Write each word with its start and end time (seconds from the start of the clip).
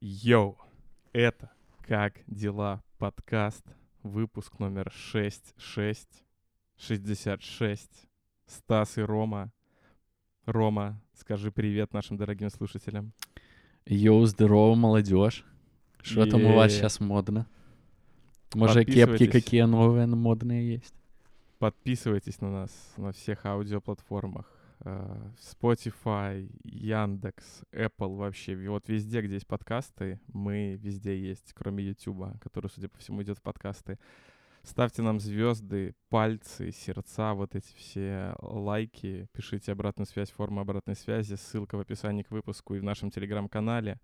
Йоу, 0.00 0.56
это 1.12 1.50
«Как 1.80 2.20
дела?» 2.28 2.84
подкаст, 2.98 3.64
выпуск 4.04 4.60
номер 4.60 4.92
66, 4.94 6.06
66. 6.76 7.90
Стас 8.46 8.96
и 8.96 9.00
Рома. 9.00 9.52
Рома, 10.46 11.02
скажи 11.14 11.50
привет 11.50 11.92
нашим 11.94 12.16
дорогим 12.16 12.48
слушателям. 12.48 13.12
Йоу, 13.86 14.24
здорово, 14.26 14.76
молодежь. 14.76 15.44
Что 16.00 16.26
там 16.26 16.44
у 16.44 16.54
вас 16.54 16.74
сейчас 16.74 17.00
модно? 17.00 17.48
Может, 18.54 18.86
кепки 18.86 19.26
какие 19.26 19.62
новые 19.62 20.06
модные 20.06 20.74
есть? 20.74 20.94
Подписывайтесь 21.58 22.40
на 22.40 22.52
нас 22.52 22.70
на 22.96 23.10
всех 23.10 23.44
аудиоплатформах. 23.44 24.57
Э, 24.80 25.30
Spotify, 25.38 26.50
Яндекс, 26.64 27.62
Apple 27.72 28.16
вообще. 28.16 28.56
Вот 28.68 28.88
везде, 28.88 29.20
где 29.20 29.34
есть 29.34 29.46
подкасты, 29.46 30.20
мы 30.28 30.76
везде 30.76 31.18
есть, 31.18 31.52
кроме 31.54 31.84
YouTube, 31.84 32.38
который, 32.40 32.68
судя 32.68 32.88
по 32.88 32.98
всему, 32.98 33.22
идет 33.22 33.38
в 33.38 33.42
подкасты. 33.42 33.98
Ставьте 34.62 35.02
нам 35.02 35.20
звезды, 35.20 35.94
пальцы, 36.08 36.72
сердца, 36.72 37.34
вот 37.34 37.54
эти 37.54 37.72
все 37.76 38.34
лайки. 38.40 39.28
Пишите 39.32 39.72
обратную 39.72 40.06
связь, 40.06 40.30
форма 40.30 40.62
обратной 40.62 40.96
связи. 40.96 41.36
Ссылка 41.36 41.76
в 41.76 41.80
описании 41.80 42.22
к 42.22 42.30
выпуску 42.30 42.74
и 42.74 42.80
в 42.80 42.84
нашем 42.84 43.10
телеграм-канале. 43.10 44.00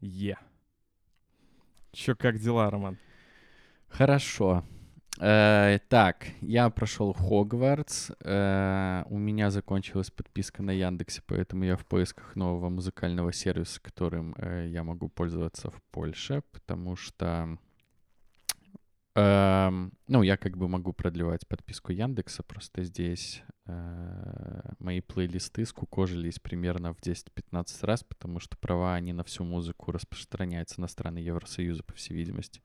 Е. 0.00 0.38
Чё, 1.92 2.14
как 2.16 2.38
дела, 2.38 2.70
Роман? 2.70 2.96
Хорошо. 3.88 4.64
Э, 5.20 5.78
так, 5.88 6.26
я 6.40 6.70
прошел 6.70 7.12
Хогвартс. 7.12 8.10
э, 8.20 9.04
у 9.08 9.18
меня 9.18 9.50
закончилась 9.50 10.10
подписка 10.10 10.62
на 10.62 10.70
Яндексе, 10.70 11.22
поэтому 11.26 11.64
я 11.64 11.76
в 11.76 11.84
поисках 11.84 12.34
нового 12.34 12.70
музыкального 12.70 13.32
сервиса, 13.32 13.80
которым 13.80 14.34
э, 14.38 14.68
я 14.68 14.82
могу 14.84 15.08
пользоваться 15.08 15.70
в 15.70 15.82
Польше, 15.90 16.42
потому 16.52 16.96
что 16.96 17.58
эм, 19.14 19.92
ну, 20.08 20.22
я 20.22 20.36
как 20.38 20.56
бы 20.56 20.68
могу 20.68 20.94
продлевать 20.94 21.46
подписку 21.46 21.92
Яндекса, 21.92 22.42
просто 22.42 22.82
здесь 22.82 23.42
мои 24.80 25.00
плейлисты 25.00 25.64
скукожились 25.64 26.40
примерно 26.40 26.92
в 26.92 26.98
10-15 26.98 27.86
раз, 27.86 28.02
потому 28.02 28.40
что 28.40 28.56
права 28.56 28.94
они 28.94 29.12
на 29.12 29.22
всю 29.22 29.44
музыку 29.44 29.92
распространяются 29.92 30.80
на 30.80 30.88
страны 30.88 31.18
Евросоюза, 31.18 31.84
по 31.84 31.92
всей 31.92 32.14
видимости. 32.14 32.60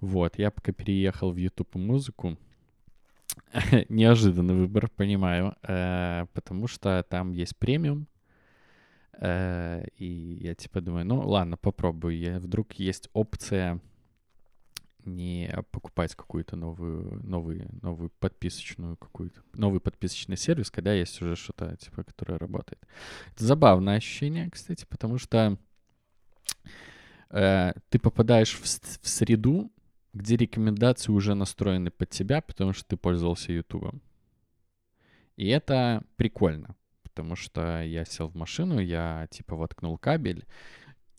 Вот, 0.00 0.38
я 0.38 0.50
пока 0.50 0.72
переехал 0.72 1.32
в 1.32 1.36
YouTube 1.36 1.74
музыку. 1.76 2.36
Неожиданный 3.88 4.54
выбор, 4.54 4.88
понимаю, 4.88 5.56
э, 5.62 6.26
потому 6.32 6.68
что 6.68 7.04
там 7.08 7.32
есть 7.32 7.56
премиум. 7.56 8.06
э, 9.18 9.86
И 9.98 10.38
я 10.42 10.54
типа 10.54 10.80
думаю, 10.80 11.06
ну 11.06 11.20
ладно, 11.26 11.56
попробую. 11.56 12.18
Я, 12.18 12.38
вдруг 12.38 12.74
есть 12.74 13.08
опция 13.12 13.80
не 15.04 15.54
покупать 15.70 16.14
какую-то 16.14 16.56
новую, 16.56 17.22
новую, 17.24 17.68
новую 17.82 18.10
подписочную 18.10 18.96
какую-то, 18.96 19.40
новый 19.54 19.80
подписочный 19.80 20.36
сервис, 20.36 20.70
когда 20.70 20.92
есть 20.92 21.22
уже 21.22 21.36
что-то, 21.36 21.76
типа, 21.76 22.04
которое 22.04 22.38
работает. 22.38 22.84
Это 23.32 23.44
забавное 23.44 23.96
ощущение, 23.96 24.50
кстати, 24.50 24.84
потому 24.88 25.18
что 25.18 25.56
э, 27.30 27.72
ты 27.88 27.98
попадаешь 27.98 28.54
в, 28.54 28.62
в 28.64 29.08
среду, 29.08 29.70
где 30.16 30.36
рекомендации 30.36 31.12
уже 31.12 31.34
настроены 31.34 31.90
под 31.90 32.10
тебя, 32.10 32.40
потому 32.40 32.72
что 32.72 32.84
ты 32.88 32.96
пользовался 32.96 33.52
Ютубом. 33.52 34.00
И 35.36 35.48
это 35.48 36.02
прикольно, 36.16 36.74
потому 37.02 37.36
что 37.36 37.82
я 37.82 38.04
сел 38.04 38.28
в 38.28 38.34
машину, 38.34 38.80
я 38.80 39.26
типа 39.30 39.56
воткнул 39.56 39.98
кабель, 39.98 40.44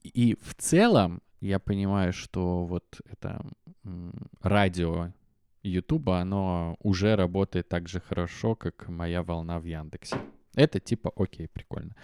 и 0.04 0.36
в 0.42 0.56
целом 0.56 1.22
я 1.39 1.59
понимаю, 1.59 2.14
что 2.14 2.66
вот 2.66 3.02
это 3.06 3.45
радио 4.42 5.14
Ютуба, 5.61 6.20
оно 6.20 6.78
уже 6.80 7.16
работает 7.16 7.70
так 7.70 7.88
же 7.88 8.00
хорошо, 8.00 8.55
как 8.55 8.88
моя 8.88 9.21
волна 9.21 9.60
в 9.60 9.66
Яндексе. 9.66 10.17
Это 10.58 10.80
типа 10.80 11.14
окей, 11.16 11.48
прикольно. 11.48 11.95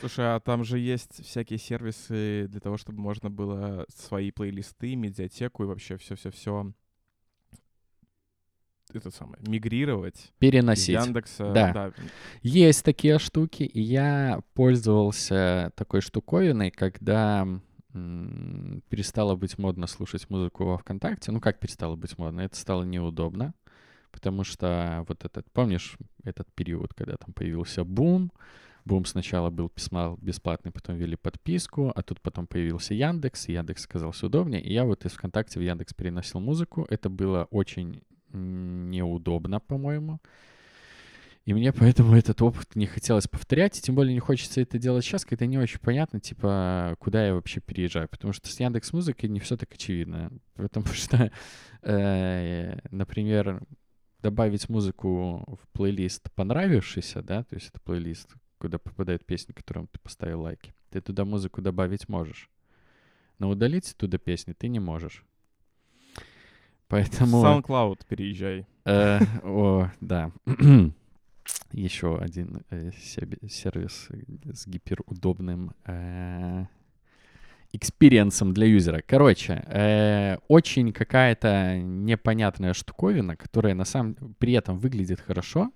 Слушай, 0.00 0.34
а 0.34 0.40
там 0.40 0.64
же 0.64 0.78
есть 0.78 1.22
всякие 1.24 1.58
сервисы 1.58 2.46
для 2.48 2.58
того, 2.58 2.78
чтобы 2.78 2.98
можно 3.00 3.28
было 3.28 3.84
свои 3.94 4.30
плейлисты, 4.30 4.96
медиатеку 4.96 5.64
и 5.64 5.66
вообще 5.66 5.98
все-все-все 5.98 6.72
это 8.94 9.10
самое, 9.10 9.36
мигрировать 9.46 10.32
Переносить. 10.38 10.94
Яндекса. 10.94 11.52
Да. 11.52 11.92
Есть 12.40 12.82
такие 12.82 13.18
штуки, 13.18 13.64
и 13.64 13.82
я 13.82 14.40
пользовался 14.54 15.72
такой 15.76 16.00
штуковиной, 16.00 16.70
когда 16.70 17.46
перестало 17.92 19.36
быть 19.36 19.58
модно 19.58 19.86
слушать 19.86 20.30
музыку 20.30 20.64
во 20.64 20.78
ВКонтакте. 20.78 21.32
Ну, 21.32 21.40
как 21.40 21.60
перестало 21.60 21.96
быть 21.96 22.16
модно? 22.16 22.40
Это 22.40 22.56
стало 22.56 22.84
неудобно, 22.84 23.52
потому 24.18 24.42
что 24.42 25.04
вот 25.06 25.24
этот, 25.24 25.46
помнишь, 25.52 25.96
этот 26.24 26.52
период, 26.52 26.92
когда 26.92 27.16
там 27.16 27.32
появился 27.32 27.84
бум, 27.84 28.32
Бум 28.84 29.04
сначала 29.04 29.50
был 29.50 29.68
письма 29.68 30.16
бесплатный, 30.18 30.72
потом 30.72 30.96
ввели 30.96 31.14
подписку, 31.14 31.92
а 31.94 32.02
тут 32.02 32.22
потом 32.22 32.46
появился 32.46 32.94
Яндекс, 32.94 33.46
и 33.48 33.52
Яндекс 33.52 33.82
сказался 33.82 34.26
удобнее, 34.26 34.62
и 34.62 34.72
я 34.72 34.86
вот 34.86 35.04
из 35.04 35.12
ВКонтакте 35.12 35.58
в 35.58 35.62
Яндекс 35.62 35.92
переносил 35.92 36.40
музыку. 36.40 36.86
Это 36.88 37.10
было 37.10 37.46
очень 37.50 38.02
неудобно, 38.32 39.60
по-моему. 39.60 40.20
И 41.44 41.52
мне 41.52 41.70
поэтому 41.72 42.16
этот 42.16 42.40
опыт 42.40 42.76
не 42.76 42.86
хотелось 42.86 43.28
повторять, 43.28 43.78
и 43.78 43.82
тем 43.82 43.94
более 43.94 44.14
не 44.14 44.20
хочется 44.20 44.62
это 44.62 44.78
делать 44.78 45.04
сейчас, 45.04 45.26
когда 45.26 45.44
не 45.44 45.58
очень 45.58 45.80
понятно, 45.80 46.18
типа, 46.18 46.96
куда 46.98 47.26
я 47.26 47.34
вообще 47.34 47.60
переезжаю. 47.60 48.08
Потому 48.08 48.32
что 48.32 48.48
с 48.48 48.58
Яндекс 48.58 48.94
Музыкой 48.94 49.28
не 49.28 49.40
все 49.40 49.58
так 49.58 49.70
очевидно. 49.72 50.30
Потому 50.54 50.86
что, 50.94 51.30
э, 51.82 52.78
например, 52.90 53.62
добавить 54.20 54.68
музыку 54.68 55.44
в 55.46 55.68
плейлист 55.72 56.30
понравившийся, 56.32 57.22
да, 57.22 57.44
то 57.44 57.54
есть 57.54 57.68
это 57.68 57.80
плейлист, 57.80 58.34
куда 58.58 58.78
попадают 58.78 59.24
песни, 59.24 59.52
которым 59.52 59.86
ты 59.86 59.98
поставил 59.98 60.42
лайки. 60.42 60.74
Ты 60.90 61.00
туда 61.00 61.24
музыку 61.24 61.62
добавить 61.62 62.08
можешь. 62.08 62.50
Но 63.38 63.48
удалить 63.50 63.94
туда 63.96 64.18
песни 64.18 64.52
ты 64.52 64.68
не 64.68 64.80
можешь. 64.80 65.24
Поэтому... 66.88 67.42
SoundCloud 67.44 68.06
переезжай. 68.08 68.66
Э, 68.84 69.20
О, 69.42 69.90
да. 70.00 70.32
Еще 71.72 72.18
один 72.18 72.62
э, 72.70 72.90
сервис 72.92 74.08
с 74.44 74.66
гиперудобным 74.66 75.72
э, 75.84 76.64
experience 77.72 78.40
ом 78.40 78.54
для 78.54 78.66
юзера. 78.66 79.02
Короче, 79.06 79.62
э, 79.66 80.38
очень 80.48 80.92
какая-то 80.92 81.78
непонятная 81.78 82.72
штуковина, 82.72 83.36
которая 83.36 83.74
на 83.74 83.84
самом 83.84 84.34
при 84.38 84.54
этом 84.54 84.78
выглядит 84.78 85.20
хорошо, 85.20 85.70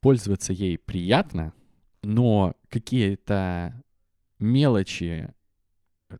пользоваться 0.00 0.52
ей 0.52 0.76
приятно, 0.78 1.54
но 2.02 2.54
какие-то 2.68 3.82
мелочи 4.38 5.30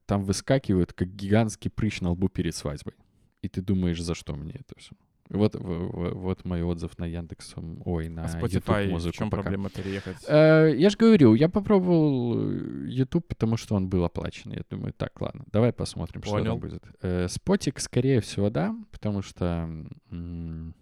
там 0.07 0.25
выскакивают, 0.25 0.93
как 0.93 1.09
гигантский 1.09 1.71
прыщ 1.71 2.01
на 2.01 2.11
лбу 2.11 2.29
перед 2.29 2.55
свадьбой. 2.55 2.95
И 3.43 3.49
ты 3.49 3.61
думаешь, 3.61 4.01
за 4.01 4.15
что 4.15 4.35
мне 4.35 4.55
это 4.55 4.79
все? 4.79 4.95
Вот, 5.31 5.55
в- 5.55 5.59
в- 5.63 6.15
вот 6.21 6.45
мой 6.45 6.63
отзыв 6.63 6.99
на 6.99 7.07
Яндекс, 7.07 7.55
ой, 7.85 8.09
на 8.09 8.25
А 8.25 8.41
YouTube 8.41 8.63
Spotify, 8.69 8.89
в 8.89 8.91
музыку 8.91 9.17
чем 9.17 9.31
пока. 9.31 9.43
проблема 9.43 9.71
переехать? 9.71 10.19
Э, 10.29 10.73
я 10.77 10.91
же 10.91 10.97
говорю, 10.99 11.35
я 11.35 11.49
попробовал 11.49 12.39
э, 12.51 12.87
YouTube, 12.89 13.27
потому 13.27 13.57
что 13.57 13.75
он 13.75 13.89
был 13.89 14.05
оплачен. 14.05 14.53
Я 14.53 14.63
думаю, 14.69 14.93
так, 14.93 15.19
ладно, 15.21 15.45
давай 15.51 15.73
посмотрим, 15.73 16.23
что 16.23 16.33
Понял. 16.33 16.45
там 16.53 16.59
будет. 16.61 16.83
Э, 17.01 17.27
Спотик, 17.29 17.81
скорее 17.81 18.21
всего, 18.21 18.51
да, 18.51 18.75
потому 18.93 19.23
что 19.23 19.69
м, 20.11 20.75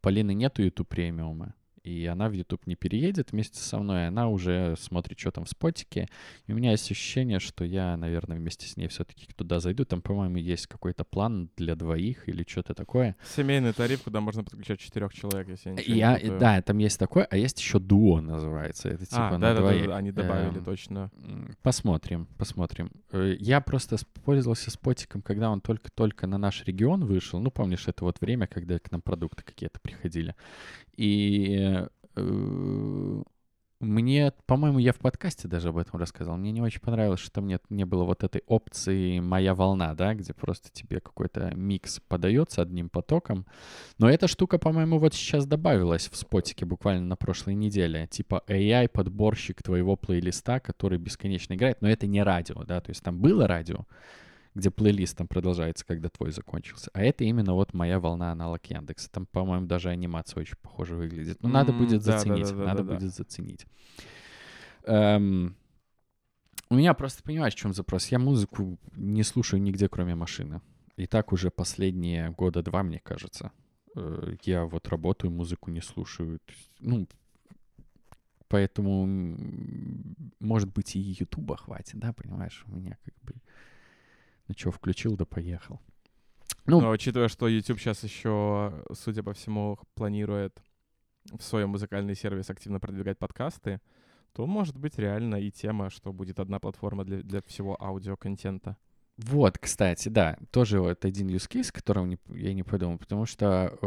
Полины 0.00 0.34
нету 0.34 0.62
YouTube 0.62 0.88
премиума, 0.88 1.54
и 1.84 2.06
она 2.06 2.28
в 2.28 2.32
YouTube 2.32 2.66
не 2.66 2.76
переедет 2.76 3.32
вместе 3.32 3.58
со 3.58 3.78
мной, 3.78 4.06
она 4.08 4.28
уже 4.28 4.76
смотрит, 4.78 5.18
что 5.18 5.30
там 5.30 5.44
в 5.44 5.48
спотике. 5.48 6.08
И 6.46 6.52
у 6.52 6.56
меня 6.56 6.70
есть 6.72 6.90
ощущение, 6.90 7.40
что 7.40 7.64
я, 7.64 7.96
наверное, 7.96 8.36
вместе 8.36 8.66
с 8.66 8.76
ней 8.76 8.88
все-таки 8.88 9.26
туда 9.36 9.60
зайду. 9.60 9.84
Там, 9.84 10.02
по-моему, 10.02 10.36
есть 10.36 10.66
какой-то 10.66 11.04
план 11.04 11.50
для 11.56 11.74
двоих 11.74 12.28
или 12.28 12.44
что-то 12.48 12.74
такое. 12.74 13.16
Семейный 13.36 13.72
тариф, 13.72 14.02
куда 14.02 14.20
можно 14.20 14.44
подключать 14.44 14.80
четырех 14.80 15.12
человек, 15.12 15.48
если 15.48 15.70
я 15.70 15.74
ничего 15.74 15.92
не 15.94 15.98
Я, 15.98 16.14
путаю. 16.14 16.38
да, 16.38 16.62
там 16.62 16.78
есть 16.78 16.98
такое, 16.98 17.24
а 17.24 17.36
есть 17.36 17.58
еще 17.60 17.78
дуо 17.78 18.20
называется. 18.20 18.88
Это 18.88 19.04
типа 19.06 19.28
а, 19.28 19.32
на 19.32 19.38
да, 19.38 19.54
да, 19.54 19.60
двоих. 19.60 19.86
да, 19.86 19.96
они 19.96 20.12
добавили 20.12 20.58
Эм, 20.58 20.64
точно. 20.64 21.10
Посмотрим, 21.62 22.26
посмотрим. 22.38 22.90
Э, 23.12 23.36
Я 23.38 23.60
просто 23.60 23.96
пользовался 24.24 24.70
спотиком, 24.70 25.22
когда 25.22 25.50
он 25.50 25.60
только-только 25.60 26.26
на 26.26 26.38
наш 26.38 26.64
регион 26.64 27.04
вышел. 27.04 27.40
Ну, 27.40 27.50
помнишь, 27.50 27.88
это 27.88 28.04
вот 28.04 28.20
время, 28.20 28.46
когда 28.46 28.78
к 28.78 28.90
нам 28.90 29.00
продукты 29.02 29.42
какие-то 29.42 29.80
приходили. 29.80 30.34
И 30.96 31.86
э, 32.16 33.22
Мне, 33.80 34.32
по-моему, 34.46 34.78
я 34.78 34.92
в 34.92 34.98
подкасте 34.98 35.48
даже 35.48 35.70
об 35.70 35.76
этом 35.76 35.98
рассказал. 35.98 36.36
Мне 36.36 36.52
не 36.52 36.60
очень 36.62 36.80
понравилось, 36.80 37.18
что 37.18 37.32
там 37.32 37.48
нет, 37.48 37.64
не 37.68 37.84
было 37.84 38.04
вот 38.04 38.22
этой 38.22 38.42
опции 38.46 39.18
«Моя 39.18 39.54
волна», 39.56 39.92
да, 39.94 40.14
где 40.14 40.32
просто 40.32 40.70
тебе 40.70 41.00
какой-то 41.00 41.52
микс 41.56 41.98
подается 42.06 42.62
одним 42.62 42.88
потоком. 42.88 43.44
Но 43.98 44.08
эта 44.08 44.28
штука, 44.28 44.58
по-моему, 44.58 45.00
вот 45.00 45.14
сейчас 45.14 45.46
добавилась 45.46 46.08
в 46.08 46.16
спотике 46.16 46.64
буквально 46.64 47.06
на 47.06 47.16
прошлой 47.16 47.54
неделе. 47.54 48.06
Типа 48.06 48.44
AI-подборщик 48.46 49.64
твоего 49.64 49.96
плейлиста, 49.96 50.60
который 50.60 50.98
бесконечно 50.98 51.54
играет. 51.54 51.82
Но 51.82 51.88
это 51.88 52.06
не 52.06 52.22
радио, 52.22 52.62
да, 52.62 52.80
то 52.80 52.90
есть 52.90 53.02
там 53.02 53.18
было 53.20 53.48
радио, 53.48 53.86
где 54.54 54.70
плейлист 54.70 55.16
там 55.16 55.26
продолжается, 55.28 55.86
когда 55.86 56.08
твой 56.08 56.30
закончился. 56.30 56.90
А 56.92 57.02
это 57.02 57.24
именно 57.24 57.54
вот 57.54 57.72
моя 57.72 57.98
волна 57.98 58.32
аналог 58.32 58.64
Яндекса. 58.66 59.10
Там, 59.10 59.26
по-моему, 59.26 59.66
даже 59.66 59.88
анимация 59.88 60.40
очень 60.42 60.56
похоже 60.60 60.94
выглядит. 60.94 61.42
Но 61.42 61.48
ну, 61.48 61.54
надо 61.54 61.72
будет 61.72 62.02
заценить. 62.02 62.52
Надо 62.52 62.84
будет 62.84 63.14
заценить. 63.14 63.66
У 66.72 66.74
меня 66.74 66.94
просто, 66.94 67.22
понимаешь, 67.22 67.54
в 67.54 67.58
чем 67.58 67.74
запрос? 67.74 68.06
Я 68.08 68.18
музыку 68.18 68.78
не 68.96 69.22
слушаю 69.24 69.60
нигде, 69.60 69.88
кроме 69.88 70.14
машины. 70.14 70.62
И 70.96 71.06
так 71.06 71.32
уже 71.32 71.50
последние 71.50 72.30
года 72.30 72.62
два, 72.62 72.82
мне 72.82 72.98
кажется. 72.98 73.52
Э, 73.94 74.36
я 74.44 74.64
вот 74.64 74.88
работаю, 74.88 75.30
музыку 75.30 75.70
не 75.70 75.82
слушаю. 75.82 76.40
Ну, 76.80 77.06
поэтому, 78.48 79.06
может 80.40 80.72
быть, 80.72 80.96
и 80.96 80.98
Ютуба 80.98 81.56
хватит, 81.56 81.98
да, 81.98 82.14
понимаешь? 82.14 82.64
У 82.66 82.74
меня 82.74 82.96
как 83.04 83.14
бы 83.22 83.34
ну 84.52 84.58
что, 84.58 84.70
включил 84.70 85.16
да 85.16 85.24
поехал. 85.24 85.80
Ну, 86.66 86.80
Но 86.80 86.90
учитывая, 86.90 87.28
что 87.28 87.48
YouTube 87.48 87.80
сейчас 87.80 88.04
еще, 88.04 88.84
судя 88.92 89.22
по 89.22 89.32
всему, 89.32 89.78
планирует 89.94 90.62
в 91.24 91.42
своем 91.42 91.70
музыкальный 91.70 92.14
сервис 92.14 92.50
активно 92.50 92.78
продвигать 92.80 93.18
подкасты, 93.18 93.80
то 94.32 94.46
может 94.46 94.78
быть 94.78 94.98
реально 94.98 95.36
и 95.36 95.50
тема, 95.50 95.90
что 95.90 96.12
будет 96.12 96.38
одна 96.38 96.58
платформа 96.60 97.04
для, 97.04 97.22
для 97.22 97.42
всего 97.42 97.80
аудиоконтента. 97.82 98.76
Вот, 99.24 99.58
кстати, 99.58 100.08
да, 100.08 100.36
тоже 100.50 100.80
вот 100.80 101.04
один 101.04 101.28
use 101.28 101.48
case, 101.48 101.70
о 101.72 102.34
я 102.34 102.54
не 102.54 102.62
подумал, 102.62 102.98
потому 102.98 103.24
что 103.24 103.78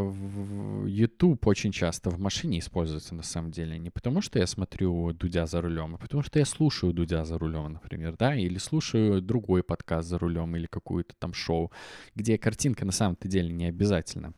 YouTube 0.85 1.45
очень 1.47 1.71
часто 1.71 2.09
в 2.09 2.19
машине 2.19 2.59
используется 2.59 3.15
на 3.15 3.23
самом 3.23 3.51
деле. 3.51 3.77
Не 3.77 3.89
потому 3.89 4.21
что 4.21 4.39
я 4.39 4.47
смотрю 4.47 5.11
Дудя 5.13 5.45
за 5.45 5.61
рулем, 5.61 5.95
а 5.95 5.97
потому 5.97 6.23
что 6.23 6.39
я 6.39 6.45
слушаю 6.45 6.93
Дудя 6.93 7.25
за 7.25 7.37
рулем, 7.37 7.73
например, 7.73 8.15
да, 8.17 8.35
или 8.35 8.57
слушаю 8.57 9.21
другой 9.21 9.63
подкаст 9.63 10.07
за 10.07 10.17
рулем 10.17 10.55
или 10.55 10.67
какую-то 10.67 11.15
там 11.19 11.33
шоу, 11.33 11.71
где 12.13 12.37
картинка 12.37 12.85
на 12.85 12.91
самом-то 12.91 13.27
деле 13.27 13.51
не 13.51 13.65
обязательно. 13.65 14.33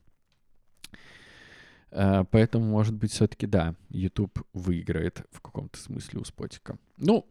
Uh, 1.89 2.27
поэтому, 2.31 2.65
может 2.65 2.93
быть, 2.93 3.11
все-таки, 3.11 3.47
да, 3.47 3.73
YouTube 3.89 4.39
выиграет 4.53 5.25
в 5.31 5.39
каком-то 5.39 5.79
смысле 5.79 6.19
у 6.19 6.25
спотика. 6.25 6.77
Ну, 6.97 7.25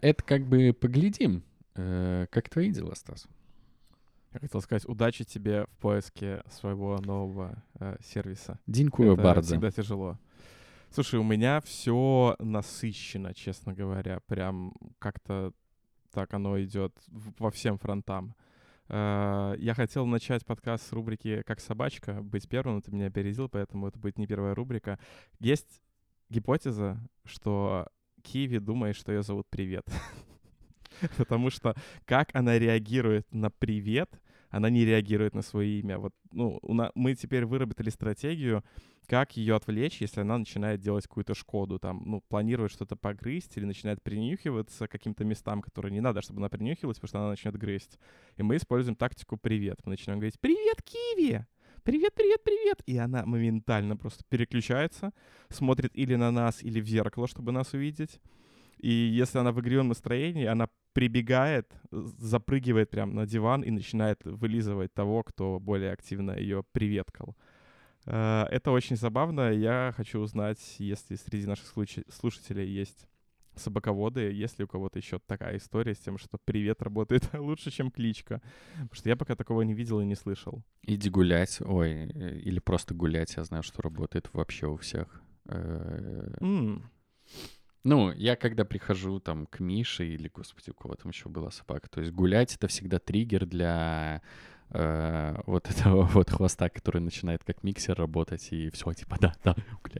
это 0.00 0.22
как 0.24 0.48
бы 0.48 0.72
поглядим. 0.72 1.44
Э, 1.76 2.26
как 2.30 2.48
твои 2.48 2.70
дела, 2.70 2.94
Стас? 2.94 3.26
Я 4.32 4.40
хотел 4.40 4.60
сказать, 4.60 4.84
удачи 4.88 5.24
тебе 5.24 5.66
в 5.66 5.76
поиске 5.78 6.42
своего 6.50 6.98
нового 6.98 7.62
э, 7.78 7.96
сервиса. 8.02 8.58
Динкую 8.66 9.16
Это 9.16 9.42
всегда 9.42 9.70
тяжело. 9.70 10.18
Слушай, 10.90 11.20
у 11.20 11.24
меня 11.24 11.60
все 11.60 12.36
насыщено, 12.38 13.34
честно 13.34 13.74
говоря. 13.74 14.20
Прям 14.26 14.74
как-то 14.98 15.52
так 16.12 16.32
оно 16.32 16.60
идет 16.62 16.96
во 17.08 17.50
всем 17.50 17.78
фронтам. 17.78 18.34
Uh, 18.86 19.56
я 19.58 19.72
хотел 19.74 20.04
начать 20.04 20.44
подкаст 20.44 20.86
с 20.86 20.92
рубрики 20.92 21.42
«Как 21.46 21.58
собачка», 21.58 22.22
быть 22.22 22.46
первым, 22.46 22.76
но 22.76 22.80
ты 22.82 22.92
меня 22.92 23.06
опередил, 23.06 23.48
поэтому 23.48 23.88
это 23.88 23.98
будет 23.98 24.18
не 24.18 24.26
первая 24.26 24.54
рубрика. 24.54 24.98
Есть 25.40 25.80
гипотеза, 26.28 27.00
что 27.24 27.88
Киви 28.22 28.58
думает, 28.58 28.94
что 28.94 29.10
ее 29.10 29.22
зовут 29.22 29.46
Привет. 29.48 29.86
потому 31.16 31.50
что 31.50 31.74
как 32.04 32.30
она 32.34 32.58
реагирует 32.58 33.26
на 33.32 33.50
привет, 33.50 34.20
она 34.50 34.70
не 34.70 34.84
реагирует 34.84 35.34
на 35.34 35.42
свое 35.42 35.80
имя. 35.80 35.98
Вот, 35.98 36.14
ну, 36.30 36.60
мы 36.94 37.14
теперь 37.14 37.44
выработали 37.44 37.90
стратегию, 37.90 38.62
как 39.06 39.36
ее 39.36 39.56
отвлечь, 39.56 40.00
если 40.00 40.20
она 40.20 40.38
начинает 40.38 40.80
делать 40.80 41.06
какую-то 41.06 41.34
шкоду, 41.34 41.78
там, 41.78 42.02
ну, 42.06 42.20
планирует 42.20 42.70
что-то 42.70 42.96
погрызть 42.96 43.56
или 43.56 43.64
начинает 43.64 44.02
принюхиваться 44.02 44.86
к 44.86 44.92
каким-то 44.92 45.24
местам, 45.24 45.60
которые 45.60 45.92
не 45.92 46.00
надо, 46.00 46.22
чтобы 46.22 46.40
она 46.40 46.48
принюхивалась, 46.48 46.98
потому 46.98 47.08
что 47.08 47.18
она 47.18 47.28
начнет 47.30 47.56
грызть. 47.56 47.98
И 48.36 48.42
мы 48.42 48.56
используем 48.56 48.96
тактику 48.96 49.36
«привет». 49.36 49.80
Мы 49.84 49.90
начинаем 49.90 50.20
говорить 50.20 50.40
«Привет, 50.40 50.82
Киви!» 50.82 51.44
привет, 51.84 52.14
привет, 52.14 52.42
привет. 52.42 52.82
И 52.86 52.96
она 52.96 53.26
моментально 53.26 53.96
просто 53.96 54.24
переключается, 54.28 55.12
смотрит 55.50 55.94
или 55.94 56.14
на 56.14 56.30
нас, 56.30 56.62
или 56.62 56.80
в 56.80 56.86
зеркало, 56.86 57.28
чтобы 57.28 57.52
нас 57.52 57.74
увидеть. 57.74 58.20
И 58.78 58.90
если 58.90 59.38
она 59.38 59.52
в 59.52 59.60
игривом 59.60 59.88
настроении, 59.88 60.44
она 60.44 60.68
прибегает, 60.92 61.72
запрыгивает 61.90 62.90
прям 62.90 63.14
на 63.14 63.26
диван 63.26 63.62
и 63.62 63.70
начинает 63.70 64.24
вылизывать 64.24 64.94
того, 64.94 65.22
кто 65.22 65.58
более 65.58 65.92
активно 65.92 66.32
ее 66.32 66.64
приветкал. 66.72 67.36
Э, 68.06 68.44
это 68.50 68.70
очень 68.70 68.96
забавно. 68.96 69.52
Я 69.52 69.92
хочу 69.96 70.20
узнать, 70.20 70.58
если 70.78 71.16
среди 71.16 71.46
наших 71.46 71.66
слушателей 72.08 72.66
есть 72.66 73.08
собаководы, 73.56 74.32
есть 74.32 74.58
ли 74.58 74.64
у 74.64 74.68
кого-то 74.68 74.98
еще 74.98 75.20
такая 75.26 75.56
история 75.56 75.94
с 75.94 75.98
тем, 75.98 76.18
что 76.18 76.38
привет 76.44 76.82
работает 76.82 77.28
лучше, 77.34 77.70
чем 77.70 77.90
кличка. 77.90 78.40
Потому 78.74 78.94
что 78.94 79.08
я 79.08 79.16
пока 79.16 79.34
такого 79.34 79.62
не 79.62 79.74
видел 79.74 80.00
и 80.00 80.04
не 80.04 80.14
слышал. 80.14 80.62
Иди 80.82 81.10
гулять, 81.10 81.60
ой, 81.60 82.08
э, 82.08 82.38
или 82.38 82.58
просто 82.60 82.94
гулять, 82.94 83.34
я 83.36 83.44
знаю, 83.44 83.62
что 83.62 83.82
работает 83.82 84.30
вообще 84.32 84.66
у 84.66 84.76
всех. 84.76 85.20
Mm. 85.46 86.82
Ну, 87.84 88.12
я 88.12 88.34
когда 88.34 88.64
прихожу 88.64 89.20
там 89.20 89.46
к 89.46 89.60
Мише 89.60 90.06
или, 90.06 90.30
господи, 90.34 90.70
у 90.70 90.74
кого 90.74 90.94
там 90.94 91.10
еще 91.10 91.28
была 91.28 91.50
собака, 91.50 91.88
то 91.90 92.00
есть 92.00 92.12
гулять— 92.12 92.54
это 92.56 92.66
всегда 92.66 92.98
триггер 92.98 93.44
для 93.44 94.22
э, 94.70 95.36
вот 95.44 95.70
этого 95.70 96.04
вот 96.14 96.30
хвоста, 96.30 96.70
который 96.70 97.02
начинает 97.02 97.44
как 97.44 97.62
миксер 97.62 97.94
работать, 97.94 98.48
и 98.52 98.70
все, 98.70 98.94
типа, 98.94 99.18
да, 99.20 99.34
да, 99.44 99.54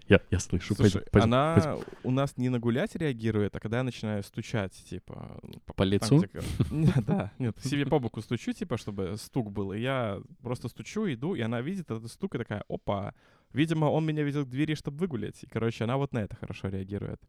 я, 0.08 0.22
я 0.31 0.38
слышу. 0.38 0.75
Слушай, 0.75 0.92
пойдем, 0.92 1.10
пойдем, 1.12 1.34
она 1.34 1.54
пойдем. 1.54 1.84
у 2.04 2.10
нас 2.10 2.36
не 2.38 2.48
на 2.48 2.58
гулять 2.58 2.96
реагирует, 2.96 3.54
а 3.54 3.60
когда 3.60 3.76
я 3.78 3.82
начинаю 3.82 4.22
стучать, 4.22 4.72
типа... 4.88 5.38
По, 5.66 5.75
по 5.75 5.82
лицу? 5.82 6.25
Да, 7.06 7.32
нет, 7.38 7.58
себе 7.62 7.84
по 7.84 7.98
боку 7.98 8.22
стучу, 8.22 8.54
типа, 8.54 8.78
чтобы 8.78 9.16
стук 9.19 9.52
был, 9.52 9.75
и 9.75 9.81
я 9.81 10.22
просто 10.42 10.69
стучу, 10.69 11.06
иду, 11.12 11.34
и 11.34 11.42
она 11.42 11.60
видит 11.60 11.90
этот 11.90 12.10
стук 12.10 12.34
и 12.34 12.38
такая, 12.38 12.64
опа, 12.69 13.12
видимо, 13.52 13.86
он 13.86 14.06
меня 14.06 14.22
видел 14.22 14.46
к 14.46 14.48
двери, 14.48 14.75
чтобы 14.75 14.96
выгулять. 14.96 15.42
И, 15.42 15.46
короче, 15.46 15.84
она 15.84 15.98
вот 15.98 16.14
на 16.14 16.20
это 16.20 16.34
хорошо 16.36 16.69
реагирует. 16.69 17.20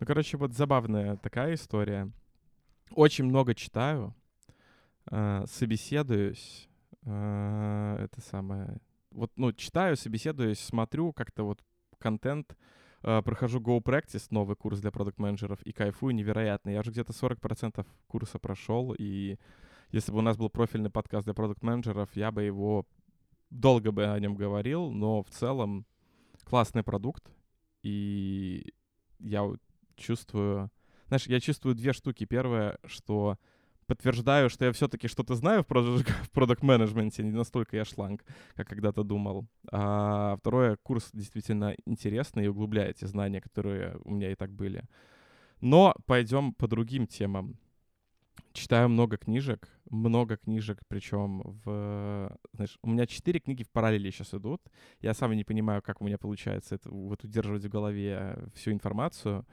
Ну, 0.00 0.06
короче, 0.06 0.36
вот 0.36 0.52
забавная 0.52 1.16
такая 1.16 1.54
история. 1.54 2.10
Очень 2.90 3.24
много 3.24 3.54
читаю, 3.54 4.14
э, 5.10 5.44
собеседуюсь, 5.46 6.68
э, 7.04 7.96
это 8.00 8.20
самое... 8.20 8.78
Вот, 9.10 9.30
ну, 9.36 9.52
читаю, 9.52 9.96
собеседуюсь, 9.96 10.58
смотрю 10.58 11.12
как-то 11.12 11.44
вот 11.44 11.62
контент, 11.98 12.56
э, 13.02 13.22
прохожу 13.22 13.60
Go 13.60 13.80
Practice, 13.80 14.26
новый 14.30 14.56
курс 14.56 14.80
для 14.80 14.90
продукт-менеджеров, 14.90 15.62
и 15.62 15.72
кайфую 15.72 16.14
невероятно. 16.14 16.70
Я 16.70 16.80
уже 16.80 16.90
где-то 16.90 17.12
40% 17.12 17.86
курса 18.08 18.38
прошел, 18.40 18.94
и 18.98 19.38
если 19.92 20.10
бы 20.10 20.18
у 20.18 20.22
нас 20.22 20.36
был 20.36 20.50
профильный 20.50 20.90
подкаст 20.90 21.24
для 21.24 21.34
продукт-менеджеров, 21.34 22.10
я 22.14 22.32
бы 22.32 22.42
его 22.42 22.84
долго 23.50 23.92
бы 23.92 24.06
о 24.06 24.18
нем 24.18 24.34
говорил, 24.34 24.90
но 24.90 25.22
в 25.22 25.30
целом 25.30 25.86
классный 26.42 26.82
продукт, 26.82 27.30
и 27.82 28.74
я 29.20 29.48
чувствую... 29.96 30.70
Знаешь, 31.08 31.26
я 31.26 31.40
чувствую 31.40 31.74
две 31.74 31.92
штуки. 31.92 32.24
Первое, 32.24 32.78
что 32.86 33.38
подтверждаю, 33.86 34.50
что 34.50 34.64
я 34.64 34.72
все-таки 34.72 35.08
что-то 35.08 35.34
знаю 35.34 35.62
в 35.62 36.30
продукт-менеджменте, 36.32 37.22
не 37.24 37.30
настолько 37.30 37.76
я 37.76 37.84
шланг, 37.84 38.24
как 38.54 38.68
когда-то 38.68 39.02
думал. 39.02 39.46
А 39.70 40.36
второе, 40.36 40.76
курс 40.76 41.10
действительно 41.12 41.74
интересный 41.86 42.44
и 42.44 42.48
углубляет 42.48 42.96
те 42.96 43.06
знания, 43.06 43.40
которые 43.40 43.98
у 44.04 44.12
меня 44.12 44.32
и 44.32 44.34
так 44.34 44.50
были. 44.50 44.84
Но 45.60 45.94
пойдем 46.06 46.52
по 46.52 46.66
другим 46.66 47.06
темам. 47.06 47.58
Читаю 48.52 48.88
много 48.88 49.16
книжек, 49.16 49.68
много 49.90 50.36
книжек, 50.36 50.80
причем 50.88 51.42
в... 51.64 52.36
Знаешь, 52.52 52.78
у 52.82 52.90
меня 52.90 53.06
четыре 53.06 53.40
книги 53.40 53.64
в 53.64 53.70
параллели 53.70 54.10
сейчас 54.10 54.32
идут. 54.34 54.62
Я 55.00 55.14
сам 55.14 55.32
не 55.32 55.44
понимаю, 55.44 55.82
как 55.82 56.00
у 56.00 56.04
меня 56.04 56.18
получается 56.18 56.76
это, 56.76 56.88
вот 56.90 57.24
удерживать 57.24 57.64
в 57.64 57.68
голове 57.68 58.38
всю 58.54 58.70
информацию. 58.70 59.44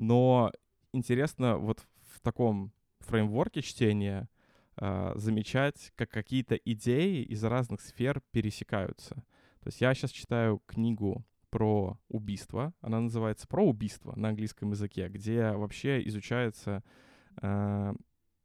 Но 0.00 0.50
интересно 0.92 1.58
вот 1.58 1.86
в 2.08 2.20
таком 2.20 2.72
фреймворке 3.00 3.60
чтения 3.60 4.30
э, 4.80 5.12
замечать, 5.16 5.92
как 5.94 6.08
какие-то 6.08 6.54
идеи 6.54 7.22
из 7.22 7.44
разных 7.44 7.82
сфер 7.82 8.22
пересекаются. 8.30 9.16
То 9.60 9.66
есть 9.66 9.82
я 9.82 9.92
сейчас 9.92 10.10
читаю 10.10 10.62
книгу 10.64 11.26
про 11.50 11.98
убийство. 12.08 12.72
Она 12.80 12.98
называется 13.00 13.46
«Про 13.46 13.66
убийство» 13.66 14.14
на 14.16 14.30
английском 14.30 14.70
языке, 14.70 15.08
где 15.08 15.50
вообще 15.50 16.02
изучается 16.06 16.82
э, 17.42 17.92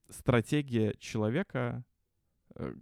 стратегия 0.10 0.94
человека 1.00 1.86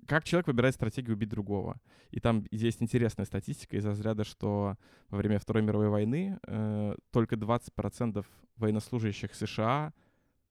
как 0.07 0.23
человек 0.23 0.47
выбирает 0.47 0.75
стратегию 0.75 1.15
убить 1.15 1.29
другого. 1.29 1.79
И 2.11 2.19
там 2.19 2.45
есть 2.51 2.81
интересная 2.81 3.25
статистика 3.25 3.75
из 3.75 3.85
разряда, 3.85 4.23
что 4.23 4.77
во 5.09 5.17
время 5.17 5.39
Второй 5.39 5.63
мировой 5.63 5.89
войны 5.89 6.37
э, 6.45 6.95
только 7.11 7.35
20% 7.35 8.25
военнослужащих 8.57 9.33
США 9.33 9.93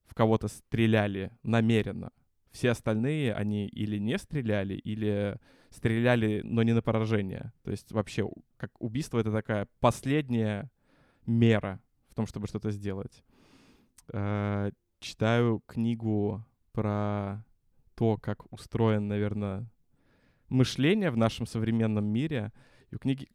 в 0.05 0.15
кого-то 0.15 0.49
стреляли 0.49 1.31
намеренно. 1.43 2.11
Все 2.51 2.71
остальные, 2.71 3.33
они 3.35 3.67
или 3.69 3.99
не 3.99 4.19
стреляли, 4.19 4.75
или 4.75 5.39
стреляли, 5.71 6.43
но 6.45 6.63
не 6.63 6.73
на 6.73 6.83
поражение. 6.83 7.53
То 7.63 7.71
есть 7.71 7.93
вообще, 7.93 8.29
как 8.57 8.71
убийство— 8.81 9.19
это 9.21 9.33
такая 9.33 9.69
последняя 9.81 10.71
мера 11.27 11.81
в 12.09 12.15
том, 12.15 12.27
чтобы 12.27 12.49
что-то 12.49 12.71
сделать. 12.73 13.23
Э, 14.13 14.71
читаю 14.99 15.63
книгу 15.67 16.45
про 16.73 17.45
то, 18.03 18.17
как 18.17 18.53
устроен, 18.53 19.07
наверное, 19.07 19.65
мышление 20.49 21.13
в 21.13 21.17
нашем 21.17 21.47
современном 21.47 22.05
мире. 22.05 22.53
И 22.91 22.97
у 22.97 22.99
книги 22.99 23.29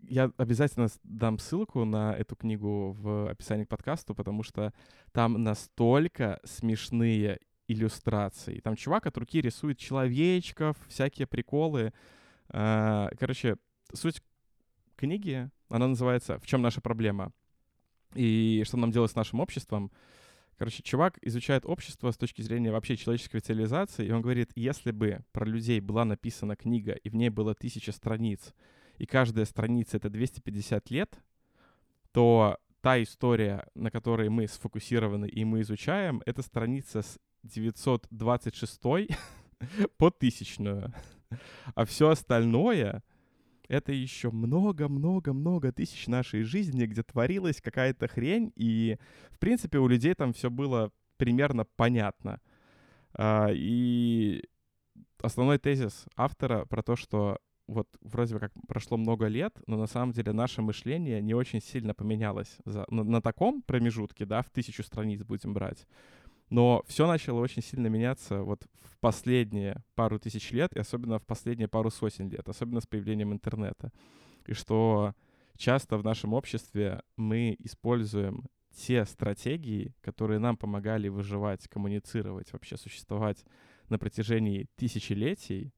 я 0.00 0.30
обязательно 0.36 0.88
дам 1.02 1.38
ссылку 1.38 1.86
на 1.86 2.14
эту 2.14 2.36
книгу 2.36 2.92
в 2.92 3.30
описании 3.30 3.64
к 3.64 3.70
подкасту, 3.70 4.14
потому 4.14 4.42
что 4.42 4.74
там 5.12 5.42
настолько 5.42 6.40
смешные 6.44 7.40
иллюстрации. 7.68 8.60
Там 8.60 8.76
чувак 8.76 9.06
от 9.06 9.16
руки 9.16 9.40
рисует 9.40 9.78
человечков, 9.78 10.76
всякие 10.88 11.26
приколы. 11.26 11.94
А, 12.50 13.08
короче, 13.18 13.56
суть 13.94 14.22
книги, 14.94 15.48
она 15.70 15.88
называется 15.88 16.38
«В 16.38 16.46
чем 16.46 16.60
наша 16.60 16.82
проблема?» 16.82 17.32
и 18.14 18.62
что 18.66 18.76
нам 18.76 18.90
делать 18.90 19.12
с 19.12 19.16
нашим 19.16 19.40
обществом. 19.40 19.90
Короче, 20.62 20.84
чувак 20.84 21.18
изучает 21.22 21.66
общество 21.66 22.12
с 22.12 22.16
точки 22.16 22.40
зрения 22.40 22.70
вообще 22.70 22.96
человеческой 22.96 23.40
цивилизации, 23.40 24.06
и 24.06 24.12
он 24.12 24.22
говорит, 24.22 24.52
если 24.54 24.92
бы 24.92 25.24
про 25.32 25.44
людей 25.44 25.80
была 25.80 26.04
написана 26.04 26.54
книга, 26.54 26.92
и 26.92 27.08
в 27.08 27.16
ней 27.16 27.30
было 27.30 27.52
тысяча 27.52 27.90
страниц, 27.90 28.54
и 28.96 29.04
каждая 29.04 29.44
страница— 29.44 29.96
это 29.98 30.08
250 30.08 30.88
лет, 30.90 31.18
то 32.12 32.58
та 32.80 33.02
история, 33.02 33.66
на 33.74 33.90
которой 33.90 34.28
мы 34.28 34.46
сфокусированы 34.46 35.26
и 35.26 35.44
мы 35.44 35.62
изучаем, 35.62 36.22
это 36.26 36.42
страница 36.42 37.02
с 37.02 37.18
926 37.42 38.80
по 39.96 40.12
тысячную. 40.12 40.94
А 41.74 41.84
все 41.84 42.08
остальное— 42.10 43.02
это 43.72 43.90
еще 43.90 44.30
много-много-много 44.30 45.72
тысяч 45.72 46.06
нашей 46.06 46.42
жизни, 46.42 46.84
где 46.84 47.02
творилась 47.02 47.62
какая-то 47.62 48.06
хрень, 48.06 48.52
и, 48.54 48.98
в 49.30 49.38
принципе, 49.38 49.78
у 49.78 49.88
людей 49.88 50.12
там 50.12 50.34
все 50.34 50.50
было 50.50 50.92
примерно 51.16 51.64
понятно. 51.64 52.40
А, 53.14 53.48
и 53.50 54.44
основной 55.22 55.58
тезис 55.58 56.04
автора 56.16 56.66
про 56.66 56.82
то, 56.82 56.96
что 56.96 57.38
вот 57.66 57.88
вроде 58.02 58.34
бы 58.34 58.40
как 58.40 58.52
прошло 58.68 58.98
много 58.98 59.26
лет, 59.26 59.58
но 59.66 59.78
на 59.78 59.86
самом 59.86 60.12
деле 60.12 60.32
наше 60.32 60.60
мышление 60.60 61.22
не 61.22 61.32
очень 61.32 61.62
сильно 61.62 61.94
поменялось 61.94 62.58
за, 62.66 62.84
на, 62.90 63.04
на 63.04 63.22
таком 63.22 63.62
промежутке, 63.62 64.26
да, 64.26 64.42
в 64.42 64.50
тысячу 64.50 64.82
страниц 64.82 65.22
будем 65.22 65.54
брать. 65.54 65.86
Но 66.52 66.84
все 66.86 67.06
начало 67.06 67.40
очень 67.40 67.62
сильно 67.62 67.86
меняться 67.86 68.42
вот 68.42 68.66
в 68.82 68.98
последние 68.98 69.82
пару 69.94 70.18
тысяч 70.18 70.50
лет, 70.50 70.70
и 70.76 70.80
особенно 70.80 71.18
в 71.18 71.24
последние 71.24 71.66
пару 71.66 71.90
сотен 71.90 72.28
лет, 72.28 72.46
особенно 72.46 72.82
с 72.82 72.86
появлением 72.86 73.32
интернета. 73.32 73.90
И 74.44 74.52
что 74.52 75.14
часто 75.56 75.96
в 75.96 76.04
нашем 76.04 76.34
обществе 76.34 77.00
мы 77.16 77.56
используем 77.58 78.44
те 78.76 79.06
стратегии, 79.06 79.94
которые 80.02 80.40
нам 80.40 80.58
помогали 80.58 81.08
выживать, 81.08 81.66
коммуницировать, 81.68 82.52
вообще 82.52 82.76
существовать 82.76 83.46
на 83.88 83.98
протяжении 83.98 84.66
тысячелетий, 84.76 85.72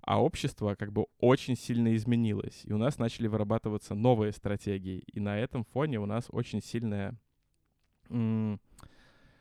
а 0.00 0.20
общество 0.20 0.74
как 0.74 0.92
бы 0.92 1.06
очень 1.20 1.54
сильно 1.56 1.94
изменилось, 1.94 2.62
и 2.64 2.72
у 2.72 2.78
нас 2.78 2.98
начали 2.98 3.28
вырабатываться 3.28 3.94
новые 3.94 4.32
стратегии, 4.32 5.04
и 5.06 5.20
на 5.20 5.38
этом 5.38 5.62
фоне 5.62 6.00
у 6.00 6.06
нас 6.06 6.24
очень 6.30 6.60
сильная, 6.60 7.16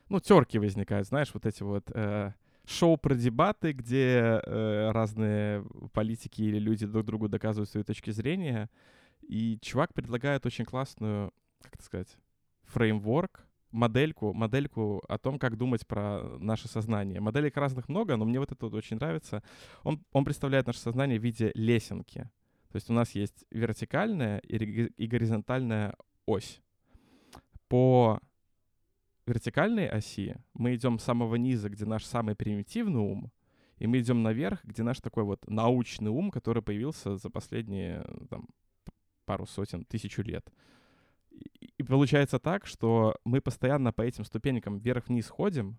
ну, 0.09 0.19
терки 0.19 0.59
возникают, 0.59 1.07
знаешь, 1.07 1.33
вот 1.33 1.45
эти 1.45 1.63
вот 1.63 1.89
э, 1.93 2.33
шоу 2.65 2.97
про 2.97 3.15
дебаты, 3.15 3.71
где 3.71 4.41
э, 4.43 4.91
разные 4.91 5.65
политики 5.93 6.41
или 6.41 6.59
люди 6.59 6.85
друг 6.85 7.05
другу 7.05 7.27
доказывают 7.27 7.69
свои 7.69 7.83
точки 7.83 8.11
зрения, 8.11 8.69
и 9.21 9.57
чувак 9.61 9.93
предлагает 9.93 10.45
очень 10.45 10.65
классную, 10.65 11.33
как 11.61 11.75
это 11.75 11.83
сказать, 11.83 12.17
фреймворк, 12.63 13.47
модельку, 13.71 14.33
модельку 14.33 15.03
о 15.07 15.17
том, 15.17 15.37
как 15.37 15.57
думать 15.57 15.85
про 15.85 16.37
наше 16.39 16.67
сознание. 16.67 17.19
Моделек 17.19 17.57
разных 17.57 17.89
много, 17.89 18.15
но 18.15 18.25
мне 18.25 18.39
вот 18.39 18.51
это 18.51 18.65
вот 18.65 18.73
очень 18.73 18.97
нравится. 18.97 19.43
Он, 19.83 20.03
он 20.11 20.25
представляет 20.25 20.67
наше 20.67 20.79
сознание 20.79 21.19
в 21.19 21.23
виде 21.23 21.51
лесенки. 21.55 22.29
То 22.71 22.77
есть 22.77 22.89
у 22.89 22.93
нас 22.93 23.11
есть 23.11 23.45
вертикальная 23.51 24.39
и, 24.39 24.55
и 24.57 25.07
горизонтальная 25.07 25.95
ось. 26.25 26.61
По 27.67 28.19
вертикальной 29.25 29.87
оси 29.87 30.35
мы 30.53 30.75
идем 30.75 30.99
с 30.99 31.03
самого 31.03 31.35
низа, 31.35 31.69
где 31.69 31.85
наш 31.85 32.05
самый 32.05 32.35
примитивный 32.35 32.99
ум, 32.99 33.31
и 33.77 33.87
мы 33.87 33.99
идем 33.99 34.23
наверх, 34.23 34.63
где 34.63 34.83
наш 34.83 34.99
такой 34.99 35.23
вот 35.23 35.47
научный 35.49 36.09
ум, 36.09 36.31
который 36.31 36.63
появился 36.63 37.17
за 37.17 37.29
последние 37.29 38.05
там, 38.29 38.47
пару 39.25 39.45
сотен, 39.45 39.83
тысячу 39.83 40.21
лет. 40.21 40.51
И 41.77 41.83
получается 41.83 42.39
так, 42.39 42.65
что 42.65 43.15
мы 43.25 43.41
постоянно 43.41 43.91
по 43.91 44.01
этим 44.01 44.23
ступенькам 44.23 44.79
вверх-вниз 44.79 45.27
ходим, 45.27 45.77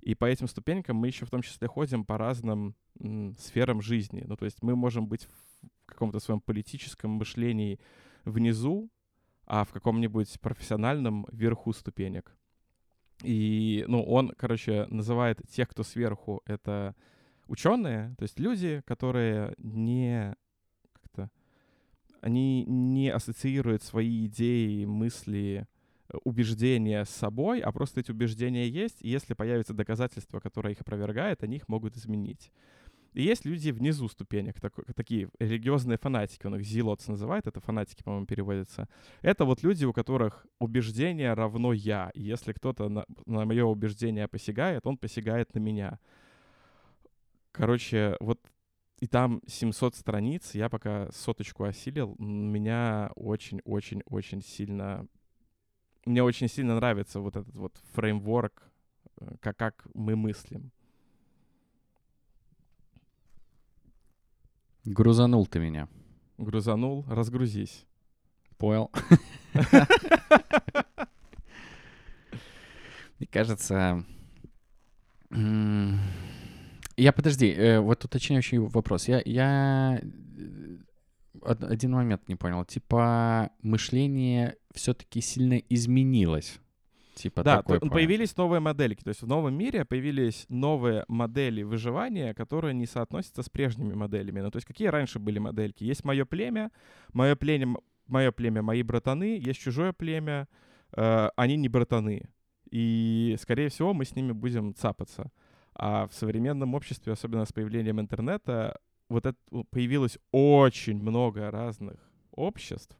и 0.00 0.14
по 0.14 0.26
этим 0.26 0.48
ступенькам 0.48 0.96
мы 0.96 1.06
еще 1.06 1.24
в 1.24 1.30
том 1.30 1.40
числе 1.40 1.66
ходим 1.66 2.04
по 2.04 2.18
разным 2.18 2.74
м, 3.00 3.34
сферам 3.38 3.80
жизни. 3.80 4.22
Ну, 4.26 4.36
то 4.36 4.44
есть 4.44 4.62
мы 4.62 4.76
можем 4.76 5.06
быть 5.06 5.24
в 5.24 5.86
каком-то 5.86 6.20
своем 6.20 6.40
политическом 6.40 7.12
мышлении 7.12 7.80
внизу, 8.26 8.90
а 9.46 9.64
в 9.64 9.72
каком-нибудь 9.72 10.40
профессиональном 10.40 11.26
вверху 11.32 11.72
ступенек. 11.72 12.36
И, 13.24 13.84
ну, 13.88 14.02
он, 14.02 14.32
короче, 14.36 14.86
называет 14.90 15.40
тех, 15.50 15.68
кто 15.68 15.82
сверху, 15.82 16.42
это 16.46 16.94
ученые, 17.46 18.14
то 18.18 18.22
есть 18.22 18.38
люди, 18.38 18.82
которые 18.86 19.54
не 19.58 20.34
они 22.24 22.64
не 22.64 23.10
ассоциируют 23.10 23.82
свои 23.82 24.24
идеи, 24.24 24.86
мысли, 24.86 25.68
э, 26.08 26.16
убеждения 26.24 27.04
с 27.04 27.10
собой, 27.10 27.60
а 27.60 27.70
просто 27.70 28.00
эти 28.00 28.12
убеждения 28.12 28.66
есть, 28.66 28.96
и 29.02 29.10
если 29.10 29.34
появится 29.34 29.74
доказательство, 29.74 30.40
которое 30.40 30.72
их 30.72 30.80
опровергает, 30.80 31.42
они 31.42 31.56
их 31.56 31.68
могут 31.68 31.98
изменить. 31.98 32.50
И 33.14 33.22
есть 33.22 33.44
люди 33.44 33.70
внизу 33.70 34.08
ступенек, 34.08 34.60
так, 34.60 34.74
такие 34.96 35.28
религиозные 35.38 35.98
фанатики, 35.98 36.46
он 36.46 36.56
их 36.56 36.64
зилотс 36.64 37.06
называет, 37.06 37.46
это 37.46 37.60
фанатики, 37.60 38.02
по-моему, 38.02 38.26
переводятся. 38.26 38.88
Это 39.22 39.44
вот 39.44 39.62
люди, 39.62 39.84
у 39.84 39.92
которых 39.92 40.46
убеждение 40.58 41.32
равно 41.32 41.72
я. 41.72 42.10
И 42.14 42.22
если 42.22 42.52
кто-то 42.52 42.88
на, 42.88 43.04
на 43.26 43.44
мое 43.44 43.64
убеждение 43.64 44.26
посягает, 44.26 44.84
он 44.84 44.98
посягает 44.98 45.54
на 45.54 45.60
меня. 45.60 46.00
Короче, 47.52 48.16
вот 48.18 48.40
и 48.98 49.06
там 49.06 49.42
700 49.46 49.94
страниц, 49.94 50.54
я 50.54 50.68
пока 50.68 51.08
соточку 51.12 51.64
осилил, 51.64 52.16
меня 52.18 53.12
очень-очень-очень 53.14 54.42
сильно... 54.42 55.06
Мне 56.04 56.22
очень 56.22 56.48
сильно 56.48 56.74
нравится 56.74 57.20
вот 57.20 57.36
этот 57.36 57.54
вот 57.54 57.76
фреймворк, 57.92 58.70
э, 59.20 59.36
как, 59.40 59.56
как 59.56 59.86
мы 59.94 60.16
мыслим. 60.16 60.70
Грузанул 64.84 65.46
ты 65.46 65.58
меня. 65.60 65.88
Грузанул, 66.36 67.04
разгрузись. 67.08 67.86
Понял. 68.58 68.90
Мне 73.18 73.28
кажется, 73.30 74.04
я 76.96 77.12
подожди, 77.12 77.50
э, 77.50 77.80
вот 77.80 78.04
уточняющий 78.04 78.58
вопрос. 78.58 79.08
Я, 79.08 79.22
я 79.24 80.00
э, 80.00 80.76
один 81.42 81.92
момент 81.92 82.28
не 82.28 82.36
понял. 82.36 82.64
Типа 82.64 83.50
мышление 83.62 84.56
все-таки 84.74 85.20
сильно 85.20 85.54
изменилось. 85.54 86.58
Типа 87.14 87.42
да, 87.42 87.58
такой 87.58 87.80
то, 87.80 87.88
появились 87.88 88.36
новые 88.36 88.60
модельки. 88.60 89.02
То 89.02 89.08
есть 89.08 89.22
в 89.22 89.26
новом 89.26 89.54
мире 89.54 89.84
появились 89.84 90.46
новые 90.48 91.04
модели 91.08 91.62
выживания, 91.62 92.34
которые 92.34 92.74
не 92.74 92.86
соотносятся 92.86 93.42
с 93.42 93.48
прежними 93.48 93.94
моделями. 93.94 94.40
Ну, 94.40 94.50
то 94.50 94.56
есть 94.56 94.66
какие 94.66 94.88
раньше 94.88 95.18
были 95.18 95.38
модельки? 95.38 95.84
Есть 95.84 96.04
мое 96.04 96.24
племя, 96.24 96.70
мое 97.12 97.36
племя, 97.36 97.76
мое 98.06 98.32
племя, 98.32 98.62
мои 98.62 98.82
братаны, 98.82 99.38
есть 99.38 99.60
чужое 99.60 99.92
племя, 99.92 100.48
э, 100.92 101.28
они 101.36 101.56
не 101.56 101.68
братаны. 101.68 102.28
И, 102.70 103.36
скорее 103.40 103.68
всего, 103.68 103.94
мы 103.94 104.04
с 104.04 104.16
ними 104.16 104.32
будем 104.32 104.74
цапаться. 104.74 105.30
А 105.74 106.06
в 106.06 106.14
современном 106.14 106.74
обществе, 106.74 107.12
особенно 107.12 107.44
с 107.44 107.52
появлением 107.52 108.00
интернета, 108.00 108.78
вот 109.08 109.26
это 109.26 109.38
появилось 109.70 110.18
очень 110.32 111.00
много 111.00 111.50
разных 111.50 111.96
обществ, 112.32 112.98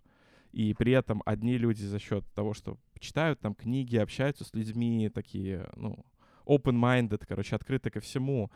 и 0.52 0.74
при 0.74 0.92
этом 0.92 1.22
одни 1.26 1.58
люди 1.58 1.82
за 1.82 1.98
счет 1.98 2.24
того, 2.34 2.54
что 2.54 2.78
читают 3.04 3.40
там 3.40 3.54
книги, 3.54 3.96
общаются 3.96 4.44
с 4.44 4.54
людьми, 4.54 5.10
такие, 5.14 5.68
ну, 5.76 6.04
open-minded, 6.46 7.24
короче, 7.28 7.56
открыты 7.56 7.90
ко 7.90 8.00
всему, 8.00 8.50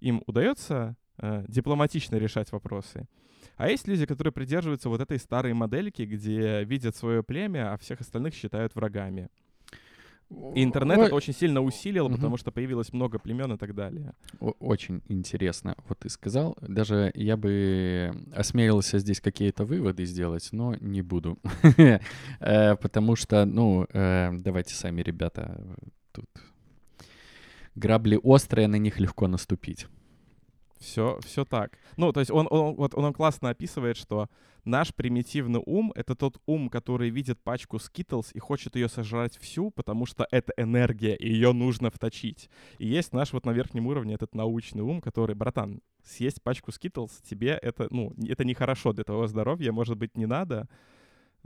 им 0.00 0.22
удается 0.26 0.96
э, 1.18 1.44
дипломатично 1.48 2.16
решать 2.16 2.52
вопросы. 2.52 3.08
А 3.56 3.68
есть 3.68 3.88
люди, 3.88 4.06
которые 4.06 4.32
придерживаются 4.32 4.88
вот 4.88 5.00
этой 5.00 5.18
старой 5.18 5.54
модельки, 5.54 6.02
где 6.02 6.64
видят 6.64 6.96
свое 6.96 7.22
племя, 7.22 7.72
а 7.72 7.76
всех 7.76 8.00
остальных 8.00 8.34
считают 8.34 8.74
врагами. 8.74 9.28
И 10.54 10.62
интернет 10.64 10.98
Ой. 10.98 11.06
это 11.06 11.14
очень 11.14 11.34
сильно 11.34 11.60
усилил, 11.62 12.06
Мгм. 12.08 12.16
потому 12.16 12.36
что 12.38 12.50
появилось 12.50 12.92
много 12.92 13.18
племен 13.18 13.52
и 13.52 13.56
так 13.56 13.74
далее. 13.74 14.14
Очень 14.58 15.02
интересно, 15.08 15.76
вот 15.88 15.98
ты 16.00 16.08
сказал. 16.08 16.56
Даже 16.60 17.10
я 17.14 17.36
бы 17.36 18.10
осмелился 18.34 18.98
здесь 18.98 19.20
какие-то 19.20 19.64
выводы 19.64 20.04
сделать, 20.06 20.48
но 20.52 20.74
не 20.80 21.02
буду. 21.02 21.38
Э, 22.40 22.76
Потому 22.76 23.16
что, 23.16 23.44
ну, 23.44 23.86
э, 23.92 24.30
давайте 24.38 24.74
сами, 24.74 25.02
ребята, 25.02 25.60
тут 26.12 26.26
грабли 27.74 28.18
острые, 28.22 28.68
на 28.68 28.76
них 28.76 28.98
легко 29.00 29.28
наступить. 29.28 29.86
Все, 30.78 31.18
все 31.24 31.44
так. 31.44 31.78
Ну, 31.96 32.12
то 32.12 32.20
есть 32.20 32.30
он, 32.30 32.46
он, 32.50 32.74
вот 32.74 32.94
он 32.94 33.12
классно 33.12 33.50
описывает, 33.50 33.96
что 33.96 34.28
наш 34.64 34.94
примитивный 34.94 35.62
ум— 35.64 35.92
это 35.94 36.14
тот 36.14 36.40
ум, 36.46 36.68
который 36.68 37.10
видит 37.10 37.40
пачку 37.42 37.76
Skittles 37.76 38.28
и 38.32 38.38
хочет 38.38 38.76
ее 38.76 38.88
сожрать 38.88 39.36
всю, 39.36 39.70
потому 39.70 40.06
что 40.06 40.26
это 40.30 40.52
энергия, 40.56 41.14
и 41.14 41.28
ее 41.28 41.52
нужно 41.52 41.90
вточить. 41.90 42.50
И 42.78 42.86
есть 42.86 43.12
наш 43.12 43.32
вот 43.32 43.46
на 43.46 43.50
верхнем 43.50 43.86
уровне 43.86 44.14
этот 44.14 44.34
научный 44.34 44.82
ум, 44.82 45.00
который, 45.00 45.34
братан, 45.34 45.80
съесть 46.02 46.42
пачку 46.42 46.70
Skittles 46.70 47.10
тебе 47.22 47.58
это, 47.62 47.88
ну, 47.90 48.14
это 48.28 48.44
нехорошо 48.44 48.92
для 48.92 49.04
твоего 49.04 49.26
здоровья, 49.26 49.72
может 49.72 49.96
быть, 49.96 50.16
не 50.16 50.26
надо. 50.26 50.68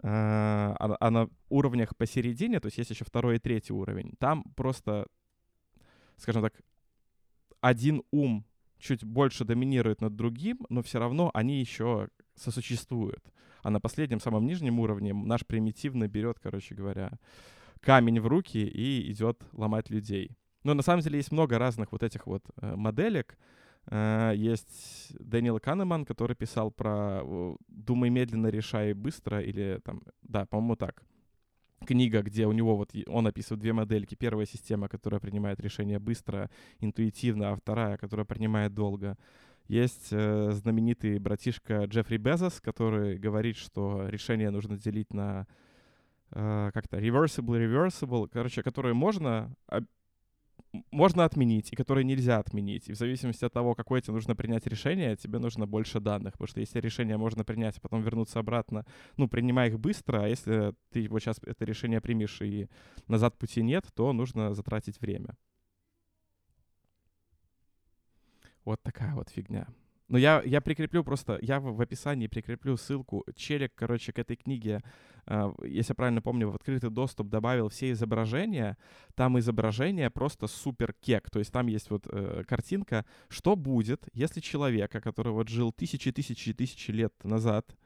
А, 0.01 0.77
а- 0.79 0.97
а 1.01 1.11
на 1.11 1.29
уровнях 1.49 1.97
посередине, 1.97 2.61
то 2.61 2.67
есть 2.67 2.79
есть 2.79 2.91
еще 2.91 3.05
второй 3.05 3.37
и 3.37 3.39
третий 3.41 3.73
уровень, 3.73 4.15
там 4.19 4.45
просто, 4.55 5.07
скажем 6.17 6.43
так, 6.43 6.55
один 7.61 8.03
ум 8.13 8.45
чуть 8.79 9.05
больше 9.05 9.45
доминирует 9.45 10.01
над 10.01 10.17
другим, 10.17 10.59
но 10.69 10.83
все 10.83 10.99
равно 10.99 11.31
они 11.35 11.61
еще 11.61 12.09
сосуществуют. 12.35 13.25
А 13.63 13.71
на 13.71 13.81
последнем, 13.81 14.21
самом 14.21 14.47
нижнем 14.47 14.79
уровне 14.81 15.13
наш 15.13 15.45
примитивно 15.45 16.09
берет, 16.09 16.39
короче 16.41 16.75
говоря, 16.75 17.19
камень 17.81 18.21
в 18.21 18.27
руки 18.27 18.59
и 18.59 19.11
идет 19.11 19.43
ломать 19.53 19.91
людей. 19.91 20.37
Но 20.65 20.75
на 20.75 20.83
самом 20.83 21.03
деле 21.03 21.19
есть 21.19 21.33
много 21.33 21.59
разных 21.59 21.93
вот 21.93 22.03
этих 22.03 22.27
вот 22.27 22.45
э, 22.61 22.77
моделек. 22.77 23.39
Э, 23.87 24.33
есть 24.35 25.13
Дэниел 25.19 25.61
Канеман, 25.61 26.05
который 26.05 26.37
писал 26.37 26.71
про 26.71 27.23
«Думай 27.69 28.11
медленно, 28.11 28.49
решай 28.49 28.93
быстро» 28.93 29.41
или 29.41 29.81
там, 29.85 30.03
да, 30.23 30.47
по-моему, 30.47 30.77
так. 30.77 31.03
Книга, 31.87 32.23
где 32.23 32.47
у 32.47 32.53
него 32.53 32.77
вот 32.77 32.91
он 33.07 33.27
описывает 33.27 33.61
две 33.61 33.73
модельки. 33.73 34.15
Первая 34.15 34.47
система, 34.47 34.89
которая 34.89 35.21
принимает 35.21 35.61
решения 35.61 35.99
быстро, 35.99 36.51
интуитивно, 36.81 37.53
а 37.53 37.57
вторая, 37.57 37.97
которая 37.97 38.27
принимает 38.27 38.75
долго. 38.75 39.17
Есть 39.69 40.09
э, 40.13 40.51
знаменитый 40.53 41.19
братишка 41.19 41.85
Джеффри 41.85 42.17
Безос, 42.17 42.61
который 42.61 43.19
говорит, 43.19 43.57
что 43.57 44.09
решение 44.09 44.51
нужно 44.51 44.79
делить 44.79 45.13
на 45.13 45.47
э, 46.31 46.71
как-то 46.73 46.99
reversible, 46.99 47.59
reversible, 47.59 48.29
короче, 48.33 48.63
которые 48.63 48.95
можно 48.95 49.55
м- 49.71 49.87
можно 50.91 51.25
отменить 51.25 51.73
и 51.73 51.77
которые 51.77 52.05
нельзя 52.05 52.39
отменить. 52.39 52.89
И 52.89 52.93
в 52.93 52.97
зависимости 52.97 53.45
от 53.45 53.53
того, 53.53 53.75
какое 53.75 54.01
тебе 54.01 54.15
нужно 54.15 54.37
принять 54.37 54.67
решение, 54.67 55.17
тебе 55.17 55.39
нужно 55.39 55.67
больше 55.67 56.01
данных. 56.01 56.33
Потому 56.35 56.49
что 56.49 56.61
если 56.61 56.81
решение 56.81 57.17
можно 57.17 57.45
принять, 57.45 57.79
а 57.79 57.81
потом 57.81 58.03
вернуться 58.03 58.39
обратно, 58.39 58.85
ну, 59.17 59.29
принимай 59.29 59.69
их 59.69 59.79
быстро, 59.79 60.25
а 60.25 60.29
если 60.29 60.75
ты 60.91 61.09
вот 61.09 61.21
сейчас 61.21 61.39
это 61.45 61.65
решение 61.65 62.01
примешь 62.01 62.41
и 62.43 62.69
назад 63.07 63.39
пути 63.39 63.63
нет, 63.63 63.87
то 63.95 64.13
нужно 64.13 64.55
затратить 64.55 65.01
время. 65.01 65.37
Вот 68.65 68.83
такая 68.83 69.15
вот 69.15 69.31
фигня. 69.31 69.67
Но 70.09 70.17
я, 70.17 70.43
я 70.45 70.61
прикреплю 70.61 71.05
просто, 71.05 71.39
я 71.43 71.61
в 71.61 71.81
описании 71.81 72.29
прикреплю 72.29 72.77
ссылку. 72.77 73.25
Челик, 73.35 73.73
короче, 73.75 74.13
к 74.13 74.19
этой 74.19 74.37
книге, 74.37 74.83
э, 75.27 75.53
если 75.65 75.93
я 75.93 75.95
правильно 75.95 76.23
помню, 76.23 76.49
в 76.49 76.55
открытый 76.55 76.91
доступ 76.91 77.29
добавил 77.29 77.69
все 77.69 77.91
изображения. 77.91 78.79
Там 79.15 79.39
изображение 79.39 80.09
просто 80.09 80.47
супер 80.47 80.95
кек. 80.95 81.31
То 81.31 81.39
есть 81.39 81.53
там 81.53 81.67
есть 81.67 81.91
вот 81.91 82.07
э, 82.11 82.43
картинка, 82.49 83.05
что 83.29 83.55
будет, 83.55 84.09
если 84.15 84.41
человека, 84.41 85.01
который 85.01 85.33
вот 85.33 85.49
жил 85.49 85.73
тысячи, 85.73 86.11
тысячи, 86.11 86.55
тысячи 86.55 86.91
лет 86.91 87.13
назад, 87.23 87.77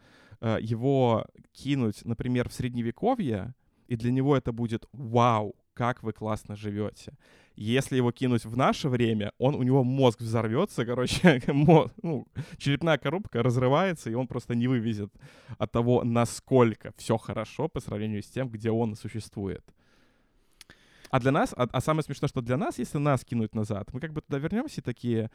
э, 0.40 0.58
его 0.60 1.26
кинуть, 1.52 2.04
например, 2.04 2.48
в 2.48 2.52
средневековье, 2.52 3.54
и 3.88 3.96
для 3.96 4.12
него 4.12 4.36
это 4.36 4.52
будет 4.52 4.86
«Вау, 4.92 5.56
как 5.74 6.02
вы 6.02 6.12
классно 6.12 6.56
живете». 6.56 7.12
Если 7.54 7.96
его 7.96 8.12
кинуть 8.12 8.46
в 8.46 8.56
наше 8.56 8.88
время, 8.88 9.32
он, 9.38 9.54
у 9.54 9.62
него 9.62 9.84
мозг 9.84 10.20
взорвется, 10.20 10.86
короче, 10.86 11.42
ну, 11.46 12.26
черепная 12.56 12.98
коробка 12.98 13.42
разрывается, 13.42 14.10
и 14.10 14.14
он 14.14 14.26
просто 14.26 14.54
не 14.54 14.68
вывезет 14.68 15.12
от 15.58 15.70
того, 15.70 16.02
насколько 16.02 16.92
все 16.96 17.18
хорошо 17.18 17.68
по 17.68 17.80
сравнению 17.80 18.22
с 18.22 18.26
тем, 18.26 18.48
где 18.48 18.70
он 18.70 18.96
существует. 18.96 19.62
А 21.10 21.20
для 21.20 21.30
нас, 21.30 21.52
а, 21.54 21.68
а 21.70 21.80
самое 21.82 22.02
смешное, 22.02 22.28
что 22.28 22.40
для 22.40 22.56
нас, 22.56 22.78
если 22.78 22.96
нас 22.96 23.22
кинуть 23.22 23.54
назад, 23.54 23.92
мы 23.92 24.00
как 24.00 24.14
бы 24.14 24.22
туда 24.22 24.38
вернемся 24.38 24.80
и 24.80 24.84
такие, 24.84 25.30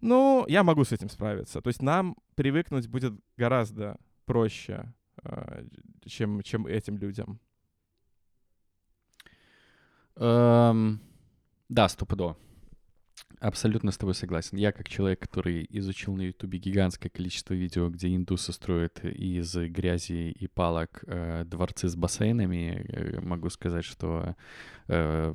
ну, 0.00 0.44
я 0.48 0.64
могу 0.64 0.84
с 0.84 0.90
этим 0.90 1.08
справиться. 1.08 1.60
То 1.60 1.68
есть 1.68 1.82
нам 1.82 2.16
привыкнуть 2.34 2.88
будет 2.88 3.14
гораздо 3.36 3.96
проще, 4.24 4.92
э, 5.22 5.64
чем, 6.04 6.42
чем 6.42 6.66
этим 6.66 6.98
людям. 6.98 7.38
Эм, 10.18 11.00
Да, 11.68 11.88
стопудово. 11.88 12.36
Абсолютно 13.40 13.92
с 13.92 13.96
тобой 13.96 14.14
согласен. 14.14 14.58
Я 14.58 14.72
как 14.72 14.88
человек, 14.88 15.20
который 15.20 15.64
изучил 15.70 16.16
на 16.16 16.22
Ютубе 16.22 16.58
гигантское 16.58 17.08
количество 17.08 17.54
видео, 17.54 17.88
где 17.88 18.14
индусы 18.14 18.52
строят 18.52 19.04
из 19.04 19.54
грязи 19.54 20.30
и 20.30 20.48
палок 20.48 21.04
э, 21.06 21.44
дворцы 21.44 21.88
с 21.88 21.94
бассейнами, 21.94 22.84
э, 22.88 23.20
могу 23.20 23.48
сказать, 23.50 23.84
что 23.84 24.34
э, 24.88 25.34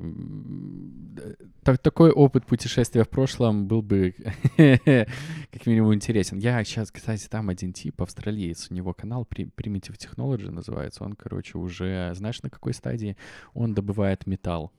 так- 1.62 1.78
такой 1.78 2.10
опыт 2.10 2.44
путешествия 2.44 3.04
в 3.04 3.08
прошлом 3.08 3.66
был 3.66 3.80
бы 3.80 4.14
как 4.56 5.66
минимум 5.66 5.94
интересен. 5.94 6.36
Я 6.38 6.62
сейчас, 6.64 6.90
кстати, 6.90 7.26
там 7.26 7.48
один 7.48 7.72
тип, 7.72 8.02
австралиец, 8.02 8.70
у 8.70 8.74
него 8.74 8.92
канал 8.92 9.26
Pri- 9.30 9.50
Primitive 9.56 9.96
Technology 9.96 10.50
называется. 10.50 11.04
Он, 11.04 11.14
короче, 11.14 11.56
уже, 11.56 12.12
знаешь, 12.14 12.42
на 12.42 12.50
какой 12.50 12.74
стадии? 12.74 13.16
Он 13.54 13.72
добывает 13.72 14.26
металл. 14.26 14.72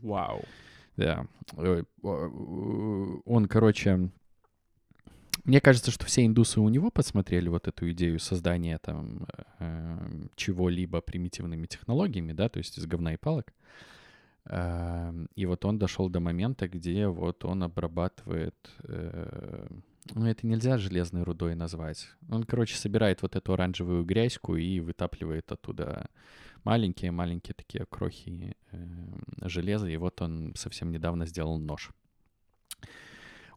Вау. 0.00 0.44
Да. 0.98 1.26
Он, 2.02 3.46
короче... 3.46 4.10
Мне 5.44 5.60
кажется, 5.62 5.90
что 5.90 6.04
все 6.04 6.26
индусы 6.26 6.60
у 6.60 6.68
него 6.68 6.90
посмотрели 6.90 7.48
вот 7.48 7.68
эту 7.68 7.90
идею 7.92 8.18
создания 8.18 8.76
там 8.78 9.26
э, 9.58 10.26
чего-либо 10.36 11.00
примитивными 11.00 11.66
технологиями, 11.66 12.34
да, 12.34 12.50
то 12.50 12.58
есть 12.58 12.76
из 12.76 12.84
говна 12.84 13.14
и 13.14 13.16
палок. 13.16 13.54
Э, 14.44 15.14
И 15.36 15.46
вот 15.46 15.64
он 15.64 15.78
дошел 15.78 16.10
до 16.10 16.20
момента, 16.20 16.68
где 16.68 17.06
вот 17.06 17.46
он 17.46 17.62
обрабатывает... 17.62 18.56
э, 18.82 19.68
Ну, 20.14 20.26
это 20.26 20.46
нельзя 20.46 20.76
железной 20.76 21.22
рудой 21.22 21.54
назвать. 21.54 22.08
Он, 22.28 22.42
короче, 22.44 22.76
собирает 22.76 23.22
вот 23.22 23.36
эту 23.36 23.52
оранжевую 23.52 24.04
грязьку 24.04 24.56
и 24.56 24.80
вытапливает 24.80 25.50
оттуда 25.52 26.08
маленькие-маленькие 26.68 27.54
такие 27.54 27.86
крохи 27.86 28.54
э, 28.72 28.78
железа. 29.48 29.88
И 29.88 29.96
вот 29.96 30.20
он 30.20 30.52
совсем 30.54 30.90
недавно 30.92 31.26
сделал 31.26 31.58
нож. 31.58 31.90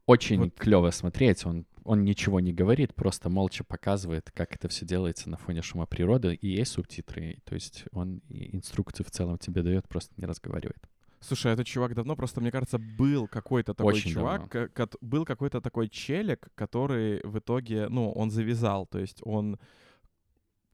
Очень 0.05 0.39
Вот. 0.39 0.55
клево 0.55 0.91
смотреть. 0.91 1.45
Он, 1.45 1.65
он 1.83 2.03
ничего 2.03 2.39
не 2.39 2.53
говорит, 2.53 2.95
просто 2.95 3.29
молча 3.29 3.63
показывает, 3.63 4.31
как 4.33 4.55
это 4.55 4.67
все 4.67 4.85
делается 4.85 5.29
на 5.29 5.37
фоне 5.37 5.61
шума 5.61 5.85
природы. 5.85 6.35
И 6.35 6.47
есть 6.47 6.71
субтитры. 6.71 7.37
То 7.43 7.55
есть 7.55 7.85
он 7.91 8.21
и 8.29 8.55
инструкции 8.55 9.03
в 9.03 9.11
целом 9.11 9.37
тебе 9.37 9.61
дает, 9.61 9.87
просто 9.87 10.13
не 10.17 10.25
разговаривает. 10.25 10.87
Слушай, 11.19 11.53
этот 11.53 11.67
чувак 11.67 11.93
давно, 11.93 12.15
просто, 12.15 12.41
мне 12.41 12.49
кажется, 12.51 12.79
был 12.79 13.27
какой-то 13.27 13.73
такой 13.73 13.93
Очень 13.93 14.11
чувак, 14.11 14.73
кот- 14.73 14.95
был 15.01 15.23
какой-то 15.25 15.61
такой 15.61 15.87
челик, 15.87 16.49
который 16.55 17.21
в 17.23 17.37
итоге, 17.37 17.89
ну, 17.89 18.11
он 18.11 18.31
завязал, 18.31 18.87
то 18.87 18.97
есть 18.99 19.21
он 19.23 19.59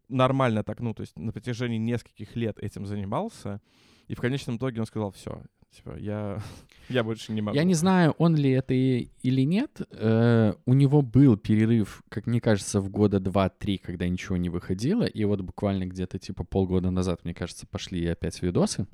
нормально 0.10 0.64
так, 0.64 0.80
ну, 0.80 0.94
то 0.94 1.02
есть 1.02 1.18
на 1.18 1.32
протяжении 1.32 1.78
нескольких 1.78 2.36
лет 2.36 2.58
этим 2.60 2.86
занимался, 2.86 3.62
и 4.08 4.16
в 4.16 4.22
конечном 4.22 4.58
итоге 4.58 4.80
он 4.80 4.86
сказал, 4.86 5.12
все, 5.12 5.42
типа, 5.72 5.98
я, 5.98 6.42
я 6.90 7.04
больше 7.04 7.32
не 7.32 7.42
могу. 7.42 7.56
Я 7.56 7.64
не 7.64 7.74
знаю, 7.74 8.16
он 8.18 8.36
ли 8.36 8.52
это 8.52 8.74
или 8.74 9.42
нет. 9.42 9.82
Э, 9.92 10.54
у 10.66 10.74
него 10.74 11.02
был 11.02 11.38
перерыв, 11.38 12.04
как 12.10 12.28
мне 12.28 12.42
кажется, 12.42 12.80
в 12.80 12.90
года 12.90 13.20
два-три, 13.20 13.78
когда 13.78 14.08
ничего 14.08 14.38
не 14.38 14.50
выходило. 14.50 15.04
И 15.04 15.24
вот 15.26 15.42
буквально 15.42 15.86
где-то 15.86 16.20
типа 16.20 16.44
полгода 16.44 16.90
назад, 16.90 17.24
мне 17.26 17.34
кажется, 17.34 17.68
пошли 17.68 18.06
опять 18.08 18.42
видосы. 18.42 18.88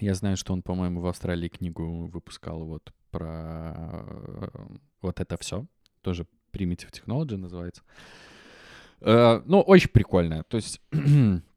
Я 0.00 0.14
знаю, 0.14 0.36
что 0.36 0.52
он, 0.52 0.62
по-моему, 0.62 1.00
в 1.00 1.06
Австралии 1.06 1.48
книгу 1.48 2.06
выпускал 2.06 2.64
вот 2.64 2.92
про 3.10 3.74
э, 3.74 4.48
вот 5.02 5.20
это 5.20 5.36
все. 5.38 5.66
Тоже 6.02 6.26
Primitive 6.52 6.90
Technology 6.92 7.36
называется. 7.36 7.82
Ну, 9.00 9.60
очень 9.60 9.90
прикольно. 9.90 10.44
То 10.44 10.56
есть 10.56 10.80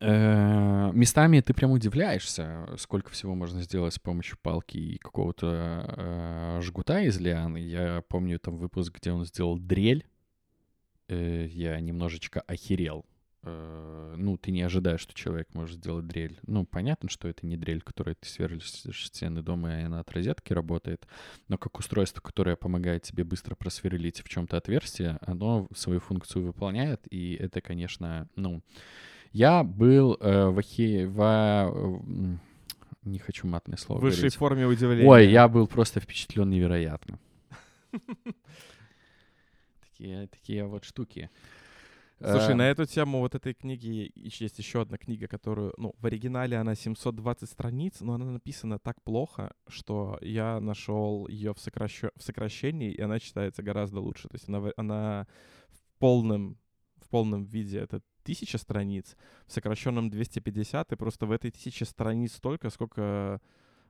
Э, 0.00 0.90
местами 0.92 1.40
ты 1.40 1.54
прям 1.54 1.72
удивляешься, 1.72 2.66
сколько 2.78 3.10
всего 3.10 3.34
можно 3.34 3.62
сделать 3.62 3.94
с 3.94 3.98
помощью 3.98 4.38
палки 4.40 4.76
и 4.76 4.98
какого-то 4.98 5.94
э, 5.96 6.60
жгута 6.62 7.00
из 7.00 7.18
лианы. 7.18 7.58
Я 7.58 8.02
помню 8.08 8.38
там 8.38 8.56
выпуск, 8.56 8.98
где 8.98 9.12
он 9.12 9.24
сделал 9.24 9.58
дрель. 9.58 10.06
Э, 11.08 11.46
я 11.50 11.78
немножечко 11.80 12.40
охерел. 12.40 13.04
Э, 13.44 14.14
ну, 14.16 14.36
ты 14.36 14.52
не 14.52 14.62
ожидаешь, 14.62 15.00
что 15.00 15.14
человек 15.14 15.48
может 15.54 15.78
сделать 15.78 16.06
дрель. 16.06 16.38
Ну, 16.46 16.64
понятно, 16.64 17.08
что 17.08 17.28
это 17.28 17.44
не 17.46 17.56
дрель, 17.56 17.82
которой 17.82 18.14
ты 18.14 18.28
сверлишь 18.28 18.70
стены 18.70 19.42
дома, 19.42 19.80
и 19.80 19.82
она 19.84 20.00
от 20.00 20.10
розетки 20.12 20.52
работает. 20.52 21.06
Но 21.48 21.58
как 21.58 21.78
устройство, 21.78 22.20
которое 22.20 22.56
помогает 22.56 23.02
тебе 23.02 23.24
быстро 23.24 23.54
просверлить 23.54 24.22
в 24.22 24.28
чем-то 24.28 24.56
отверстие, 24.56 25.18
оно 25.22 25.68
свою 25.74 26.00
функцию 26.00 26.44
выполняет. 26.44 27.02
И 27.10 27.34
это, 27.34 27.60
конечно, 27.60 28.28
ну 28.36 28.62
я 29.32 29.64
был 29.64 30.16
э, 30.20 30.48
в, 30.48 30.58
ахе... 30.58 31.06
в... 31.06 32.00
Не 33.04 33.18
хочу 33.18 33.48
матное 33.48 33.76
слово 33.76 33.98
В 33.98 34.02
высшей 34.02 34.20
говорить. 34.20 34.36
форме 34.36 34.66
удивления. 34.66 35.08
Ой, 35.08 35.28
я 35.28 35.48
был 35.48 35.66
просто 35.66 35.98
впечатлен 36.00 36.48
невероятно. 36.48 37.18
Такие, 39.80 40.26
такие 40.28 40.64
вот 40.64 40.84
штуки. 40.84 41.30
Слушай, 42.30 42.52
Э, 42.52 42.54
на 42.54 42.70
эту 42.70 42.86
тему 42.86 43.18
вот 43.18 43.34
этой 43.34 43.54
книги 43.54 44.10
есть 44.14 44.58
еще 44.58 44.82
одна 44.82 44.96
книга, 44.96 45.26
которую, 45.26 45.74
ну, 45.76 45.94
в 45.98 46.06
оригинале 46.06 46.56
она 46.56 46.74
720 46.74 47.48
страниц, 47.48 48.00
но 48.00 48.14
она 48.14 48.24
написана 48.26 48.78
так 48.78 49.02
плохо, 49.02 49.52
что 49.68 50.18
я 50.20 50.60
нашел 50.60 51.28
ее 51.28 51.52
в, 51.52 51.58
сокращ... 51.58 52.02
в 52.16 52.22
сокращении, 52.22 52.92
и 52.92 53.00
она 53.00 53.18
читается 53.18 53.62
гораздо 53.62 54.00
лучше. 54.00 54.28
То 54.28 54.34
есть 54.36 54.48
она, 54.48 54.70
она 54.76 55.26
в 55.70 55.98
полном 55.98 56.58
в 56.96 57.08
полном 57.08 57.44
виде 57.44 57.78
это 57.78 58.00
тысяча 58.22 58.58
страниц, 58.58 59.16
в 59.46 59.52
сокращенном 59.52 60.10
250, 60.10 60.92
и 60.92 60.96
просто 60.96 61.26
в 61.26 61.32
этой 61.32 61.50
тысяче 61.50 61.84
страниц 61.84 62.34
столько, 62.34 62.70
сколько 62.70 63.40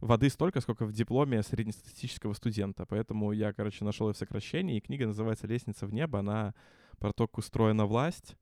воды 0.02 0.28
столько, 0.28 0.60
сколько 0.60 0.84
в 0.84 0.92
дипломе 0.92 1.42
среднестатистического 1.42 2.34
студента. 2.34 2.84
Поэтому 2.84 3.32
я, 3.32 3.52
короче, 3.52 3.84
нашел 3.84 4.08
ее 4.08 4.14
в 4.14 4.18
сокращении, 4.18 4.76
и 4.76 4.80
книга 4.80 5.06
называется 5.06 5.46
«Лестница 5.46 5.86
в 5.86 5.94
небо». 5.94 6.18
Она 6.18 6.54
про 6.98 7.12
то, 7.12 7.26
как 7.26 7.38
устроена 7.38 7.86
власть. 7.86 8.36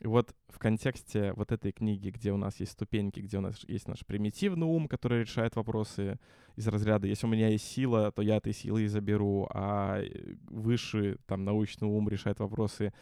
И 0.00 0.06
вот 0.06 0.34
в 0.48 0.58
контексте 0.58 1.32
вот 1.32 1.50
этой 1.50 1.72
книги, 1.72 2.10
где 2.10 2.32
у 2.32 2.36
нас 2.36 2.60
есть 2.60 2.72
ступеньки, 2.72 3.20
где 3.20 3.38
у 3.38 3.40
нас 3.40 3.64
есть 3.66 3.88
наш 3.88 4.04
примитивный 4.06 4.66
ум, 4.66 4.86
который 4.86 5.22
решает 5.22 5.56
вопросы 5.56 6.18
из 6.56 6.66
разряда 6.68 7.06
«если 7.06 7.26
у 7.26 7.30
меня 7.30 7.48
есть 7.48 7.66
сила, 7.66 8.12
то 8.12 8.22
я 8.22 8.36
этой 8.36 8.52
силой 8.52 8.84
и 8.84 8.88
заберу», 8.88 9.48
а 9.50 10.00
э, 10.00 10.34
выше 10.48 11.18
там 11.26 11.44
научный 11.44 11.88
ум 11.88 12.08
решает 12.08 12.40
вопросы. 12.40 12.92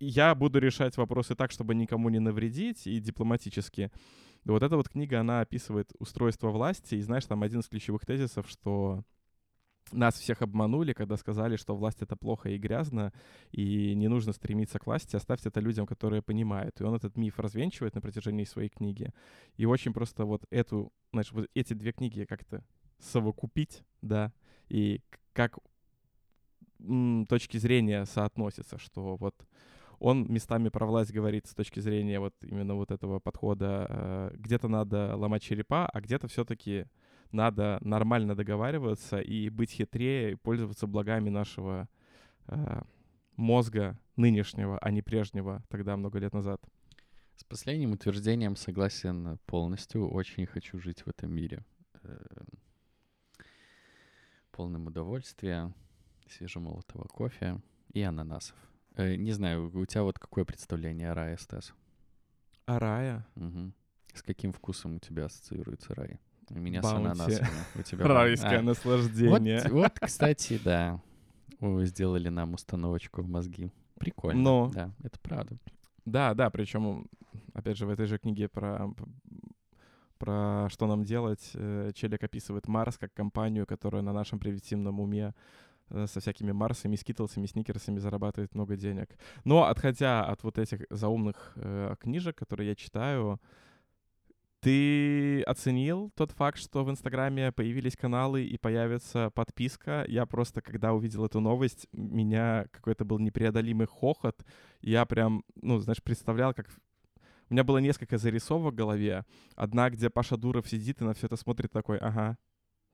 Я 0.00 0.34
буду 0.34 0.58
решать 0.58 0.96
вопросы 0.96 1.34
так, 1.34 1.50
чтобы 1.50 1.74
никому 1.74 2.08
не 2.08 2.20
навредить 2.20 2.86
и 2.86 3.00
дипломатически. 3.00 3.90
И 4.44 4.50
вот 4.50 4.62
эта 4.62 4.76
вот 4.76 4.88
книга, 4.88 5.20
она 5.20 5.40
описывает 5.40 5.90
устройство 5.98 6.50
власти, 6.50 6.96
и 6.96 7.00
знаешь, 7.02 7.24
там 7.26 7.42
один 7.42 7.60
из 7.60 7.68
ключевых 7.68 8.04
тезисов, 8.04 8.48
что 8.48 9.02
нас 9.92 10.18
всех 10.18 10.42
обманули, 10.42 10.92
когда 10.92 11.16
сказали, 11.16 11.56
что 11.56 11.76
власть 11.76 12.02
это 12.02 12.16
плохо 12.16 12.50
и 12.50 12.58
грязно, 12.58 13.12
и 13.52 13.94
не 13.94 14.08
нужно 14.08 14.32
стремиться 14.32 14.78
к 14.78 14.86
власти, 14.86 15.16
оставьте 15.16 15.48
это 15.48 15.60
людям, 15.60 15.86
которые 15.86 16.22
понимают. 16.22 16.80
И 16.80 16.84
он 16.84 16.94
этот 16.94 17.16
миф 17.16 17.38
развенчивает 17.38 17.94
на 17.94 18.00
протяжении 18.00 18.44
своей 18.44 18.68
книги. 18.68 19.12
И 19.56 19.66
очень 19.66 19.92
просто 19.92 20.24
вот 20.24 20.44
эту, 20.50 20.92
знаешь, 21.12 21.32
вот 21.32 21.48
эти 21.54 21.74
две 21.74 21.92
книги 21.92 22.24
как-то 22.24 22.64
совокупить, 22.98 23.82
да, 24.02 24.32
и 24.68 25.00
как 25.32 25.58
м, 26.80 27.26
точки 27.26 27.58
зрения 27.58 28.04
соотносятся, 28.06 28.78
что 28.78 29.16
вот 29.16 29.34
он 29.98 30.26
местами 30.32 30.68
про 30.68 30.86
власть 30.86 31.12
говорит 31.12 31.46
с 31.46 31.54
точки 31.54 31.80
зрения 31.80 32.20
вот 32.20 32.34
именно 32.42 32.74
вот 32.74 32.90
этого 32.90 33.20
подхода, 33.20 33.86
э, 33.88 34.30
где-то 34.34 34.68
надо 34.68 35.16
ломать 35.16 35.42
черепа, 35.42 35.86
а 35.86 36.00
где-то 36.00 36.28
все-таки 36.28 36.86
надо 37.32 37.78
нормально 37.80 38.34
договариваться 38.34 39.20
и 39.20 39.48
быть 39.48 39.70
хитрее, 39.72 40.32
и 40.32 40.36
пользоваться 40.36 40.86
благами 40.86 41.30
нашего 41.30 41.88
э, 42.46 42.82
мозга 43.36 43.98
нынешнего, 44.16 44.78
а 44.78 44.90
не 44.90 45.02
прежнего, 45.02 45.62
тогда 45.68 45.96
много 45.96 46.18
лет 46.18 46.32
назад. 46.32 46.60
С 47.36 47.44
последним 47.44 47.92
утверждением 47.92 48.54
согласен 48.54 49.38
полностью. 49.46 50.08
Очень 50.08 50.46
хочу 50.46 50.78
жить 50.78 51.02
в 51.02 51.08
этом 51.08 51.32
мире. 51.32 51.64
Э, 52.02 52.18
Полным 54.52 54.86
удовольствия, 54.86 55.74
свежемолотого 56.28 57.08
кофе 57.08 57.60
и 57.92 58.02
ананасов. 58.02 58.56
Э, 58.96 59.16
Не 59.16 59.32
знаю, 59.32 59.70
у 59.74 59.86
тебя 59.86 60.02
вот 60.02 60.18
какое 60.18 60.44
представление 60.44 61.10
о 61.10 61.14
рае, 61.14 61.36
Стас? 61.38 61.72
А 62.66 62.78
рая? 62.78 63.26
Мгм. 63.34 63.74
С 64.14 64.22
каким 64.22 64.52
вкусом 64.52 64.96
у 64.96 64.98
тебя 64.98 65.26
ассоциируется 65.26 65.94
рай? 65.94 66.20
У 66.50 66.58
меня 66.58 66.82
с 66.82 66.84
Баунти. 66.84 67.04
ананасами. 67.06 67.48
У 67.74 67.82
тебя 67.82 68.06
Райское 68.06 68.58
А, 68.58 68.62
наслаждение. 68.62 69.60
Вот, 69.64 69.70
вот, 69.72 69.98
кстати, 70.00 70.60
да. 70.62 71.00
Вы 71.60 71.86
сделали 71.86 72.28
нам 72.28 72.54
установочку 72.54 73.22
в 73.22 73.28
мозги. 73.28 73.72
Прикольно. 73.98 74.40
Но. 74.40 74.70
Да, 74.72 74.90
это 75.02 75.18
правда. 75.20 75.56
Да, 76.04 76.34
да, 76.34 76.50
причем, 76.50 77.08
опять 77.54 77.78
же, 77.78 77.86
в 77.86 77.90
этой 77.90 78.06
же 78.06 78.18
книге 78.18 78.48
про, 78.48 78.92
про 80.18 80.68
что 80.70 80.86
нам 80.86 81.04
делать, 81.04 81.50
э, 81.54 81.92
Челик 81.94 82.22
описывает 82.22 82.68
Марс 82.68 82.98
как 82.98 83.12
компанию, 83.14 83.66
которая 83.66 84.02
на 84.02 84.12
нашем 84.12 84.38
примитивном 84.38 85.00
уме 85.00 85.34
со 85.90 86.20
всякими 86.20 86.52
Марсами, 86.52 86.96
Скитлсами, 86.96 87.46
Сникерсами 87.46 87.98
зарабатывает 87.98 88.54
много 88.54 88.76
денег. 88.76 89.16
Но 89.44 89.64
отходя 89.64 90.24
от 90.24 90.42
вот 90.42 90.58
этих 90.58 90.86
заумных 90.90 91.52
э, 91.56 91.96
книжек, 92.00 92.36
которые 92.36 92.70
я 92.70 92.74
читаю, 92.74 93.40
ты 94.64 95.42
оценил 95.42 96.10
тот 96.14 96.32
факт, 96.32 96.58
что 96.58 96.84
в 96.84 96.90
Инстаграме 96.90 97.52
появились 97.52 97.98
каналы 97.98 98.44
и 98.44 98.56
появится 98.56 99.28
подписка? 99.28 100.06
Я 100.08 100.24
просто, 100.24 100.62
когда 100.62 100.94
увидел 100.94 101.26
эту 101.26 101.40
новость, 101.40 101.86
меня 101.92 102.64
какой-то 102.70 103.04
был 103.04 103.18
непреодолимый 103.18 103.86
хохот. 103.86 104.42
Я 104.80 105.04
прям, 105.04 105.44
ну, 105.60 105.78
знаешь, 105.80 106.02
представлял, 106.02 106.54
как... 106.54 106.68
У 107.50 107.52
меня 107.52 107.62
было 107.62 107.76
несколько 107.76 108.16
зарисовок 108.16 108.72
в 108.72 108.76
голове. 108.76 109.26
Одна, 109.54 109.90
где 109.90 110.08
Паша 110.08 110.38
Дуров 110.38 110.66
сидит 110.66 111.02
и 111.02 111.04
на 111.04 111.12
все 111.12 111.26
это 111.26 111.36
смотрит 111.36 111.70
такой, 111.70 111.98
ага, 111.98 112.38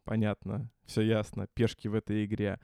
понятно, 0.05 0.71
все 0.85 1.03
ясно, 1.03 1.47
пешки 1.55 1.89
в 1.89 1.95
этой 1.95 2.25
игре. 2.25 2.59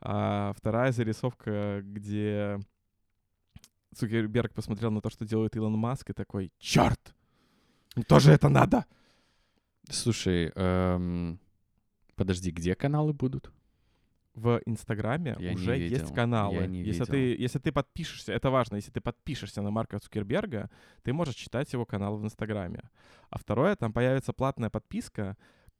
А 0.00 0.52
вторая 0.56 0.92
зарисовка, 0.92 1.80
где 1.82 2.58
Цукерберг 3.94 4.54
посмотрел 4.54 4.90
на 4.90 5.00
то, 5.00 5.10
что 5.10 5.24
делает 5.24 5.56
Илон 5.56 5.72
Маск, 5.72 6.10
и 6.10 6.12
такой, 6.12 6.52
черт, 6.58 7.14
тоже 8.06 8.32
это 8.32 8.48
надо. 8.48 8.84
Слушай, 9.90 10.52
эм, 10.54 11.40
подожди, 12.14 12.50
где 12.50 12.74
каналы 12.74 13.12
будут? 13.12 13.50
В 14.34 14.60
Инстаграме 14.66 15.34
Я 15.40 15.52
уже 15.54 15.76
есть 15.76 16.14
каналы. 16.14 16.62
если, 16.62 17.00
видел. 17.00 17.06
ты, 17.06 17.36
если 17.36 17.58
ты 17.58 17.72
подпишешься, 17.72 18.32
это 18.32 18.50
важно, 18.50 18.76
если 18.76 18.92
ты 18.92 19.00
подпишешься 19.00 19.62
на 19.62 19.70
Марка 19.70 19.98
Цукерберга, 19.98 20.70
ты 21.02 21.12
можешь 21.12 21.34
читать 21.34 21.72
его 21.72 21.84
канал 21.84 22.18
в 22.18 22.24
Инстаграме. 22.24 22.82
А 23.30 23.38
второе, 23.38 23.74
там 23.74 23.92
появится 23.92 24.32
платная 24.32 24.70
подписка, 24.70 25.36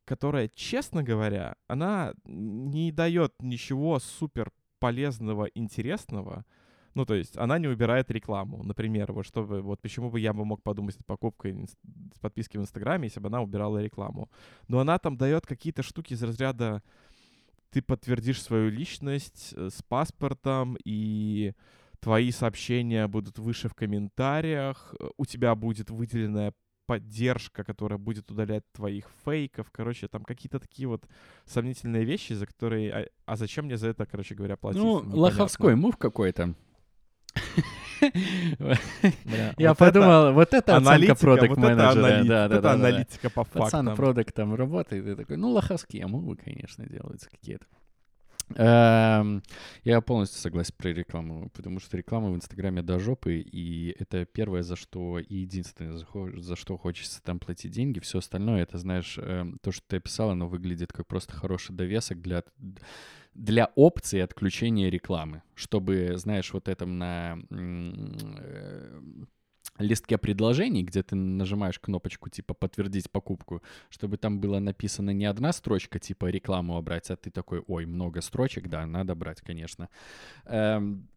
которая, 0.08 0.48
честно 0.54 1.02
говоря, 1.02 1.56
она 1.66 2.14
не 2.24 2.92
дает 2.92 3.34
ничего 3.42 3.98
супер 3.98 4.50
полезного, 4.78 5.44
интересного. 5.54 6.46
Ну, 6.94 7.04
то 7.04 7.14
есть 7.14 7.36
она 7.36 7.58
не 7.58 7.68
убирает 7.68 8.10
рекламу. 8.10 8.62
Например, 8.62 9.12
вот 9.12 9.26
чтобы, 9.26 9.60
вот 9.60 9.82
почему 9.82 10.10
бы 10.10 10.18
я 10.18 10.32
бы 10.32 10.46
мог 10.46 10.62
подумать 10.62 10.96
инс- 10.96 11.76
с 12.14 12.18
подписки 12.18 12.56
в 12.56 12.60
Инстаграме, 12.60 13.04
если 13.04 13.20
бы 13.20 13.28
она 13.28 13.42
убирала 13.42 13.82
рекламу. 13.82 14.30
Но 14.66 14.78
она 14.78 14.98
там 14.98 15.16
дает 15.16 15.46
какие-то 15.46 15.82
штуки 15.82 16.14
из 16.14 16.22
разряда 16.22 16.82
ты 17.70 17.82
подтвердишь 17.82 18.42
свою 18.42 18.70
личность 18.70 19.52
э, 19.54 19.68
с 19.70 19.82
паспортом, 19.82 20.78
и 20.86 21.52
твои 22.00 22.30
сообщения 22.30 23.06
будут 23.06 23.38
выше 23.38 23.68
в 23.68 23.74
комментариях, 23.74 24.94
э, 24.98 25.08
у 25.18 25.26
тебя 25.26 25.54
будет 25.54 25.90
выделенная 25.90 26.54
поддержка, 26.88 27.64
которая 27.64 27.98
будет 27.98 28.30
удалять 28.30 28.64
твоих 28.72 29.04
фейков. 29.22 29.70
Короче, 29.70 30.08
там 30.08 30.24
какие-то 30.24 30.58
такие 30.58 30.88
вот 30.88 31.04
сомнительные 31.44 32.04
вещи, 32.04 32.32
за 32.32 32.46
которые... 32.46 32.92
А, 32.92 33.06
а 33.26 33.36
зачем 33.36 33.66
мне 33.66 33.76
за 33.76 33.88
это, 33.88 34.06
короче 34.06 34.34
говоря, 34.34 34.56
платить? 34.56 34.80
Ну, 34.80 34.96
Непонятно. 34.96 35.20
лоховской 35.20 35.76
мув 35.76 35.98
какой-то. 35.98 36.54
Я 39.58 39.74
подумал, 39.74 40.32
вот 40.32 40.54
это 40.54 40.76
оценка 40.78 41.12
это 41.12 41.56
менеджера. 41.56 42.48
Да, 42.48 42.72
аналитика 42.72 43.28
по 43.28 43.44
Пацан 43.44 43.84
фактам. 43.84 43.96
продуктом 43.96 44.54
работает, 44.54 45.06
и 45.06 45.14
такой, 45.14 45.36
ну, 45.36 45.50
лоховские 45.50 46.06
мувы, 46.06 46.36
конечно, 46.36 46.86
делаются 46.86 47.28
какие-то. 47.28 47.66
Эм, 48.56 49.42
Я 49.84 50.00
полностью 50.00 50.40
согласен 50.40 50.74
про 50.76 50.88
рекламу, 50.90 51.50
потому 51.54 51.80
что 51.80 51.96
реклама 51.96 52.30
в 52.30 52.36
Инстаграме 52.36 52.82
до 52.82 52.98
жопы, 52.98 53.40
и 53.40 53.94
это 53.98 54.24
первое, 54.24 54.62
за 54.62 54.76
что, 54.76 55.18
и 55.18 55.36
единственное, 55.36 55.98
за, 56.40 56.56
что 56.56 56.76
хочется 56.78 57.22
там 57.22 57.38
платить 57.40 57.72
деньги. 57.72 58.00
Все 58.00 58.18
остальное, 58.18 58.62
это, 58.62 58.78
знаешь, 58.78 59.18
эм, 59.18 59.58
то, 59.62 59.70
что 59.72 59.86
ты 59.86 59.96
описал, 59.96 60.30
оно 60.30 60.48
выглядит 60.48 60.92
как 60.92 61.06
просто 61.06 61.34
хороший 61.34 61.74
довесок 61.74 62.20
для, 62.22 62.42
для 63.34 63.70
опции 63.74 64.20
отключения 64.20 64.90
рекламы, 64.90 65.42
чтобы, 65.54 66.12
знаешь, 66.16 66.52
вот 66.52 66.68
этом 66.68 66.98
на 66.98 67.38
э, 67.50 69.00
листке 69.78 70.18
предложений, 70.18 70.84
где 70.84 71.02
ты 71.02 71.16
нажимаешь 71.16 71.78
кнопочку 71.78 72.28
типа 72.28 72.54
«Подтвердить 72.54 73.10
покупку», 73.10 73.62
чтобы 73.90 74.16
там 74.16 74.40
было 74.40 74.58
написано 74.58 75.10
не 75.10 75.26
одна 75.26 75.52
строчка 75.52 75.98
типа 75.98 76.26
«Рекламу 76.26 76.78
убрать», 76.78 77.10
а 77.10 77.16
ты 77.16 77.30
такой 77.30 77.62
«Ой, 77.66 77.86
много 77.86 78.20
строчек, 78.20 78.68
да, 78.68 78.86
надо 78.86 79.14
брать, 79.14 79.40
конечно». 79.40 79.88
Эм, 80.44 81.08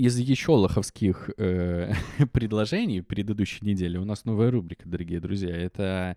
из 0.00 0.18
еще 0.18 0.52
лоховских 0.52 1.30
э, 1.36 1.92
предложений 2.32 3.02
предыдущей 3.02 3.66
недели 3.66 3.98
у 3.98 4.04
нас 4.06 4.24
новая 4.24 4.50
рубрика, 4.50 4.88
дорогие 4.88 5.20
друзья. 5.20 5.54
Это 5.54 6.16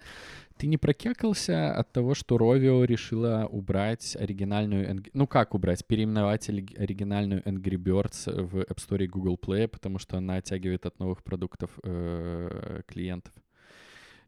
ты 0.56 0.68
не 0.68 0.78
прокекался 0.78 1.76
от 1.76 1.92
того, 1.92 2.16
что 2.16 2.38
Rovio 2.38 2.86
решила 2.86 3.46
убрать 3.52 4.16
оригинальную... 4.18 5.04
Ну 5.14 5.28
как 5.28 5.54
убрать? 5.54 5.86
Переименовать 5.86 6.48
оригинальную 6.48 7.42
Angry 7.44 7.76
Birds 7.76 8.32
в 8.32 8.60
App 8.60 8.78
Store 8.78 9.04
и 9.04 9.08
Google 9.08 9.38
Play, 9.38 9.68
потому 9.68 10.00
что 10.00 10.18
она 10.18 10.36
оттягивает 10.36 10.86
от 10.86 10.98
новых 11.00 11.22
продуктов 11.22 11.72
э, 11.84 12.84
клиентов. 12.88 13.34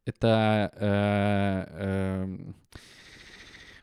Это... 0.04 0.70
Э, 0.76 2.28
э, 2.28 2.38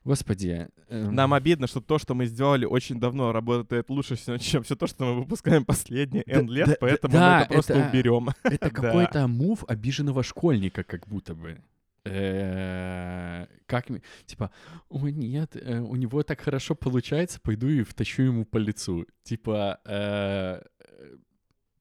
Господи. 0.05 0.69
Эм... 0.89 1.15
Нам 1.15 1.33
обидно, 1.33 1.67
что 1.67 1.81
то, 1.81 1.99
что 1.99 2.15
мы 2.15 2.27
сделали 2.27 2.65
очень 2.65 2.99
давно, 2.99 3.33
работает 3.33 3.89
лучше, 3.89 4.17
чем 4.39 4.63
все 4.63 4.75
то, 4.75 4.87
что 4.87 5.05
мы 5.05 5.21
выпускаем 5.21 5.65
последние 5.65 6.25
N 6.27 6.49
лет, 6.49 6.69
да, 6.69 6.77
поэтому 6.81 7.13
да, 7.13 7.39
мы 7.39 7.45
это 7.45 7.53
просто 7.53 7.75
это, 7.75 7.89
уберем. 7.89 8.29
Это 8.43 8.71
какой-то 8.71 9.29
мув 9.29 9.65
обиженного 9.69 10.23
школьника, 10.23 10.83
как 10.83 11.07
будто 11.07 11.35
бы. 11.35 11.61
Э, 12.05 13.47
как 13.67 13.87
типа, 14.27 14.51
о 14.89 15.09
нет, 15.09 15.55
э, 15.55 15.79
у 15.79 15.95
него 15.95 16.25
так 16.25 16.41
хорошо 16.41 16.75
получается, 16.75 17.41
пойду 17.41 17.69
и 17.69 17.85
втащу 17.85 18.23
ему 18.23 18.45
по 18.45 18.57
лицу. 18.57 19.07
Типа, 19.23 19.79
э, 19.85 20.63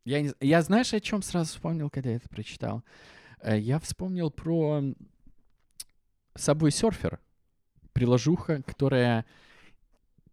я, 0.06 0.22
не, 0.22 0.32
я 0.40 0.62
знаешь, 0.62 0.94
о 0.94 1.00
чем 1.00 1.24
сразу 1.24 1.50
вспомнил, 1.50 1.90
когда 1.90 2.12
я 2.12 2.18
это 2.18 2.30
прочитал? 2.30 2.84
Я 3.44 3.80
вспомнил 3.80 4.30
про 4.30 4.84
Subway 6.36 6.70
Surfer 6.70 7.18
приложуха, 7.93 8.62
которая 8.63 9.25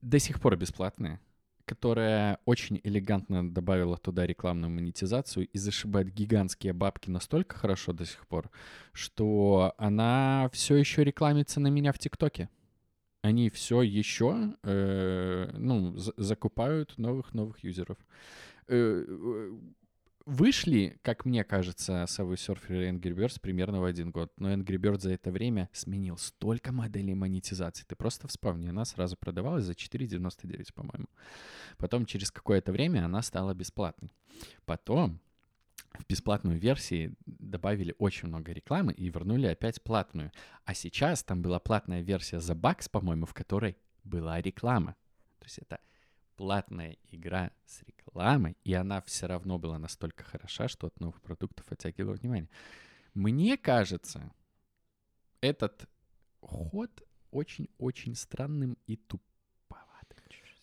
до 0.00 0.18
сих 0.18 0.40
пор 0.40 0.56
бесплатная, 0.56 1.20
которая 1.64 2.38
очень 2.44 2.80
элегантно 2.82 3.48
добавила 3.48 3.96
туда 3.96 4.26
рекламную 4.26 4.70
монетизацию 4.70 5.46
и 5.48 5.58
зашибает 5.58 6.12
гигантские 6.12 6.72
бабки 6.72 7.10
настолько 7.10 7.56
хорошо 7.56 7.92
до 7.92 8.06
сих 8.06 8.26
пор, 8.26 8.50
что 8.92 9.74
она 9.76 10.48
все 10.52 10.76
еще 10.76 11.04
рекламится 11.04 11.60
на 11.60 11.68
меня 11.68 11.92
в 11.92 11.98
ТикТоке. 11.98 12.48
Они 13.22 13.50
все 13.50 13.82
еще 13.82 14.54
э, 14.62 15.50
ну, 15.54 15.94
закупают 15.96 16.96
новых 16.98 17.34
новых 17.34 17.62
юзеров. 17.64 17.98
Э, 18.68 19.50
вышли, 20.28 20.98
как 21.02 21.24
мне 21.24 21.42
кажется, 21.42 22.04
Subway 22.04 22.34
Surfer 22.34 22.84
и 22.84 22.90
Angry 22.90 23.14
Birds 23.14 23.40
примерно 23.40 23.80
в 23.80 23.84
один 23.84 24.10
год. 24.10 24.30
Но 24.36 24.52
Angry 24.52 24.76
Birds 24.76 25.00
за 25.00 25.12
это 25.12 25.30
время 25.30 25.70
сменил 25.72 26.18
столько 26.18 26.70
моделей 26.70 27.14
монетизации. 27.14 27.84
Ты 27.84 27.96
просто 27.96 28.28
вспомни, 28.28 28.68
она 28.68 28.84
сразу 28.84 29.16
продавалась 29.16 29.64
за 29.64 29.72
4,99, 29.72 30.74
по-моему. 30.74 31.06
Потом 31.78 32.04
через 32.04 32.30
какое-то 32.30 32.72
время 32.72 33.06
она 33.06 33.22
стала 33.22 33.54
бесплатной. 33.54 34.12
Потом 34.66 35.18
в 35.98 36.06
бесплатную 36.06 36.58
версии 36.58 37.14
добавили 37.24 37.94
очень 37.98 38.28
много 38.28 38.52
рекламы 38.52 38.92
и 38.92 39.08
вернули 39.08 39.46
опять 39.46 39.82
платную. 39.82 40.30
А 40.64 40.74
сейчас 40.74 41.24
там 41.24 41.40
была 41.40 41.58
платная 41.58 42.02
версия 42.02 42.40
за 42.40 42.54
бакс, 42.54 42.88
по-моему, 42.88 43.24
в 43.24 43.32
которой 43.32 43.78
была 44.04 44.40
реклама. 44.42 44.94
То 45.38 45.46
есть 45.46 45.58
это 45.58 45.80
платная 46.38 46.96
игра 47.10 47.50
с 47.66 47.82
рекламой, 47.82 48.56
и 48.62 48.72
она 48.72 49.00
все 49.00 49.26
равно 49.26 49.58
была 49.58 49.76
настолько 49.78 50.22
хороша, 50.22 50.68
что 50.68 50.86
от 50.86 51.00
новых 51.00 51.20
продуктов 51.20 51.66
оттягивала 51.70 52.14
внимание. 52.14 52.48
Мне 53.12 53.56
кажется, 53.56 54.30
этот 55.40 55.88
ход 56.40 57.02
очень-очень 57.32 58.14
странным 58.14 58.78
и 58.86 58.96
туповатым. 58.96 60.18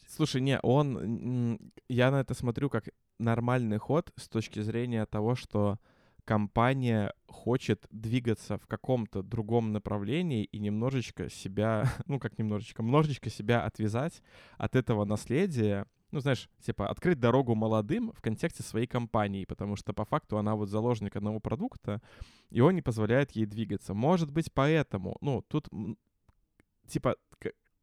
Слушай, 0.08 0.40
не, 0.40 0.58
он... 0.62 1.60
Я 1.90 2.10
на 2.10 2.22
это 2.22 2.34
смотрю 2.34 2.70
как 2.70 2.88
нормальный 3.20 3.78
ход 3.78 4.14
с 4.16 4.30
точки 4.30 4.62
зрения 4.62 5.06
того, 5.06 5.36
что 5.36 5.78
компания 6.26 7.14
хочет 7.28 7.86
двигаться 7.92 8.58
в 8.58 8.68
каком-то 8.68 9.24
другом 9.24 9.72
направлении 9.72 10.44
и 10.44 10.60
немножечко 10.60 11.30
себя, 11.30 11.88
ну 12.08 12.20
как 12.20 12.38
немножечко, 12.38 12.84
немножечко 12.84 13.30
себя 13.30 13.64
отвязать 13.64 14.22
от 14.58 14.76
этого 14.76 15.06
наследия, 15.06 15.86
ну, 16.12 16.20
знаешь, 16.20 16.50
типа, 16.62 16.88
открыть 16.88 17.20
дорогу 17.20 17.56
молодым 17.56 18.12
в 18.14 18.22
контексте 18.22 18.64
своей 18.64 18.88
компании, 18.88 19.44
потому 19.44 19.76
что 19.76 19.92
по 19.92 20.06
факту 20.06 20.38
она 20.38 20.56
вот 20.56 20.70
заложник 20.70 21.16
одного 21.16 21.40
продукта, 21.40 22.02
и 22.52 22.62
он 22.62 22.76
не 22.76 22.82
позволяет 22.82 23.32
ей 23.32 23.46
двигаться. 23.46 23.94
Может 23.94 24.32
быть, 24.32 24.54
поэтому, 24.54 25.18
ну, 25.20 25.42
тут, 25.42 25.68
типа, 26.88 27.18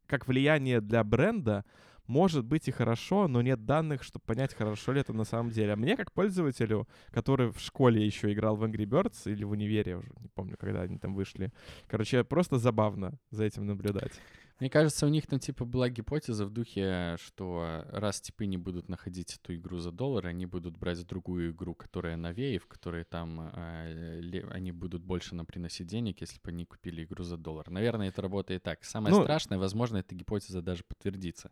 как 0.07 0.27
влияние 0.27 0.81
для 0.81 1.03
бренда, 1.03 1.63
может 2.07 2.45
быть 2.45 2.67
и 2.67 2.71
хорошо, 2.71 3.27
но 3.27 3.41
нет 3.41 3.65
данных, 3.65 4.03
чтобы 4.03 4.23
понять, 4.25 4.53
хорошо 4.53 4.91
ли 4.91 5.01
это 5.01 5.13
на 5.13 5.23
самом 5.23 5.51
деле. 5.51 5.73
А 5.73 5.75
мне, 5.75 5.95
как 5.95 6.11
пользователю, 6.11 6.87
который 7.11 7.51
в 7.51 7.59
школе 7.59 8.05
еще 8.05 8.31
играл 8.31 8.55
в 8.55 8.63
Angry 8.63 8.85
Birds 8.85 9.31
или 9.31 9.43
в 9.43 9.51
универе, 9.51 9.97
уже 9.97 10.09
не 10.19 10.29
помню, 10.29 10.55
когда 10.59 10.81
они 10.81 10.97
там 10.97 11.13
вышли, 11.15 11.51
короче, 11.87 12.23
просто 12.23 12.57
забавно 12.57 13.19
за 13.31 13.45
этим 13.45 13.65
наблюдать. 13.65 14.13
Мне 14.59 14.69
кажется, 14.69 15.05
у 15.05 15.09
них 15.09 15.27
там 15.27 15.39
типа 15.39 15.65
была 15.65 15.89
гипотеза 15.89 16.45
в 16.45 16.51
духе, 16.51 17.17
что 17.19 17.85
раз 17.89 18.21
типы 18.21 18.45
не 18.45 18.57
будут 18.57 18.87
находить 18.87 19.35
эту 19.35 19.55
игру 19.55 19.79
за 19.79 19.91
доллар, 19.91 20.27
они 20.27 20.45
будут 20.45 20.77
брать 20.77 21.05
другую 21.05 21.51
игру, 21.51 21.73
которая 21.73 22.15
новее, 22.17 22.59
в 22.59 22.67
которой 22.67 23.03
там 23.03 23.51
э, 23.53 24.43
они 24.51 24.71
будут 24.71 25.03
больше 25.03 25.35
нам 25.35 25.45
приносить 25.45 25.87
денег, 25.87 26.21
если 26.21 26.39
бы 26.39 26.49
они 26.49 26.65
купили 26.65 27.03
игру 27.03 27.23
за 27.23 27.37
доллар. 27.37 27.69
Наверное, 27.69 28.09
это 28.09 28.21
работает 28.21 28.63
так. 28.63 28.83
Самое 28.83 29.15
ну, 29.15 29.23
страшное, 29.23 29.57
возможно, 29.57 29.97
эта 29.97 30.13
гипотеза 30.15 30.61
даже 30.61 30.83
подтвердится. 30.83 31.51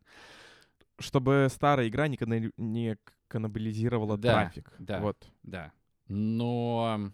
Чтобы 1.00 1.48
старая 1.50 1.88
игра 1.88 2.08
не, 2.08 2.18
кана- 2.18 2.54
не 2.58 2.98
каннибализировала 3.28 4.18
да, 4.18 4.34
трафик. 4.34 4.74
Да, 4.78 5.00
вот. 5.00 5.28
да. 5.42 5.72
Но 6.08 7.12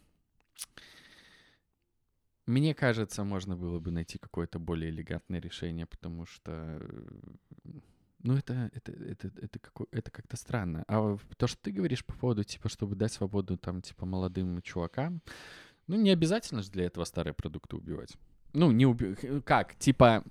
мне 2.48 2.74
кажется, 2.74 3.24
можно 3.24 3.56
было 3.56 3.80
бы 3.80 3.92
найти 3.92 4.18
какое-то 4.18 4.58
более 4.58 4.90
элегантное 4.90 5.42
решение, 5.42 5.86
потому 5.86 6.26
что, 6.26 6.82
ну, 8.24 8.38
это, 8.38 8.72
это, 8.74 8.92
это, 8.92 9.32
это, 9.42 9.60
как, 9.60 9.88
это 9.92 10.12
как-то 10.12 10.38
странно. 10.38 10.86
А 10.88 11.18
то, 11.38 11.48
что 11.48 11.62
ты 11.62 11.72
говоришь 11.72 12.06
по 12.06 12.14
поводу, 12.14 12.44
типа, 12.44 12.70
чтобы 12.70 12.96
дать 12.96 13.12
свободу, 13.12 13.58
там, 13.58 13.82
типа, 13.82 14.06
молодым 14.06 14.62
чувакам, 14.62 15.22
ну, 15.88 15.98
не 15.98 16.10
обязательно 16.10 16.62
же 16.62 16.72
для 16.72 16.86
этого 16.86 17.04
старые 17.06 17.34
продукты 17.34 17.76
убивать. 17.76 18.16
Ну, 18.54 18.72
не 18.72 18.86
убивать. 18.86 19.44
Как? 19.44 19.76
Типа 19.76 20.24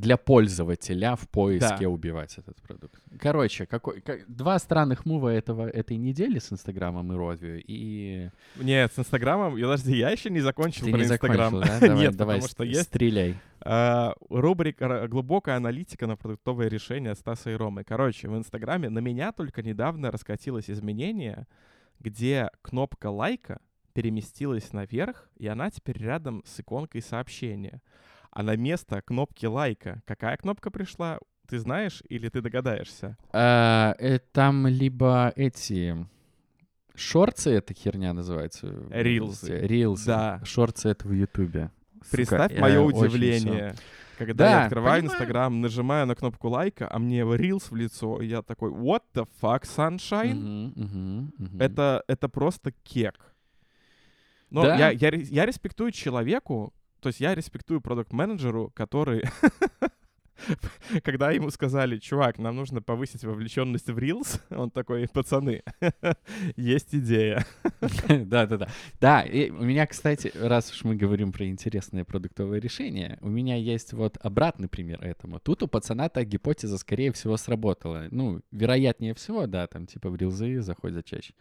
для 0.00 0.16
пользователя 0.16 1.14
в 1.14 1.28
поиске 1.28 1.82
да. 1.82 1.88
убивать 1.88 2.38
этот 2.38 2.60
продукт. 2.62 3.00
Короче, 3.18 3.66
какой, 3.66 4.00
как, 4.00 4.26
два 4.28 4.58
странных 4.58 5.04
мува 5.04 5.28
этого, 5.28 5.68
этой 5.68 5.98
недели 5.98 6.38
с 6.38 6.52
Инстаграмом 6.52 7.12
и 7.12 7.16
Ровью 7.16 7.62
и... 7.66 8.30
Нет, 8.56 8.92
с 8.94 8.98
Инстаграмом, 8.98 9.54
подожди, 9.54 9.96
я 9.96 10.10
еще 10.10 10.30
не 10.30 10.40
закончил 10.40 10.86
Ты 10.86 10.92
про 10.92 10.98
не 10.98 11.04
Инстаграм. 11.04 11.52
Закончил, 11.52 11.80
да? 11.80 11.80
Давай, 11.86 12.02
Нет, 12.02 12.16
давай, 12.16 12.36
потому 12.36 12.50
что 12.50 12.64
есть... 12.64 12.82
Стреляй. 12.84 13.36
Uh, 13.60 14.14
рубрика 14.30 15.06
«Глубокая 15.06 15.56
аналитика 15.56 16.06
на 16.06 16.16
продуктовые 16.16 16.70
решения» 16.70 17.14
Стаса 17.14 17.50
и 17.50 17.54
Ромы. 17.54 17.84
Короче, 17.84 18.26
в 18.26 18.34
Инстаграме 18.34 18.88
на 18.88 19.00
меня 19.00 19.32
только 19.32 19.62
недавно 19.62 20.10
раскатилось 20.10 20.70
изменение, 20.70 21.46
где 21.98 22.48
кнопка 22.62 23.10
лайка 23.10 23.60
переместилась 23.92 24.72
наверх, 24.72 25.28
и 25.36 25.46
она 25.46 25.70
теперь 25.70 25.98
рядом 25.98 26.42
с 26.46 26.60
иконкой 26.60 27.02
сообщения. 27.02 27.82
А 28.30 28.42
на 28.42 28.56
место 28.56 29.02
кнопки 29.02 29.46
лайка 29.46 30.02
какая 30.06 30.36
кнопка 30.36 30.70
пришла? 30.70 31.18
Ты 31.48 31.58
знаешь 31.58 32.02
или 32.08 32.28
ты 32.28 32.40
догадаешься? 32.40 33.16
А, 33.32 33.94
э, 33.98 34.18
там 34.32 34.66
либо 34.66 35.32
эти... 35.34 35.96
Шорцы 36.94 37.50
эта 37.50 37.74
херня 37.74 38.12
называется? 38.12 38.72
Рилсы. 38.90 39.58
Рилсы. 39.60 40.06
Да. 40.06 40.40
Шорцы 40.44 40.90
это 40.90 41.08
в 41.08 41.12
Ютубе. 41.12 41.70
Представь 42.10 42.56
мое 42.58 42.80
удивление. 42.80 43.74
Когда 44.16 44.44
да, 44.44 44.50
я 44.50 44.64
открываю 44.64 45.02
Инстаграм, 45.02 45.60
нажимаю 45.62 46.06
на 46.06 46.14
кнопку 46.14 46.50
лайка, 46.50 46.86
а 46.92 46.98
мне 46.98 47.22
Reels 47.22 47.70
в 47.70 47.74
лицо, 47.74 48.20
и 48.20 48.26
я 48.26 48.42
такой, 48.42 48.70
what 48.70 49.02
the 49.14 49.26
fuck, 49.40 49.62
sunshine? 49.62 50.34
Uh-huh, 50.34 50.74
uh-huh, 50.74 51.30
uh-huh. 51.38 51.62
Это, 51.64 52.04
это 52.06 52.28
просто 52.28 52.72
кек. 52.84 53.34
Но 54.50 54.64
да. 54.64 54.76
я, 54.76 54.90
я, 54.90 55.10
я 55.10 55.46
респектую 55.46 55.90
человеку, 55.92 56.74
то 57.00 57.08
есть 57.08 57.20
я 57.20 57.34
респектую 57.34 57.80
продукт-менеджеру, 57.80 58.70
который 58.74 59.24
когда 61.04 61.30
ему 61.30 61.50
сказали, 61.50 61.98
чувак, 61.98 62.38
нам 62.38 62.56
нужно 62.56 62.82
повысить 62.82 63.24
вовлеченность 63.24 63.88
в 63.88 63.98
Reels, 63.98 64.40
он 64.50 64.70
такой, 64.70 65.08
пацаны, 65.08 65.62
есть 66.56 66.94
идея. 66.94 67.44
Да-да-да. 68.08 68.68
Да, 69.00 69.22
и 69.22 69.50
у 69.50 69.62
меня, 69.62 69.86
кстати, 69.86 70.32
раз 70.34 70.70
уж 70.72 70.84
мы 70.84 70.96
говорим 70.96 71.32
про 71.32 71.46
интересные 71.46 72.04
продуктовые 72.04 72.60
решения, 72.60 73.18
у 73.20 73.28
меня 73.28 73.56
есть 73.56 73.92
вот 73.92 74.18
обратный 74.20 74.68
пример 74.68 75.02
этому. 75.04 75.40
Тут 75.40 75.62
у 75.62 75.68
пацана-то 75.68 76.24
гипотеза, 76.24 76.78
скорее 76.78 77.12
всего, 77.12 77.36
сработала. 77.36 78.06
Ну, 78.10 78.40
вероятнее 78.50 79.14
всего, 79.14 79.46
да, 79.46 79.66
там 79.66 79.86
типа 79.86 80.10
в 80.10 80.16
рилзы 80.16 80.60
заходят 80.60 81.04
чаще. 81.04 81.34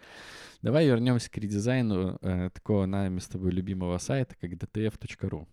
Давай 0.61 0.87
вернемся 0.87 1.31
к 1.31 1.37
редизайну 1.37 2.17
э, 2.21 2.49
такого 2.53 2.85
нами 2.85 3.19
с 3.19 3.27
тобой 3.27 3.51
любимого 3.51 3.97
сайта, 3.97 4.35
как 4.39 4.51
dtf.ru. 4.51 5.47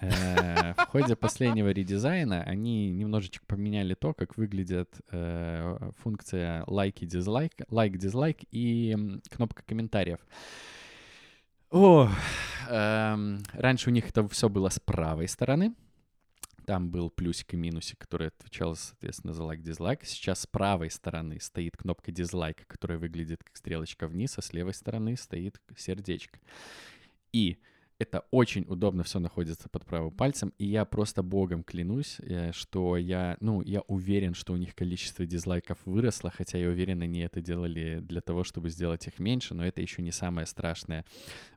Э, 0.00 0.74
в 0.74 0.86
ходе 0.88 1.16
последнего 1.16 1.70
редизайна 1.70 2.42
они 2.42 2.90
немножечко 2.90 3.44
поменяли 3.46 3.94
то, 3.94 4.12
как 4.14 4.36
выглядит 4.36 5.00
э, 5.10 5.90
функция 5.98 6.64
лайк 6.66 7.02
и 7.02 7.06
дизлайк, 7.06 7.52
лайк, 7.68 7.96
дизлайк 7.96 8.38
и 8.50 8.96
кнопка 9.30 9.62
комментариев. 9.62 10.20
О, 11.70 12.08
эм, 12.68 13.42
раньше 13.52 13.90
у 13.90 13.92
них 13.92 14.08
это 14.08 14.28
все 14.28 14.48
было 14.48 14.68
с 14.68 14.78
правой 14.78 15.26
стороны. 15.28 15.74
Там 16.66 16.90
был 16.90 17.10
плюсик 17.10 17.52
и 17.52 17.56
минусик, 17.56 17.98
который 17.98 18.28
отвечал, 18.28 18.74
соответственно, 18.74 19.34
за 19.34 19.42
лайк-дизлайк. 19.44 20.04
Сейчас 20.04 20.40
с 20.40 20.46
правой 20.46 20.90
стороны 20.90 21.38
стоит 21.40 21.76
кнопка 21.76 22.10
дизлайка, 22.10 22.64
которая 22.66 22.98
выглядит 22.98 23.44
как 23.44 23.56
стрелочка 23.56 24.06
вниз, 24.06 24.38
а 24.38 24.42
с 24.42 24.52
левой 24.54 24.72
стороны 24.72 25.16
стоит 25.16 25.60
сердечко. 25.76 26.38
И 27.32 27.58
это 27.98 28.24
очень 28.30 28.64
удобно 28.68 29.02
все 29.04 29.18
находится 29.20 29.68
под 29.68 29.84
правым 29.84 30.10
пальцем, 30.10 30.52
и 30.58 30.66
я 30.66 30.84
просто 30.84 31.22
богом 31.22 31.62
клянусь, 31.62 32.18
э, 32.20 32.52
что 32.52 32.96
я, 32.96 33.36
ну, 33.40 33.62
я 33.62 33.82
уверен, 33.82 34.34
что 34.34 34.52
у 34.52 34.56
них 34.56 34.74
количество 34.74 35.24
дизлайков 35.26 35.78
выросло, 35.84 36.30
хотя 36.30 36.58
я 36.58 36.68
уверен, 36.68 37.02
они 37.02 37.20
это 37.20 37.40
делали 37.40 38.00
для 38.00 38.20
того, 38.20 38.42
чтобы 38.42 38.70
сделать 38.70 39.06
их 39.06 39.18
меньше, 39.18 39.54
но 39.54 39.64
это 39.64 39.80
еще 39.80 40.02
не 40.02 40.12
самое 40.12 40.46
страшное. 40.46 41.04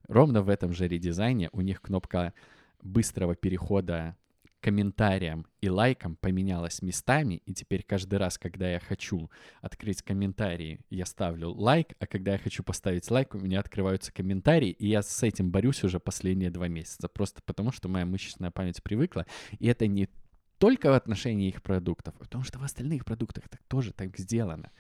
Ровно 0.08 0.42
в 0.42 0.50
этом 0.50 0.74
же 0.74 0.88
редизайне 0.88 1.50
у 1.54 1.62
них 1.62 1.82
кнопка 1.82 2.34
быстрого 2.82 3.36
перехода 3.36 4.16
комментариям 4.62 5.46
и 5.62 5.70
лайкам 5.70 6.16
поменялось 6.16 6.82
местами, 6.82 7.42
и 7.46 7.54
теперь 7.54 7.84
каждый 7.84 8.20
раз, 8.20 8.38
когда 8.38 8.70
я 8.70 8.80
хочу 8.80 9.30
открыть 9.62 10.02
комментарии, 10.02 10.80
я 10.90 11.06
ставлю 11.06 11.52
лайк, 11.52 11.94
а 12.00 12.08
когда 12.08 12.34
я 12.34 12.38
хочу 12.38 12.64
поставить 12.64 13.10
лайк, 13.10 13.36
у 13.36 13.40
меня 13.40 13.60
открываются 13.60 14.12
комментарии, 14.12 14.70
и 14.70 14.88
я 14.88 15.02
с 15.02 15.24
этим 15.24 15.52
борюсь 15.52 15.84
уже 15.84 16.00
последние 16.00 16.50
два 16.50 16.68
месяца, 16.68 17.08
просто 17.08 17.42
потому 17.44 17.72
что 17.72 17.90
моя 17.90 18.06
мышечная 18.06 18.52
память 18.52 18.84
привыкла, 18.84 19.26
и 19.60 19.68
это 19.68 19.88
не 19.88 20.10
только 20.58 20.90
в 20.92 20.94
отношении 20.94 21.48
их 21.48 21.62
продуктов, 21.62 22.14
а 22.18 22.24
потому 22.24 22.44
что 22.44 22.60
в 22.60 22.64
остальных 22.64 23.06
продуктах 23.06 23.48
так 23.50 23.62
тоже 23.68 23.94
так 23.94 24.18
сделано 24.18 24.72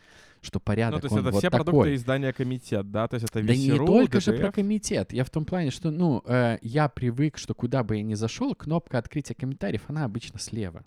что 0.41 0.59
порядок 0.59 1.01
Ну, 1.03 1.09
то 1.09 1.15
есть 1.15 1.21
это 1.25 1.31
вот 1.31 1.39
все 1.39 1.49
такой. 1.49 1.65
продукты 1.65 1.95
издания 1.95 2.33
комитет, 2.33 2.91
да? 2.91 3.07
То 3.07 3.15
есть 3.15 3.25
это 3.29 3.41
Да 3.41 3.53
VC.ru, 3.53 3.79
не 3.79 3.85
только 3.85 4.17
DTF. 4.17 4.21
же 4.21 4.33
про 4.33 4.51
комитет. 4.51 5.13
Я 5.13 5.23
в 5.23 5.29
том 5.29 5.45
плане, 5.45 5.71
что, 5.71 5.91
ну, 5.91 6.23
э, 6.25 6.59
я 6.61 6.89
привык, 6.89 7.37
что 7.37 7.53
куда 7.53 7.83
бы 7.83 7.97
я 7.97 8.03
ни 8.03 8.13
зашел, 8.13 8.55
кнопка 8.55 8.97
открытия 8.97 9.33
комментариев, 9.33 9.83
она 9.87 10.05
обычно 10.05 10.39
слева. 10.39 10.85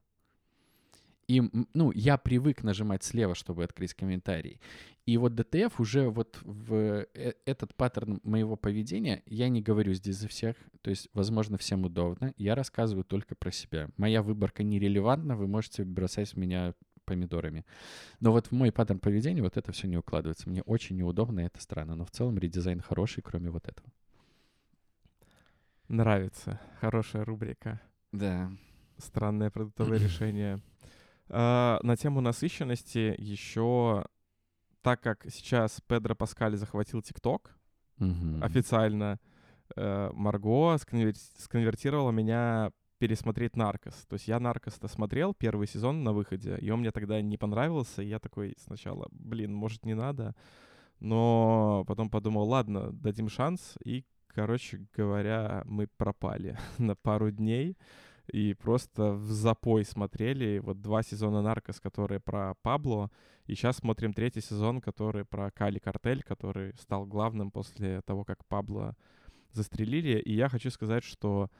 И, 1.30 1.42
ну, 1.74 1.92
я 1.92 2.18
привык 2.18 2.64
нажимать 2.64 3.04
слева, 3.04 3.36
чтобы 3.36 3.62
открыть 3.62 3.94
комментарий. 3.94 4.60
И 5.06 5.16
вот 5.16 5.34
DTF 5.34 5.74
уже 5.78 6.08
вот 6.08 6.40
в 6.42 7.06
э, 7.14 7.34
этот 7.44 7.72
паттерн 7.76 8.20
моего 8.24 8.56
поведения, 8.56 9.22
я 9.26 9.48
не 9.48 9.62
говорю 9.62 9.92
здесь 9.92 10.16
за 10.16 10.26
всех, 10.26 10.56
то 10.82 10.90
есть, 10.90 11.08
возможно, 11.14 11.56
всем 11.56 11.84
удобно, 11.84 12.34
я 12.36 12.56
рассказываю 12.56 13.04
только 13.04 13.36
про 13.36 13.52
себя. 13.52 13.90
Моя 13.96 14.24
выборка 14.24 14.64
нерелевантна, 14.64 15.36
вы 15.36 15.46
можете 15.46 15.84
бросать 15.84 16.32
в 16.32 16.36
меня 16.36 16.74
помидорами. 17.04 17.64
Но 18.18 18.32
вот 18.32 18.48
в 18.48 18.52
мой 18.52 18.72
паттерн 18.72 18.98
поведения 18.98 19.42
вот 19.42 19.56
это 19.56 19.70
все 19.70 19.86
не 19.86 19.98
укладывается. 19.98 20.50
Мне 20.50 20.62
очень 20.62 20.96
неудобно, 20.96 21.40
и 21.40 21.44
это 21.44 21.60
странно. 21.60 21.94
Но 21.94 22.04
в 22.04 22.10
целом 22.10 22.38
редизайн 22.38 22.80
хороший, 22.80 23.22
кроме 23.22 23.50
вот 23.50 23.68
этого. 23.68 23.88
Нравится. 25.86 26.58
Хорошая 26.80 27.24
рубрика. 27.24 27.80
Да. 28.10 28.50
Странное 28.98 29.50
продуктовое 29.50 30.00
решение. 30.00 30.60
А, 31.30 31.78
на 31.82 31.96
тему 31.96 32.20
насыщенности 32.20 33.14
еще, 33.18 34.04
так 34.82 35.00
как 35.00 35.26
сейчас 35.30 35.80
Педро 35.86 36.14
Паскаль 36.14 36.56
захватил 36.56 37.02
ТикТок 37.02 37.56
официально, 38.42 39.20
э, 39.76 40.10
Марго 40.14 40.76
сконвертировала 40.78 42.10
меня 42.10 42.72
пересмотреть 42.98 43.56
«Наркос». 43.56 44.06
То 44.08 44.14
есть 44.14 44.28
я 44.28 44.40
«Наркос»-то 44.40 44.88
смотрел 44.88 45.34
первый 45.34 45.66
сезон 45.66 46.02
на 46.04 46.12
выходе, 46.12 46.56
и 46.60 46.70
он 46.70 46.80
мне 46.80 46.90
тогда 46.92 47.20
не 47.22 47.38
понравился, 47.38 48.02
и 48.02 48.08
я 48.08 48.18
такой 48.18 48.54
сначала, 48.58 49.08
блин, 49.10 49.54
может, 49.54 49.86
не 49.86 49.94
надо, 49.94 50.34
но 50.98 51.84
потом 51.86 52.10
подумал, 52.10 52.46
ладно, 52.46 52.92
дадим 52.92 53.28
шанс, 53.28 53.76
и, 53.84 54.04
короче 54.26 54.86
говоря, 54.94 55.62
мы 55.64 55.86
пропали 55.86 56.58
на 56.78 56.94
пару 56.94 57.30
дней, 57.30 57.76
и 58.32 58.54
просто 58.54 59.12
в 59.12 59.30
запой 59.30 59.84
смотрели 59.84 60.58
вот 60.58 60.80
два 60.80 61.02
сезона 61.02 61.42
«Наркос», 61.42 61.80
которые 61.80 62.20
про 62.20 62.54
Пабло, 62.62 63.10
и 63.46 63.54
сейчас 63.54 63.78
смотрим 63.78 64.12
третий 64.12 64.40
сезон, 64.40 64.80
который 64.80 65.24
про 65.24 65.50
Кали 65.50 65.78
Картель, 65.78 66.22
который 66.22 66.74
стал 66.78 67.06
главным 67.06 67.50
после 67.50 68.02
того, 68.02 68.24
как 68.24 68.44
Пабло 68.46 68.96
застрелили, 69.52 70.18
и 70.18 70.34
я 70.34 70.48
хочу 70.48 70.70
сказать, 70.70 71.04
что 71.04 71.50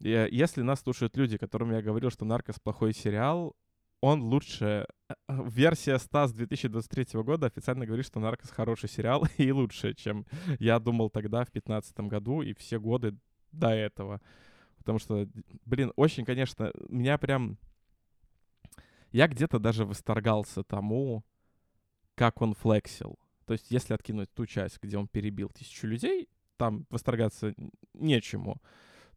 если 0.00 0.62
нас 0.62 0.80
слушают 0.80 1.16
люди, 1.16 1.38
которым 1.38 1.72
я 1.72 1.82
говорил, 1.82 2.10
что 2.10 2.24
«Наркос» 2.24 2.60
плохой 2.60 2.92
сериал, 2.92 3.56
он 4.00 4.22
лучше... 4.22 4.86
Э, 5.08 5.14
версия 5.28 5.98
Стас 5.98 6.32
2023 6.32 7.20
года 7.22 7.46
официально 7.46 7.84
говорит, 7.84 8.06
что 8.06 8.20
«Наркос» 8.20 8.50
хороший 8.50 8.88
сериал 8.88 9.26
и 9.38 9.50
лучше, 9.50 9.94
чем 9.94 10.26
я 10.60 10.78
думал 10.78 11.10
тогда, 11.10 11.44
в 11.44 11.50
2015 11.50 12.00
году, 12.00 12.42
и 12.42 12.54
все 12.54 12.78
годы 12.78 13.16
до 13.52 13.70
этого. 13.70 14.20
Потому 14.88 15.00
что, 15.00 15.28
блин, 15.66 15.92
очень, 15.96 16.24
конечно, 16.24 16.72
меня 16.88 17.18
прям... 17.18 17.58
Я 19.12 19.28
где-то 19.28 19.58
даже 19.58 19.84
восторгался 19.84 20.62
тому, 20.62 21.26
как 22.14 22.40
он 22.40 22.54
флексил. 22.54 23.18
То 23.44 23.52
есть, 23.52 23.70
если 23.70 23.92
откинуть 23.92 24.32
ту 24.32 24.46
часть, 24.46 24.78
где 24.80 24.96
он 24.96 25.06
перебил 25.06 25.50
тысячу 25.50 25.86
людей, 25.86 26.30
там 26.56 26.86
восторгаться 26.88 27.54
нечему 27.92 28.62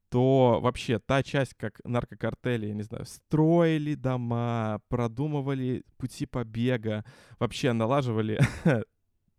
то 0.10 0.60
вообще 0.62 1.00
та 1.00 1.24
часть, 1.24 1.54
как 1.54 1.80
наркокартели, 1.86 2.66
я 2.66 2.74
не 2.74 2.84
знаю, 2.84 3.06
строили 3.06 3.96
дома, 3.96 4.82
продумывали 4.90 5.86
пути 5.96 6.26
побега, 6.26 7.06
вообще 7.40 7.72
налаживали 7.72 8.42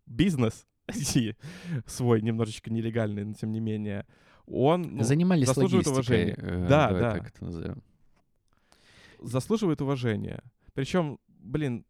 бизнес 0.07 0.65
свой, 1.85 2.23
немножечко 2.23 2.71
нелегальный, 2.71 3.23
но 3.23 3.33
тем 3.35 3.51
не 3.51 3.59
менее, 3.59 4.07
он 4.47 4.81
ну, 4.97 5.03
Занимались 5.03 5.47
заслуживает 5.47 5.87
уважения. 5.87 6.35
Э, 6.37 6.67
да, 6.67 6.91
да. 6.91 7.11
Так 7.11 7.29
это 7.29 7.45
назовем. 7.45 7.83
Заслуживает 9.19 9.81
уважения. 9.81 10.43
Причем, 10.73 11.19
блин, 11.27 11.85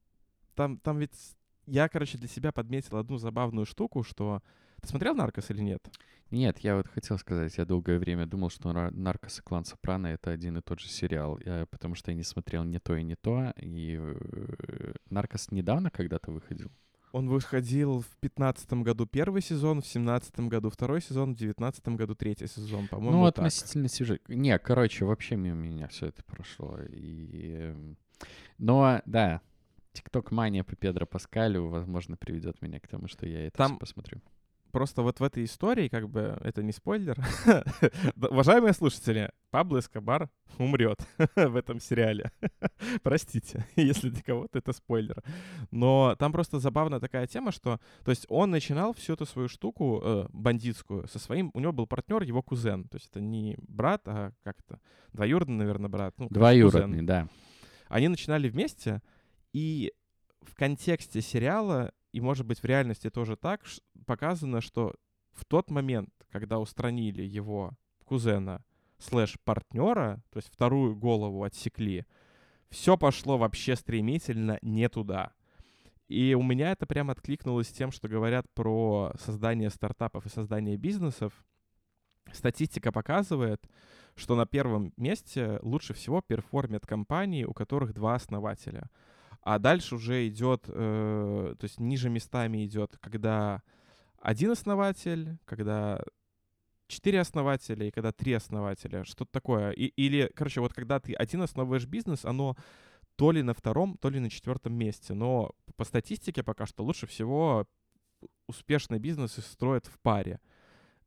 там, 0.55 0.77
там 0.77 0.99
ведь 0.99 1.35
я, 1.65 1.87
короче, 1.87 2.17
для 2.17 2.27
себя 2.27 2.51
подметил 2.51 2.97
одну 2.97 3.17
забавную 3.17 3.65
штуку, 3.65 4.03
что... 4.03 4.41
Ты 4.81 4.89
смотрел 4.89 5.15
«Наркос» 5.15 5.49
или 5.49 5.61
нет? 5.61 5.87
Нет, 6.29 6.59
я 6.59 6.75
вот 6.75 6.87
хотел 6.87 7.17
сказать, 7.17 7.57
я 7.57 7.63
долгое 7.63 7.99
время 7.99 8.25
думал, 8.25 8.49
что 8.49 8.73
«Наркос» 8.73 9.39
и 9.39 9.41
«Клан 9.41 9.63
Сопрано»— 9.63 10.07
это 10.07 10.31
один 10.31 10.57
и 10.57 10.61
тот 10.61 10.81
же 10.81 10.89
сериал, 10.89 11.39
я, 11.45 11.65
потому 11.67 11.95
что 11.95 12.11
я 12.11 12.17
не 12.17 12.23
смотрел 12.23 12.63
ни 12.65 12.79
то 12.79 12.97
и 12.97 13.03
не 13.03 13.15
то, 13.15 13.53
и 13.55 13.97
э, 13.97 14.93
«Наркос» 15.09 15.51
недавно 15.51 15.89
когда-то 15.89 16.31
выходил? 16.31 16.69
Он 17.13 17.29
выходил 17.29 17.99
в 18.01 18.17
пятнадцатом 18.19 18.81
году 18.81 19.05
первый 19.05 19.43
сезон, 19.43 19.83
в 19.83 19.87
семнадцатом 19.87 20.49
году 20.49 20.71
второй 20.71 20.99
сезон, 20.99 21.35
в 21.35 21.37
девятнадцатом 21.37 21.95
году 21.95 22.15
третий 22.15 22.47
сезон, 22.47 22.87
по-моему, 22.87 23.19
Ну, 23.19 23.25
так. 23.27 23.37
относительно 23.37 23.87
сюжет. 23.87 24.27
Не, 24.27 24.57
короче, 24.57 25.05
вообще 25.05 25.35
мимо 25.35 25.61
меня 25.61 25.87
все 25.89 26.07
это 26.07 26.23
прошло. 26.23 26.79
И... 26.89 27.51
Эм, 27.53 27.97
но, 28.57 29.03
да, 29.05 29.41
ТикТок-мания 29.91 30.63
по 30.63 30.75
Педро 30.75 31.05
Паскалю, 31.05 31.67
возможно, 31.67 32.17
приведет 32.17 32.63
меня 32.63 32.79
к 32.79 32.87
тому, 32.87 33.07
что 33.07 33.27
я 33.27 33.45
это 33.45 33.57
Там... 33.57 33.77
посмотрю 33.77 34.19
просто 34.73 35.03
вот 35.03 35.19
в 35.19 35.23
этой 35.23 35.45
истории, 35.45 35.87
как 35.87 36.09
бы, 36.09 36.37
это 36.41 36.63
не 36.63 36.73
спойлер. 36.73 37.17
Уважаемые 38.15 38.73
слушатели, 38.73 39.31
Пабло 39.51 39.79
Эскобар 39.79 40.29
умрет 40.57 40.99
в 41.35 41.55
этом 41.55 41.79
сериале. 41.79 42.31
Простите, 43.03 43.65
если 43.75 44.09
для 44.09 44.23
кого-то 44.23 44.57
это 44.57 44.73
спойлер. 44.73 45.23
Но 45.71 46.15
там 46.17 46.31
просто 46.31 46.59
забавная 46.59 46.99
такая 46.99 47.27
тема, 47.27 47.51
что, 47.51 47.79
то 48.03 48.11
есть 48.11 48.25
он 48.29 48.49
начинал 48.49 48.93
всю 48.93 49.13
эту 49.13 49.25
свою 49.25 49.47
штуку 49.47 50.01
э, 50.03 50.25
бандитскую 50.33 51.07
со 51.07 51.19
своим, 51.19 51.51
у 51.53 51.59
него 51.59 51.71
был 51.71 51.85
партнер, 51.85 52.23
его 52.23 52.41
кузен. 52.41 52.85
То 52.89 52.97
есть 52.97 53.09
это 53.11 53.21
не 53.21 53.55
брат, 53.59 54.01
а 54.07 54.33
как 54.43 54.57
это, 54.59 54.79
двоюродный, 55.13 55.57
наверное, 55.57 55.89
брат. 55.89 56.15
Ну, 56.17 56.27
Двоюродный, 56.29 56.87
кузен. 56.87 57.05
да. 57.05 57.27
Они 57.89 58.07
начинали 58.07 58.49
вместе, 58.49 59.03
и 59.53 59.93
в 60.41 60.55
контексте 60.55 61.21
сериала 61.21 61.91
и, 62.13 62.21
может 62.21 62.45
быть, 62.45 62.59
в 62.59 62.65
реальности 62.65 63.09
тоже 63.09 63.35
так 63.35 63.61
показано, 64.03 64.61
что 64.61 64.93
в 65.31 65.45
тот 65.45 65.71
момент, 65.71 66.09
когда 66.31 66.59
устранили 66.59 67.23
его 67.23 67.71
кузена 68.05 68.63
слэш 68.99 69.37
партнера, 69.43 70.23
то 70.31 70.37
есть 70.37 70.49
вторую 70.51 70.95
голову 70.95 71.43
отсекли, 71.43 72.05
все 72.69 72.97
пошло 72.97 73.37
вообще 73.37 73.75
стремительно 73.75 74.57
не 74.61 74.87
туда. 74.89 75.33
И 76.07 76.35
у 76.35 76.43
меня 76.43 76.71
это 76.71 76.85
прямо 76.85 77.13
откликнулось 77.13 77.69
тем, 77.69 77.91
что 77.91 78.07
говорят 78.07 78.45
про 78.53 79.13
создание 79.19 79.69
стартапов 79.69 80.25
и 80.25 80.29
создание 80.29 80.77
бизнесов. 80.77 81.33
Статистика 82.31 82.91
показывает, 82.91 83.63
что 84.15 84.35
на 84.35 84.45
первом 84.45 84.93
месте 84.97 85.59
лучше 85.61 85.93
всего 85.93 86.21
перформят 86.21 86.85
компании, 86.85 87.45
у 87.45 87.53
которых 87.53 87.93
два 87.93 88.15
основателя. 88.15 88.89
А 89.41 89.59
дальше 89.59 89.95
уже 89.95 90.27
идет, 90.27 90.65
э, 90.67 91.55
то 91.57 91.63
есть 91.63 91.79
ниже 91.79 92.09
местами 92.09 92.65
идет, 92.65 92.97
когда 93.01 93.61
один 94.23 94.51
основатель, 94.51 95.37
когда 95.43 96.01
четыре 96.87 97.19
основателя 97.19 97.85
и 97.85 97.91
когда 97.91 98.13
три 98.13 98.33
основателя, 98.33 99.03
что-то 99.03 99.31
такое. 99.31 99.71
И, 99.71 99.87
или, 99.87 100.31
короче, 100.33 100.61
вот 100.61 100.73
когда 100.73 100.99
ты 100.99 101.13
один 101.13 101.41
основываешь 101.41 101.85
бизнес, 101.85 102.23
оно 102.23 102.55
то 103.17 103.31
ли 103.31 103.43
на 103.43 103.53
втором, 103.53 103.97
то 103.97 104.09
ли 104.09 104.19
на 104.19 104.29
четвертом 104.29 104.73
месте. 104.73 105.13
Но 105.13 105.51
по 105.75 105.83
статистике 105.83 106.41
пока 106.41 106.65
что 106.65 106.83
лучше 106.83 107.05
всего 107.05 107.67
успешные 108.47 108.99
бизнесы 108.99 109.41
строят 109.41 109.87
в 109.87 109.99
паре. 109.99 110.39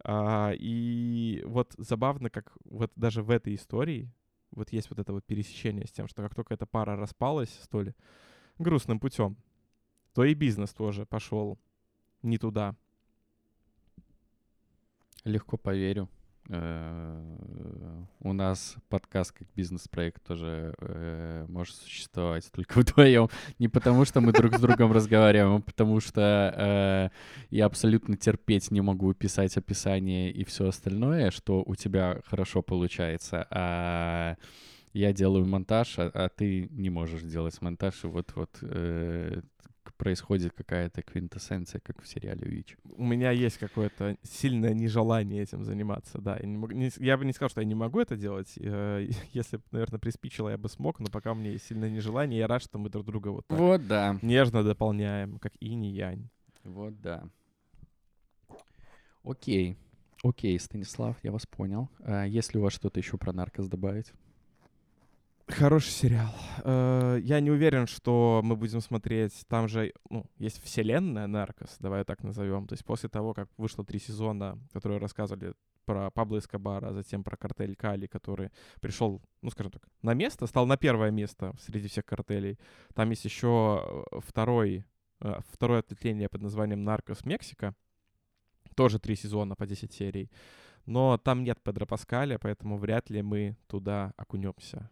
А, 0.05 0.53
и 0.55 1.43
вот 1.47 1.75
забавно, 1.79 2.29
как 2.29 2.53
вот 2.65 2.93
даже 2.97 3.23
в 3.23 3.31
этой 3.31 3.55
истории 3.55 4.13
вот 4.51 4.73
есть 4.73 4.91
вот 4.91 4.99
это 4.99 5.15
вот 5.15 5.25
пересечение 5.25 5.87
с 5.87 5.93
тем, 5.93 6.07
что 6.07 6.23
как 6.23 6.35
только 6.35 6.53
эта 6.53 6.67
пара 6.67 6.97
распалась 6.97 7.59
столь 7.63 7.95
грустным 8.59 9.01
путем, 9.01 9.39
то 10.13 10.23
и 10.23 10.35
бизнес 10.35 10.75
тоже 10.75 11.07
пошел 11.07 11.59
не 12.23 12.37
туда. 12.37 12.77
Легко 15.27 15.57
поверю. 15.57 16.09
Э, 16.51 18.05
у 18.21 18.33
нас 18.33 18.77
подкаст 18.89 19.33
как 19.33 19.49
бизнес-проект 19.57 20.23
тоже 20.23 20.73
э, 20.79 21.47
может 21.49 21.75
существовать 21.75 22.49
только 22.53 22.79
вдвоем. 22.79 23.29
Не 23.59 23.67
потому, 23.67 24.05
что 24.05 24.21
мы 24.21 24.33
друг 24.33 24.55
с 24.55 24.61
другом 24.61 24.93
разговариваем, 24.93 25.57
а 25.57 25.61
потому 25.61 25.99
что 25.99 26.55
э, 26.57 27.09
я 27.51 27.67
абсолютно 27.67 28.17
терпеть 28.17 28.71
не 28.71 28.83
могу 28.83 29.13
писать 29.15 29.57
описание 29.57 30.31
и 30.31 30.45
все 30.45 30.69
остальное, 30.69 31.33
что 31.33 31.65
у 31.67 31.75
тебя 31.75 32.21
хорошо 32.27 32.63
получается. 32.63 33.49
А 33.51 34.37
я 34.93 35.13
делаю 35.13 35.45
монтаж, 35.45 35.99
а, 35.99 36.09
а 36.15 36.29
ты 36.29 36.69
не 36.71 36.89
можешь 36.89 37.23
делать 37.23 37.61
монтаж, 37.61 38.05
и 38.05 38.07
вот-вот 38.07 38.63
происходит 39.95 40.53
какая-то 40.53 41.03
квинтэссенция, 41.03 41.81
как 41.81 42.03
в 42.03 42.07
сериале 42.07 42.49
«Вич». 42.49 42.77
У 42.97 43.05
меня 43.05 43.31
есть 43.31 43.59
какое-то 43.59 44.17
сильное 44.23 44.75
нежелание 44.75 45.43
этим 45.43 45.65
заниматься, 45.65 46.19
да. 46.19 46.37
Я, 46.37 46.47
не 46.47 46.57
могу, 46.57 46.75
не, 46.75 46.91
я 46.99 47.17
бы 47.17 47.25
не 47.25 47.33
сказал, 47.33 47.51
что 47.51 47.61
я 47.61 47.67
не 47.67 47.75
могу 47.75 48.01
это 48.01 48.17
делать. 48.17 48.53
Э, 48.59 49.07
если 49.33 49.59
бы, 49.59 49.63
наверное, 49.71 49.99
приспичило, 49.99 50.49
я 50.49 50.59
бы 50.59 50.69
смог, 50.69 51.01
но 51.01 51.07
пока 51.07 51.33
у 51.33 51.35
меня 51.35 51.51
есть 51.51 51.67
сильное 51.67 51.91
нежелание, 51.91 52.41
я 52.41 52.47
рад, 52.47 52.63
что 52.63 52.79
мы 52.79 52.91
друг 52.91 53.07
друга 53.07 53.29
вот 53.29 53.47
так 53.47 53.59
вот, 53.59 53.87
да. 53.87 54.19
нежно 54.23 54.63
дополняем, 54.63 55.39
как 55.39 55.53
инь 55.61 55.85
и 55.85 55.91
янь. 55.91 56.29
Вот, 56.65 57.01
да. 57.01 57.29
Окей. 59.23 59.77
Окей, 60.23 60.59
Станислав, 60.59 61.17
я 61.23 61.33
вас 61.33 61.47
понял. 61.47 61.89
А 62.01 62.25
если 62.25 62.59
у 62.59 62.63
вас 62.63 62.73
что-то 62.73 63.01
еще 63.01 63.19
про 63.19 63.33
наркос 63.33 63.69
добавить? 63.69 64.13
Хороший 65.49 65.91
сериал. 65.91 66.35
Э, 66.65 67.21
я 67.23 67.39
не 67.39 67.53
уверен, 67.53 67.87
что 67.87 68.41
мы 68.43 68.57
будем 68.57 68.81
смотреть. 68.81 69.47
Там 69.47 69.69
же 69.69 69.93
ну, 70.11 70.27
есть 70.39 70.61
вселенная 70.63 71.29
Наркос, 71.29 71.77
давай 71.79 72.05
так 72.05 72.25
назовем. 72.25 72.67
То 72.67 72.73
есть 72.73 72.85
после 72.85 73.09
того, 73.09 73.33
как 73.33 73.49
вышло 73.57 73.85
три 73.85 74.01
сезона, 74.01 74.59
которые 74.73 74.99
рассказывали 74.99 75.55
про 75.85 76.11
Пабло 76.11 76.39
Эскобара, 76.39 76.89
а 76.89 76.93
затем 76.93 77.23
про 77.23 77.37
картель 77.37 77.77
Кали, 77.77 78.09
который 78.09 78.51
пришел, 78.81 79.23
ну, 79.41 79.51
скажем 79.51 79.71
так, 79.71 79.89
на 80.03 80.15
место, 80.15 80.49
стал 80.49 80.67
на 80.67 80.77
первое 80.77 81.13
место 81.13 81.55
среди 81.61 81.87
всех 81.87 82.05
картелей. 82.05 82.59
Там 82.95 83.11
есть 83.11 83.25
еще 83.25 84.05
э, 84.11 84.21
второй, 84.27 84.85
э, 85.21 85.39
второе 85.53 85.79
ответвление 85.79 86.29
под 86.29 86.43
названием 86.43 86.83
Наркос 86.83 87.25
Мексика. 87.25 87.77
Тоже 88.75 88.99
три 88.99 89.15
сезона 89.15 89.55
по 89.55 89.65
10 89.65 89.93
серий. 89.93 90.29
Но 90.87 91.19
там 91.19 91.45
нет 91.45 91.63
Педро 91.63 91.87
Паскаля, 91.87 92.39
поэтому 92.39 92.79
вряд 92.79 93.11
ли 93.11 93.23
мы 93.23 93.57
туда 93.69 94.13
окунемся. 94.17 94.91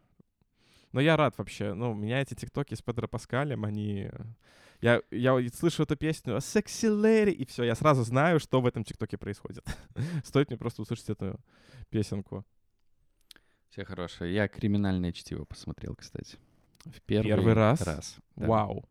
Но 0.95 1.01
я 1.01 1.17
рад 1.17 1.37
вообще. 1.39 1.75
Ну, 1.75 1.91
у 1.91 1.95
меня 1.95 2.21
эти 2.23 2.35
тиктоки 2.35 2.77
с 2.77 2.81
Педро 2.81 3.09
Паскалем, 3.09 3.65
они... 3.65 4.09
Я, 4.81 5.03
я 5.11 5.37
слышу 5.53 5.83
эту 5.83 5.97
песню 5.97 6.37
«Sexy 6.37 6.89
Lady», 6.89 7.33
и 7.33 7.45
все, 7.47 7.65
я 7.65 7.75
сразу 7.75 8.05
знаю, 8.05 8.39
что 8.39 8.61
в 8.61 8.67
этом 8.67 8.85
тиктоке 8.85 9.19
происходит. 9.19 9.65
Стоит 10.25 10.51
мне 10.51 10.57
просто 10.57 10.83
услышать 10.83 11.11
эту 11.11 11.41
песенку. 11.91 12.45
Все 13.71 13.85
хорошее. 13.85 14.33
Я 14.33 14.47
«Криминальное 14.47 15.11
чтиво» 15.11 15.45
посмотрел, 15.45 15.97
кстати. 15.97 16.37
В 16.85 17.01
первый, 17.01 17.27
первый 17.27 17.55
раз? 17.55 17.81
раз 17.81 18.17
да. 18.37 18.47
Вау. 18.47 18.89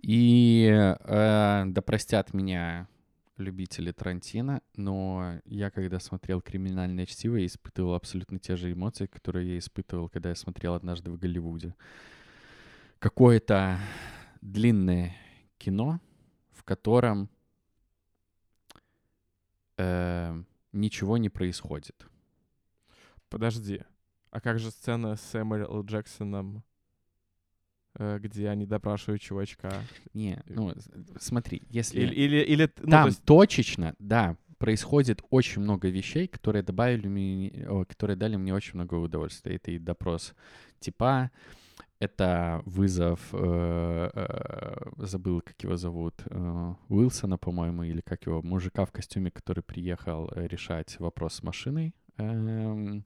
И 0.00 0.68
э, 0.68 1.62
да 1.64 1.82
простят 1.82 2.34
меня 2.34 2.88
любители 3.36 3.92
Тарантино, 3.92 4.62
но 4.76 5.40
я, 5.44 5.70
когда 5.70 5.98
смотрел 5.98 6.40
«Криминальное 6.40 7.06
чтиво», 7.06 7.36
я 7.36 7.46
испытывал 7.46 7.94
абсолютно 7.94 8.38
те 8.38 8.56
же 8.56 8.72
эмоции, 8.72 9.06
которые 9.06 9.52
я 9.52 9.58
испытывал, 9.58 10.08
когда 10.08 10.30
я 10.30 10.34
смотрел 10.34 10.74
«Однажды 10.74 11.10
в 11.10 11.18
Голливуде». 11.18 11.74
Какое-то 12.98 13.78
длинное 14.40 15.16
кино, 15.58 16.00
в 16.50 16.62
котором 16.62 17.28
э, 19.76 20.42
ничего 20.72 21.16
не 21.16 21.28
происходит. 21.28 22.06
Подожди, 23.28 23.82
а 24.30 24.40
как 24.40 24.58
же 24.58 24.70
сцена 24.70 25.16
с 25.16 25.22
Сэмюэл 25.22 25.84
Джексоном 25.84 26.62
где 27.94 28.48
они 28.48 28.66
допрашивают 28.66 29.22
чувачка. 29.22 29.72
Не, 30.14 30.34
э, 30.34 30.52
ну, 30.54 30.74
смотри, 31.18 31.62
если... 31.68 32.00
Или... 32.00 32.14
или, 32.14 32.36
или 32.42 32.70
ну, 32.80 32.90
Там 32.90 33.06
есть... 33.06 33.22
точечно, 33.24 33.94
да, 33.98 34.36
происходит 34.58 35.22
очень 35.30 35.62
много 35.62 35.88
вещей, 35.88 36.28
которые 36.28 36.62
добавили 36.62 37.08
мне, 37.08 37.66
о, 37.68 37.84
которые 37.84 38.16
дали 38.16 38.36
мне 38.36 38.54
очень 38.54 38.74
много 38.74 38.94
удовольствия. 38.94 39.56
Это 39.56 39.72
и 39.72 39.78
допрос 39.78 40.34
типа, 40.78 41.30
это 41.98 42.62
вызов, 42.64 43.20
э, 43.32 44.10
э, 44.12 44.90
забыл, 44.98 45.40
как 45.40 45.62
его 45.62 45.76
зовут, 45.76 46.14
э, 46.26 46.74
Уилсона, 46.88 47.38
по-моему, 47.38 47.84
или 47.84 48.00
как 48.00 48.26
его, 48.26 48.42
мужика 48.42 48.84
в 48.84 48.92
костюме, 48.92 49.30
который 49.30 49.62
приехал 49.62 50.30
э, 50.34 50.46
решать 50.48 50.98
вопрос 50.98 51.34
с 51.34 51.42
машиной. 51.42 51.94
Э, 52.18 53.00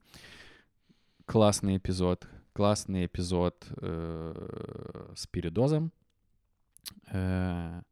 классный 1.27 1.77
эпизод 1.77 2.27
классный 2.57 3.05
эпизод 3.05 3.67
э, 3.83 5.13
с 5.15 5.27
передозом. 5.27 5.93
Э, 7.13 7.83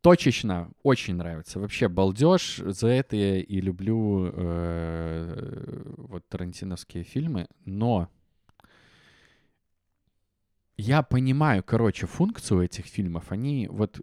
точечно 0.00 0.70
очень 0.82 1.16
нравится. 1.16 1.60
Вообще 1.60 1.88
балдеж. 1.88 2.62
За 2.64 2.88
это 2.88 3.14
я 3.14 3.40
и 3.42 3.60
люблю 3.60 4.32
э, 4.32 5.82
вот 5.98 6.26
тарантиновские 6.28 7.04
фильмы. 7.04 7.46
Но 7.66 8.08
я 10.78 11.02
понимаю, 11.02 11.62
короче, 11.62 12.06
функцию 12.06 12.62
этих 12.62 12.86
фильмов. 12.86 13.30
Они 13.32 13.68
вот... 13.70 14.00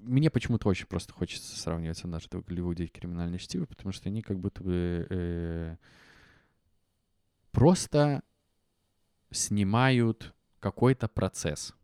Мне 0.00 0.30
почему-то 0.30 0.70
очень 0.70 0.86
просто 0.86 1.12
хочется 1.12 1.54
сравнивать 1.60 2.02
«Однажды 2.02 2.38
в 2.38 2.46
Голливуде» 2.46 2.84
и 2.84 2.88
«Криминальное 2.88 3.38
чтиво», 3.38 3.66
потому 3.66 3.92
что 3.92 4.08
они 4.08 4.22
как 4.22 4.38
будто 4.38 4.64
бы... 4.64 5.06
Э, 5.10 5.76
просто 7.50 8.22
снимают 9.32 10.34
какой-то 10.60 11.08
процесс, 11.08 11.74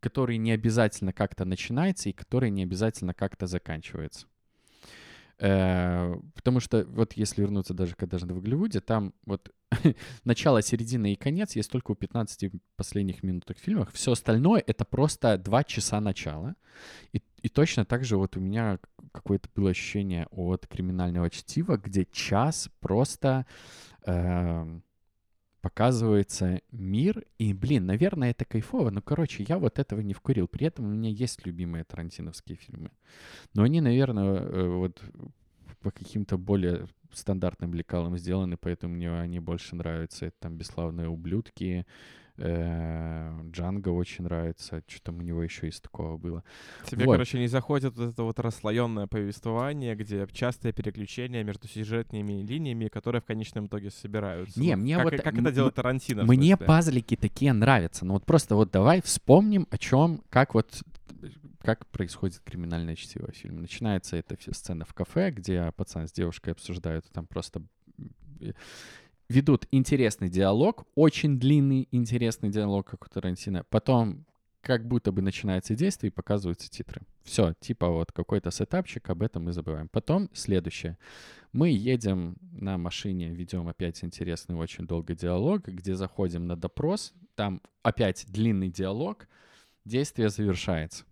который 0.00 0.36
не 0.36 0.52
обязательно 0.52 1.12
как-то 1.12 1.44
начинается 1.44 2.08
и 2.08 2.12
который 2.12 2.50
не 2.50 2.62
обязательно 2.62 3.14
как-то 3.14 3.46
заканчивается. 3.46 4.26
Э, 5.38 6.14
потому 6.34 6.60
что 6.60 6.84
вот 6.84 7.14
если 7.14 7.40
вернуться 7.40 7.74
даже 7.74 7.94
к 7.96 8.02
«Однажды 8.04 8.32
в 8.32 8.40
Голливуде», 8.40 8.80
там 8.80 9.12
вот 9.24 9.50
начало, 10.24 10.62
середина 10.62 11.12
и 11.12 11.16
конец 11.16 11.56
есть 11.56 11.70
только 11.70 11.90
у 11.90 11.94
15 11.94 12.52
последних 12.76 13.24
минутах 13.24 13.58
фильмах. 13.58 13.90
Все 13.92 14.12
остальное— 14.12 14.62
это 14.66 14.84
просто 14.84 15.38
два 15.38 15.64
часа 15.64 16.00
начала. 16.00 16.54
И, 17.12 17.22
и 17.42 17.48
точно 17.48 17.84
так 17.84 18.04
же 18.04 18.16
вот 18.16 18.36
у 18.36 18.40
меня 18.40 18.78
какое-то 19.10 19.48
было 19.54 19.70
ощущение 19.70 20.26
от 20.30 20.66
«Криминального 20.66 21.28
чтива», 21.30 21.76
где 21.76 22.04
час 22.04 22.70
просто... 22.80 23.46
Э, 24.06 24.80
показывается 25.62 26.60
мир, 26.72 27.24
и, 27.38 27.54
блин, 27.54 27.86
наверное, 27.86 28.32
это 28.32 28.44
кайфово, 28.44 28.90
но, 28.90 29.00
короче, 29.00 29.46
я 29.48 29.58
вот 29.58 29.78
этого 29.78 30.00
не 30.00 30.12
вкурил. 30.12 30.48
При 30.48 30.66
этом 30.66 30.84
у 30.84 30.88
меня 30.88 31.08
есть 31.08 31.46
любимые 31.46 31.84
тарантиновские 31.84 32.56
фильмы. 32.56 32.90
Но 33.54 33.62
они, 33.62 33.80
наверное, 33.80 34.40
э, 34.40 34.68
вот 34.68 35.02
по 35.80 35.90
каким-то 35.90 36.36
более 36.36 36.86
стандартным 37.12 37.74
лекалам 37.74 38.18
сделаны, 38.18 38.56
поэтому 38.56 38.94
мне 38.94 39.10
они 39.12 39.38
больше 39.38 39.76
нравятся. 39.76 40.26
Это 40.26 40.36
там 40.40 40.56
«Бесславные 40.56 41.08
ублюдки», 41.08 41.86
Джанго 42.42 43.90
очень 43.90 44.24
нравится. 44.24 44.82
Что 44.86 45.02
там 45.02 45.18
у 45.18 45.22
него 45.22 45.42
еще 45.42 45.68
из 45.68 45.80
такого 45.80 46.16
было? 46.16 46.42
Тебе, 46.86 47.06
Вот. 47.06 47.12
короче, 47.12 47.38
не 47.38 47.46
заходит 47.46 47.96
вот 47.96 48.12
это 48.12 48.22
вот 48.22 48.38
расслоенное 48.40 49.06
повествование, 49.06 49.94
где 49.94 50.26
частые 50.32 50.72
переключения 50.72 51.44
между 51.44 51.68
сюжетными 51.68 52.42
линиями, 52.42 52.88
которые 52.88 53.22
в 53.22 53.24
конечном 53.24 53.66
итоге 53.66 53.90
собираются. 53.90 54.58
Не, 54.58 54.76
мне 54.76 54.96
как, 54.96 55.04
вот, 55.04 55.20
Как 55.20 55.38
это 55.38 55.52
делает 55.52 55.74
Тарантино, 55.74 56.24
Мне 56.24 56.56
пазлики 56.56 57.16
такие 57.16 57.52
нравятся. 57.52 58.04
Ну 58.04 58.14
вот 58.14 58.24
просто 58.24 58.56
вот 58.56 58.70
давай 58.70 59.02
вспомним, 59.02 59.66
о 59.70 59.78
чем, 59.78 60.22
как 60.30 60.54
вот 60.54 60.82
как 61.62 61.86
происходит 61.86 62.40
криминальное 62.40 62.96
чтиво 62.96 63.30
в 63.30 63.36
фильме. 63.36 63.60
Начинается 63.60 64.16
эта 64.16 64.36
вся 64.36 64.52
сцена 64.52 64.84
в 64.84 64.94
кафе, 64.94 65.30
где 65.30 65.72
пацан 65.76 66.08
с 66.08 66.12
девушкой 66.12 66.50
обсуждают, 66.50 67.06
там 67.12 67.26
просто 67.26 67.62
э, 68.40 68.52
ведут 69.32 69.66
интересный 69.70 70.28
диалог, 70.28 70.86
очень 70.94 71.38
длинный 71.38 71.88
интересный 71.90 72.50
диалог, 72.50 72.86
как 72.86 73.06
у 73.06 73.08
Тарантино. 73.08 73.64
Потом 73.70 74.26
как 74.60 74.86
будто 74.86 75.10
бы 75.10 75.22
начинается 75.22 75.74
действие 75.74 76.10
и 76.10 76.14
показываются 76.14 76.70
титры. 76.70 77.02
Все, 77.24 77.54
типа 77.60 77.88
вот 77.88 78.12
какой-то 78.12 78.50
сетапчик, 78.50 79.10
об 79.10 79.22
этом 79.22 79.44
мы 79.44 79.52
забываем. 79.52 79.88
Потом 79.88 80.30
следующее. 80.32 80.98
Мы 81.52 81.70
едем 81.70 82.36
на 82.52 82.78
машине, 82.78 83.30
ведем 83.30 83.68
опять 83.68 84.04
интересный 84.04 84.54
очень 84.54 84.86
долгий 84.86 85.14
диалог, 85.14 85.66
где 85.66 85.94
заходим 85.96 86.46
на 86.46 86.56
допрос, 86.56 87.12
там 87.34 87.60
опять 87.82 88.26
длинный 88.28 88.70
диалог, 88.70 89.26
действие 89.84 90.28
завершается. 90.28 91.04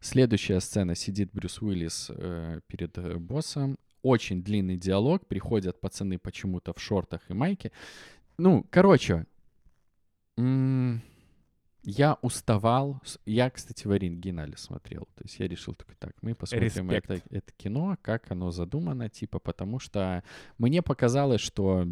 Следующая 0.00 0.60
сцена 0.60 0.94
сидит 0.94 1.30
Брюс 1.32 1.60
Уиллис 1.60 2.10
э, 2.10 2.60
перед 2.66 2.96
э, 2.98 3.16
боссом. 3.16 3.78
Очень 4.02 4.42
длинный 4.42 4.76
диалог. 4.76 5.26
Приходят 5.26 5.80
пацаны 5.80 6.18
почему-то 6.18 6.72
в 6.72 6.80
шортах 6.80 7.22
и 7.30 7.34
майке. 7.34 7.72
Ну, 8.38 8.64
короче, 8.70 9.26
я 10.36 12.18
уставал. 12.22 13.00
Я, 13.26 13.50
кстати, 13.50 13.86
в 13.86 13.90
оригинале 13.90 14.56
смотрел. 14.56 15.08
То 15.14 15.24
есть 15.24 15.38
я 15.40 15.48
решил 15.48 15.74
такой, 15.74 15.96
так, 15.98 16.12
мы 16.22 16.34
посмотрим 16.34 16.90
Респект. 16.90 17.10
это, 17.10 17.22
это 17.30 17.52
кино, 17.56 17.96
как 18.02 18.30
оно 18.30 18.50
задумано, 18.50 19.08
типа, 19.08 19.38
потому 19.38 19.78
что 19.78 20.22
мне 20.58 20.82
показалось, 20.82 21.40
что 21.40 21.86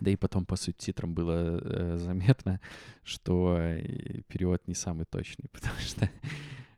да 0.00 0.10
и 0.10 0.16
потом 0.16 0.44
по 0.44 0.56
субтитрам 0.56 1.14
было 1.14 1.60
э, 1.60 1.96
заметно, 1.98 2.60
что 3.04 3.56
э, 3.58 4.22
перевод 4.26 4.66
не 4.66 4.74
самый 4.74 5.06
точный, 5.06 5.48
потому 5.52 5.78
что 5.78 6.10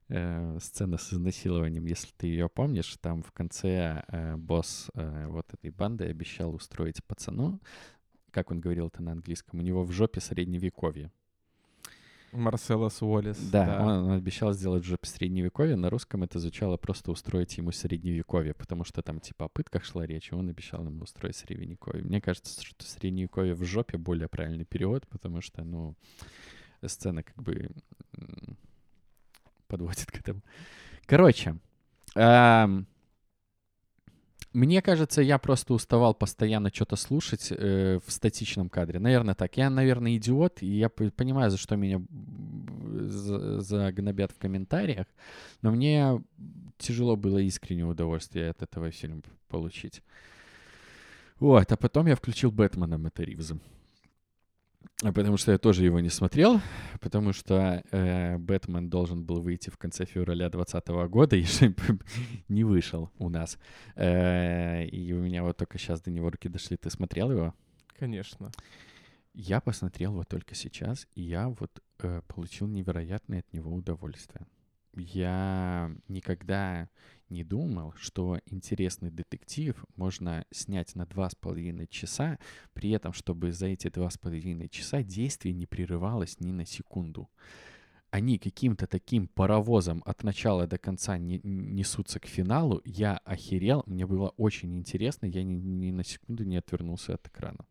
э, 0.08 0.58
сцена 0.60 0.98
с 0.98 1.12
изнасилованием, 1.12 1.86
если 1.86 2.08
ты 2.16 2.26
ее 2.26 2.48
помнишь, 2.48 2.96
там 3.00 3.22
в 3.22 3.32
конце 3.32 4.04
э, 4.08 4.36
босс 4.36 4.90
э, 4.94 5.26
вот 5.28 5.52
этой 5.52 5.70
банды 5.70 6.04
обещал 6.04 6.54
устроить 6.54 7.04
пацану, 7.04 7.60
как 8.30 8.50
он 8.50 8.60
говорил 8.60 8.88
это 8.88 9.02
на 9.02 9.12
английском, 9.12 9.60
у 9.60 9.62
него 9.62 9.84
в 9.84 9.92
жопе 9.92 10.20
средневековье. 10.20 11.10
Марселос 12.32 13.02
Уоллес. 13.02 13.38
Да, 13.50 13.82
Он, 13.82 14.04
он 14.04 14.12
обещал 14.12 14.52
сделать 14.52 14.84
жопе 14.84 15.08
средневековье. 15.08 15.76
На 15.76 15.90
русском 15.90 16.22
это 16.22 16.38
звучало 16.38 16.76
просто 16.76 17.10
устроить 17.10 17.56
ему 17.56 17.72
средневековье, 17.72 18.54
потому 18.54 18.84
что 18.84 19.02
там 19.02 19.20
типа 19.20 19.46
о 19.46 19.48
пытках 19.48 19.84
шла 19.84 20.06
речь, 20.06 20.30
и 20.30 20.34
он 20.34 20.48
обещал 20.48 20.84
ему 20.84 21.04
устроить 21.04 21.36
средневековье. 21.36 22.04
Мне 22.04 22.20
кажется, 22.20 22.62
что 22.62 22.84
средневековье 22.84 23.54
в 23.54 23.64
жопе 23.64 23.96
более 23.96 24.28
правильный 24.28 24.64
перевод, 24.64 25.06
потому 25.08 25.40
что, 25.40 25.64
ну, 25.64 25.94
сцена 26.84 27.22
как 27.22 27.42
бы 27.42 27.70
подводит 29.66 30.10
к 30.10 30.18
этому. 30.18 30.42
Короче, 31.06 31.56
ам, 32.14 32.86
мне 34.56 34.80
кажется, 34.80 35.20
я 35.20 35.38
просто 35.38 35.74
уставал 35.74 36.14
постоянно 36.14 36.70
что-то 36.72 36.96
слушать 36.96 37.48
э, 37.50 38.00
в 38.04 38.10
статичном 38.10 38.70
кадре. 38.70 38.98
Наверное, 38.98 39.34
так. 39.34 39.56
Я, 39.58 39.68
наверное, 39.68 40.16
идиот, 40.16 40.62
и 40.62 40.66
я 40.66 40.88
понимаю, 40.88 41.50
за 41.50 41.58
что 41.58 41.76
меня 41.76 42.00
загнобят 43.60 44.32
в 44.32 44.38
комментариях, 44.38 45.06
но 45.60 45.70
мне 45.72 46.22
тяжело 46.78 47.16
было 47.16 47.36
искреннее 47.36 47.84
удовольствие 47.84 48.48
от 48.48 48.62
этого 48.62 48.90
фильма 48.90 49.20
получить. 49.48 50.02
Вот, 51.38 51.70
а 51.70 51.76
потом 51.76 52.06
я 52.06 52.16
включил 52.16 52.50
Бэтмена 52.50 52.96
Мэтта. 52.96 53.24
А 55.02 55.12
Потому 55.12 55.36
что 55.36 55.52
я 55.52 55.58
тоже 55.58 55.84
его 55.84 56.00
не 56.00 56.08
смотрел, 56.08 56.60
потому 57.00 57.34
что 57.34 57.82
э, 57.90 58.38
Бэтмен 58.38 58.88
должен 58.88 59.24
был 59.24 59.42
выйти 59.42 59.68
в 59.68 59.76
конце 59.76 60.06
февраля 60.06 60.48
2020 60.48 60.88
года, 61.10 61.36
и 61.36 61.44
не 62.48 62.64
вышел 62.64 63.10
у 63.18 63.28
нас. 63.28 63.58
Э, 63.94 64.86
и 64.86 65.12
у 65.12 65.20
меня 65.20 65.42
вот 65.42 65.58
только 65.58 65.78
сейчас 65.78 66.00
до 66.00 66.10
него 66.10 66.30
руки 66.30 66.48
дошли. 66.48 66.78
Ты 66.78 66.88
смотрел 66.88 67.30
его? 67.30 67.54
Конечно. 67.98 68.50
Я 69.34 69.60
посмотрел 69.60 70.12
его 70.12 70.24
только 70.24 70.54
сейчас, 70.54 71.06
и 71.14 71.20
я 71.20 71.50
вот 71.50 71.82
э, 71.98 72.22
получил 72.26 72.66
невероятное 72.66 73.40
от 73.40 73.52
него 73.52 73.74
удовольствие. 73.74 74.46
Я 74.96 75.94
никогда 76.08 76.88
не 77.28 77.44
думал, 77.44 77.92
что 77.96 78.38
интересный 78.46 79.10
детектив 79.10 79.84
можно 79.96 80.46
снять 80.50 80.94
на 80.94 81.06
два 81.06 81.28
с 81.28 81.34
половиной 81.34 81.86
часа, 81.86 82.38
при 82.72 82.90
этом, 82.90 83.12
чтобы 83.12 83.52
за 83.52 83.66
эти 83.66 83.88
два 83.88 84.10
с 84.10 84.16
половиной 84.16 84.68
часа 84.68 85.02
действие 85.02 85.54
не 85.54 85.66
прерывалось 85.66 86.40
ни 86.40 86.52
на 86.52 86.64
секунду. 86.64 87.28
Они 88.10 88.38
каким-то 88.38 88.86
таким 88.86 89.28
паровозом 89.28 90.02
от 90.06 90.22
начала 90.22 90.66
до 90.66 90.78
конца 90.78 91.18
не- 91.18 91.40
несутся 91.42 92.20
к 92.20 92.26
финалу. 92.26 92.80
Я 92.84 93.18
охерел, 93.18 93.82
мне 93.86 94.06
было 94.06 94.30
очень 94.36 94.74
интересно, 94.76 95.26
я 95.26 95.42
ни, 95.42 95.54
ни 95.54 95.90
на 95.90 96.04
секунду 96.04 96.44
не 96.44 96.56
отвернулся 96.56 97.14
от 97.14 97.26
экрана. 97.26 97.66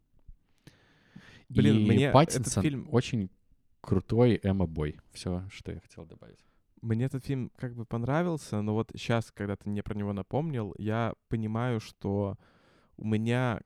Блин, 1.50 1.78
и 1.78 1.90
мне 1.90 2.12
Паттинсон 2.12 2.42
этот 2.42 2.64
фильм... 2.64 2.88
очень 2.92 3.30
крутой 3.82 4.40
эмо-бой. 4.44 5.00
Все, 5.14 5.48
что 5.50 5.72
я 5.72 5.80
хотел 5.80 6.06
добавить. 6.06 6.40
Мне 6.82 7.06
этот 7.06 7.26
фильм 7.26 7.52
как 7.56 7.76
бы 7.76 7.86
понравился, 7.86 8.62
но 8.62 8.74
вот 8.74 8.92
сейчас, 8.94 9.32
когда 9.32 9.56
ты 9.56 9.70
мне 9.70 9.82
про 9.82 9.96
него 9.96 10.14
напомнил, 10.14 10.74
я 10.78 11.14
понимаю, 11.30 11.80
что 11.80 12.38
у 12.98 13.06
меня 13.06 13.62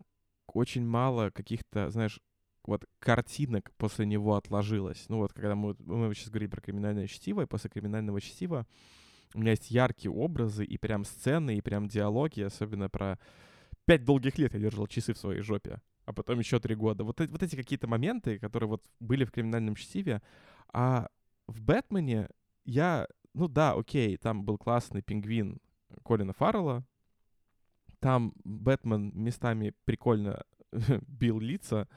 очень 0.48 0.86
мало 0.86 1.30
каких-то, 1.30 1.90
знаешь, 1.90 2.20
вот 2.64 2.86
картинок 3.00 3.72
после 3.78 4.06
него 4.06 4.36
отложилось. 4.36 5.06
Ну 5.10 5.18
вот, 5.18 5.34
когда 5.34 5.56
мы, 5.56 5.76
мы 5.80 6.14
сейчас 6.14 6.30
говорим 6.30 6.52
про 6.52 6.62
криминальное 6.62 7.08
чтиво, 7.08 7.42
и 7.42 7.46
после 7.46 7.70
криминального 7.70 8.22
чтива 8.22 8.66
у 9.34 9.40
меня 9.40 9.52
есть 9.52 9.72
яркие 9.72 10.12
образы 10.12 10.66
и 10.66 10.78
прям 10.78 11.06
сцены, 11.06 11.58
и 11.58 11.62
прям 11.62 11.88
диалоги, 11.88 12.42
особенно 12.42 12.90
про 12.90 13.20
пять 13.86 14.04
долгих 14.06 14.38
лет 14.38 14.54
я 14.54 14.60
держал 14.60 14.88
часы 14.88 15.14
в 15.14 15.18
своей 15.18 15.42
жопе, 15.42 15.82
а 16.06 16.14
потом 16.14 16.40
еще 16.40 16.60
три 16.60 16.76
года. 16.76 17.04
Вот, 17.04 17.22
эти- 17.22 17.32
вот 17.32 17.44
эти 17.44 17.56
какие-то 17.56 17.88
моменты, 17.88 18.40
которые 18.40 18.70
вот 18.70 18.84
были 19.00 19.24
в 19.24 19.32
криминальном 19.32 19.76
чтиве, 19.76 20.22
а 20.72 21.10
в 21.48 21.62
Бэтмене 21.62 22.30
я, 22.70 23.08
ну 23.34 23.48
да, 23.48 23.74
окей, 23.74 24.18
там 24.18 24.44
был 24.44 24.58
классный 24.58 25.02
пингвин 25.02 25.60
Колина 26.04 26.34
Фаррелла, 26.34 26.86
там 28.00 28.34
Бэтмен 28.44 29.12
местами 29.14 29.74
прикольно 29.86 30.44
бил 31.08 31.40
лица, 31.40 31.88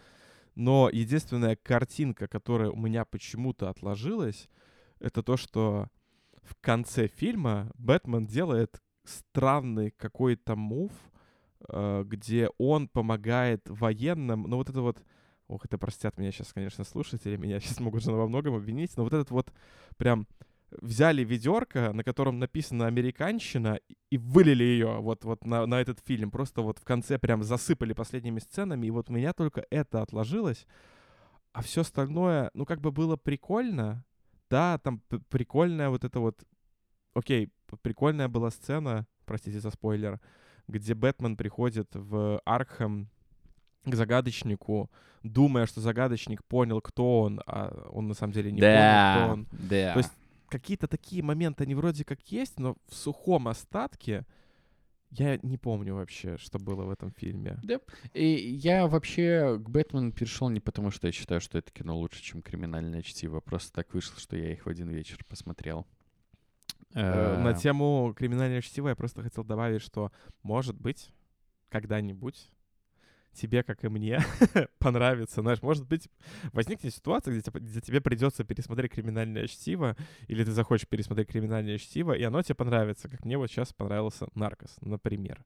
но 0.54 0.88
единственная 0.90 1.56
картинка, 1.56 2.26
которая 2.26 2.70
у 2.70 2.76
меня 2.76 3.04
почему-то 3.04 3.68
отложилась, 3.68 4.48
это 4.98 5.22
то, 5.22 5.36
что 5.36 5.88
в 6.42 6.56
конце 6.60 7.06
фильма 7.06 7.70
Бэтмен 7.74 8.26
делает 8.26 8.80
странный 9.04 9.90
какой-то 9.90 10.56
мув, 10.56 10.92
э, 11.68 12.04
где 12.06 12.48
он 12.58 12.88
помогает 12.88 13.62
военным, 13.68 14.42
ну 14.42 14.56
вот 14.56 14.70
это 14.70 14.80
вот, 14.80 15.02
ох, 15.48 15.64
это 15.64 15.78
простят 15.78 16.18
меня 16.18 16.32
сейчас, 16.32 16.52
конечно, 16.52 16.84
слушатели, 16.84 17.36
меня 17.36 17.60
сейчас 17.60 17.80
могут 17.80 18.02
же 18.02 18.12
во 18.12 18.26
многом 18.26 18.54
обвинить, 18.54 18.96
но 18.96 19.04
вот 19.04 19.12
этот 19.12 19.30
вот 19.30 19.52
прям 19.96 20.26
взяли 20.80 21.24
ведерко, 21.24 21.92
на 21.92 22.04
котором 22.04 22.38
написано 22.38 22.86
«Американщина», 22.86 23.78
и- 24.10 24.18
вылили 24.18 24.64
ее 24.64 24.98
вот, 25.00 25.24
вот 25.24 25.44
на, 25.44 25.66
на 25.66 25.80
этот 25.80 26.00
фильм. 26.00 26.30
Просто 26.30 26.62
вот 26.62 26.78
в 26.78 26.84
конце 26.84 27.18
прям 27.18 27.42
засыпали 27.42 27.92
последними 27.92 28.38
сценами, 28.40 28.86
и 28.86 28.90
вот 28.90 29.10
у 29.10 29.12
меня 29.12 29.32
только 29.32 29.64
это 29.70 30.02
отложилось. 30.02 30.66
А 31.52 31.62
все 31.62 31.82
остальное, 31.82 32.50
ну, 32.54 32.64
как 32.64 32.80
бы 32.80 32.90
было 32.90 33.16
прикольно. 33.16 34.04
Да, 34.50 34.78
там 34.78 35.00
прикольная 35.28 35.88
вот 35.88 36.04
это 36.04 36.20
вот... 36.20 36.42
Окей, 37.14 37.50
прикольная 37.82 38.28
была 38.28 38.50
сцена, 38.50 39.06
простите 39.26 39.60
за 39.60 39.70
спойлер, 39.70 40.20
где 40.68 40.94
Бэтмен 40.94 41.36
приходит 41.36 41.88
в 41.94 42.40
Аркхэм 42.44 43.08
к 43.84 43.94
загадочнику, 43.94 44.90
думая, 45.22 45.66
что 45.66 45.80
загадочник 45.80 46.44
понял, 46.44 46.80
кто 46.80 47.22
он, 47.22 47.40
а 47.46 47.88
он 47.92 48.08
на 48.08 48.14
самом 48.14 48.32
деле 48.32 48.52
не 48.52 48.60
понял, 48.60 49.24
кто 49.24 49.32
он 49.32 49.46
да. 49.68 49.92
То 49.92 49.98
есть 49.98 50.12
какие-то 50.53 50.86
такие 50.86 51.22
моменты, 51.22 51.64
они 51.64 51.74
вроде 51.74 52.05
как 52.05 52.20
есть, 52.30 52.59
но 52.61 52.76
в 52.86 52.94
сухом 52.94 53.48
остатке 53.48 54.26
я 55.11 55.38
не 55.42 55.57
помню 55.59 55.94
вообще, 55.94 56.36
что 56.38 56.59
было 56.59 56.84
в 56.84 56.90
этом 56.90 57.11
фильме. 57.11 57.59
И 58.14 58.26
я 58.26 58.86
вообще 58.86 59.59
к 59.59 59.68
Бэтмену 59.68 60.12
перешел 60.12 60.48
не 60.50 60.61
потому, 60.61 60.90
что 60.90 61.07
я 61.07 61.12
считаю, 61.12 61.40
что 61.40 61.59
это 61.59 61.70
кино 61.72 61.96
лучше, 61.96 62.22
чем 62.22 62.42
«Криминальное 62.42 63.03
чтиво». 63.03 63.40
Просто 63.40 63.72
так 63.72 63.94
вышло, 63.94 64.18
что 64.20 64.36
я 64.36 64.53
их 64.53 64.66
в 64.66 64.68
один 64.68 64.88
вечер 64.90 65.24
посмотрел. 65.28 65.86
Э, 66.94 67.38
На 67.42 67.50
Э, 67.50 67.55
тему 67.55 68.14
криминального 68.16 68.62
чтива 68.62 68.88
я 68.88 68.94
просто 68.96 69.22
хотел 69.22 69.44
добавить, 69.44 69.82
что, 69.82 70.12
может 70.42 70.76
быть, 70.76 71.11
когда-нибудь 71.68 72.50
тебе, 73.33 73.62
как 73.62 73.85
и 73.85 73.89
мне, 73.89 74.20
понравится. 74.78 75.43
Знаешь, 75.43 75.62
может 75.62 75.87
быть, 75.87 76.09
возникнет 76.53 76.95
ситуация, 76.95 77.39
где, 77.39 77.51
где 77.53 77.80
тебе 77.80 78.01
придется 78.01 78.45
пересмотреть 78.45 78.93
криминальное 78.93 79.47
чтиво, 79.47 79.97
или 80.28 80.45
ты 80.45 80.53
захочешь 80.53 80.89
пересмотреть 80.89 81.28
криминальное 81.28 81.78
чтиво, 81.78 82.12
и 82.12 82.22
оно 82.22 82.43
тебе 82.43 82.55
понравится, 82.55 83.09
как 83.09 83.24
мне 83.24 83.39
вот 83.39 83.51
сейчас 83.51 83.72
понравился 83.72 84.26
Наркос, 84.35 84.76
например. 84.80 85.45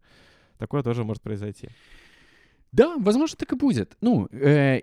Такое 0.58 0.82
тоже 0.82 1.04
может 1.04 1.22
произойти. 1.22 1.68
Да, 2.72 2.96
возможно, 2.98 3.36
так 3.36 3.52
и 3.52 3.56
будет. 3.56 3.96
Ну, 4.00 4.26
э, 4.32 4.80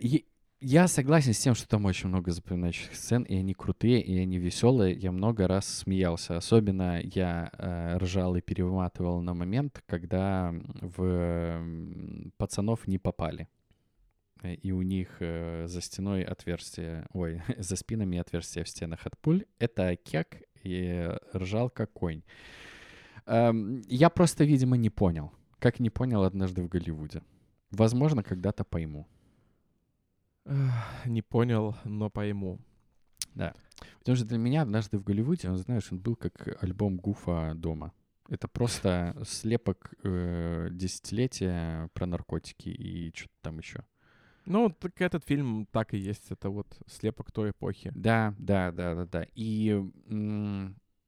я 0.64 0.88
согласен 0.88 1.34
с 1.34 1.40
тем, 1.40 1.56
что 1.56 1.68
там 1.68 1.84
очень 1.86 2.08
много 2.08 2.32
запоминающих 2.32 2.96
сцен, 2.96 3.24
и 3.24 3.36
они 3.36 3.54
крутые, 3.54 4.02
и 4.02 4.18
они 4.18 4.38
веселые. 4.38 4.96
Я 4.96 5.12
много 5.12 5.46
раз 5.48 5.68
смеялся. 5.68 6.38
Особенно 6.38 7.02
я 7.02 7.52
э, 7.52 7.98
ржал 7.98 8.36
и 8.38 8.42
перематывал 8.42 9.22
на 9.22 9.34
момент, 9.34 9.84
когда 9.86 10.54
в 10.82 11.62
пацанов 12.38 12.88
не 12.88 12.98
попали. 12.98 13.50
И 14.42 14.72
у 14.72 14.82
них 14.82 15.18
э, 15.20 15.68
за 15.68 15.82
стеной 15.82 16.24
отверстие, 16.24 17.08
ой, 17.12 17.42
за 17.58 17.76
спинами 17.76 18.18
отверстия 18.18 18.64
в 18.64 18.70
стенах 18.70 19.06
от 19.06 19.18
пуль. 19.18 19.46
Это 19.60 19.98
кек 19.98 20.44
и 20.64 21.10
ржал 21.36 21.70
как 21.70 21.92
конь. 21.92 22.24
Эм, 23.26 23.82
я 23.88 24.10
просто, 24.10 24.46
видимо, 24.46 24.78
не 24.78 24.90
понял. 24.90 25.34
Как 25.60 25.82
не 25.82 25.90
понял 25.90 26.24
однажды 26.24 26.64
в 26.64 26.70
Голливуде. 26.70 27.22
Возможно, 27.72 28.24
когда-то 28.24 28.64
пойму. 28.64 29.08
Не 30.46 31.22
понял, 31.22 31.76
но 31.86 32.10
пойму. 32.10 32.60
Да. 33.36 33.54
Потому 34.00 34.16
что 34.16 34.26
для 34.26 34.38
меня 34.38 34.62
однажды 34.62 34.98
в 34.98 35.04
Голливуде, 35.04 35.50
он, 35.50 35.58
знаешь, 35.58 35.92
он 35.92 36.00
был 36.00 36.16
как 36.16 36.62
альбом 36.62 36.98
Гуфа 36.98 37.54
дома. 37.56 37.94
Это 38.30 38.48
просто 38.48 39.16
слепок 39.26 39.94
э, 40.04 40.70
десятилетия 40.72 41.90
про 41.94 42.06
наркотики 42.06 42.70
и 42.70 43.12
что-то 43.14 43.34
там 43.42 43.60
еще. 43.60 43.84
Ну, 44.46 44.70
так 44.70 45.00
этот 45.02 45.26
фильм 45.26 45.68
так 45.72 45.94
и 45.94 45.98
есть. 45.98 46.32
Это 46.32 46.50
вот 46.50 46.78
слепок 46.88 47.32
той 47.32 47.52
эпохи. 47.52 47.92
Да, 47.96 48.34
да, 48.38 48.72
да, 48.72 48.96
да, 48.96 49.06
да. 49.06 49.28
И, 49.36 49.82